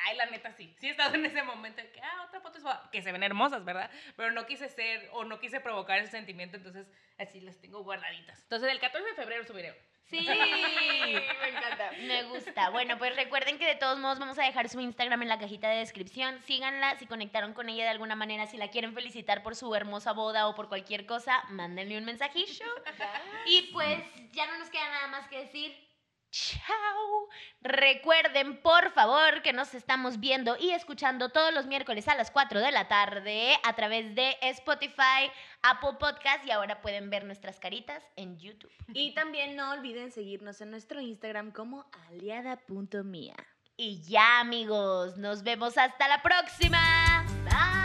Ay, 0.01 0.17
la 0.17 0.27
neta 0.27 0.53
sí. 0.53 0.77
Sí 0.79 0.87
he 0.87 0.91
estado 0.91 1.15
en 1.17 1.27
ese 1.27 1.43
momento 1.43 1.83
de 1.83 1.91
que, 1.91 2.01
ah, 2.01 2.25
otra 2.29 2.41
foto 2.41 2.59
es 2.59 2.65
que 2.93 3.03
se 3.03 3.11
ven 3.11 3.23
hermosas, 3.25 3.65
¿verdad? 3.65 3.91
Pero 4.17 4.31
no 4.31 4.47
quise 4.47 4.69
ser 4.69 5.09
o 5.13 5.25
no 5.25 5.41
quise 5.41 5.59
provocar 5.61 5.99
ese 5.99 6.13
sentimiento, 6.13 6.57
entonces 6.57 6.87
así 7.19 7.41
las 7.41 7.61
tengo 7.61 7.83
guardaditas. 7.83 8.41
Entonces 8.43 8.71
el 8.71 8.79
14 8.79 9.09
de 9.09 9.15
febrero 9.17 9.45
subiré. 9.45 9.75
Sí. 10.11 10.27
me 10.27 11.49
encanta. 11.49 11.91
Me 12.01 12.23
gusta. 12.25 12.71
Bueno, 12.71 12.97
pues 12.99 13.15
recuerden 13.15 13.59
que 13.59 13.67
de 13.67 13.75
todos 13.75 13.99
modos 13.99 14.19
vamos 14.19 14.39
a 14.39 14.45
dejar 14.45 14.69
su 14.69 14.81
Instagram 14.81 15.23
en 15.23 15.29
la 15.29 15.39
cajita 15.39 15.69
de 15.69 15.79
descripción. 15.79 16.41
Síganla 16.47 16.99
si 16.99 17.07
conectaron 17.07 17.53
con 17.53 17.69
ella 17.69 17.85
de 17.85 17.91
alguna 17.91 18.17
manera, 18.17 18.47
si 18.47 18.57
la 18.57 18.69
quieren 18.69 18.95
felicitar 18.95 19.43
por 19.43 19.55
su 19.55 19.75
hermosa 19.75 20.13
boda 20.13 20.49
o 20.49 20.55
por 20.55 20.69
cualquier 20.69 21.07
cosa, 21.07 21.45
mándenle 21.51 21.99
un 21.99 22.05
mensajillo. 22.05 22.67
Y 23.47 23.71
pues 23.73 23.99
ya 24.33 24.47
no 24.47 24.59
nos 24.59 24.69
queda 24.69 24.89
nada 24.89 25.09
más 25.09 25.29
que 25.29 25.39
decir. 25.39 25.88
Chao. 26.31 27.29
Recuerden, 27.61 28.61
por 28.63 28.93
favor, 28.93 29.43
que 29.43 29.53
nos 29.53 29.75
estamos 29.75 30.21
viendo 30.21 30.57
y 30.59 30.71
escuchando 30.71 31.31
todos 31.31 31.53
los 31.53 31.67
miércoles 31.67 32.07
a 32.09 32.15
las 32.15 32.31
4 32.31 32.61
de 32.61 32.71
la 32.71 32.87
tarde 32.89 33.57
a 33.65 33.75
través 33.75 34.15
de 34.15 34.37
Spotify, 34.43 35.31
Apple 35.63 35.95
Podcast 35.99 36.45
y 36.47 36.51
ahora 36.51 36.81
pueden 36.81 37.11
ver 37.11 37.25
nuestras 37.25 37.59
caritas 37.59 38.03
en 38.17 38.39
YouTube. 38.39 38.73
Y 38.95 39.15
también 39.15 39.57
no 39.57 39.73
olviden 39.73 40.13
seguirnos 40.13 40.61
en 40.61 40.71
nuestro 40.71 41.01
Instagram 41.01 41.51
como 41.53 41.87
aliada.mia. 42.09 43.35
Y 43.77 44.03
ya, 44.03 44.41
amigos, 44.41 45.17
nos 45.17 45.43
vemos 45.43 45.79
hasta 45.79 46.09
la 46.09 46.23
próxima. 46.23 47.25
Bye. 47.45 47.78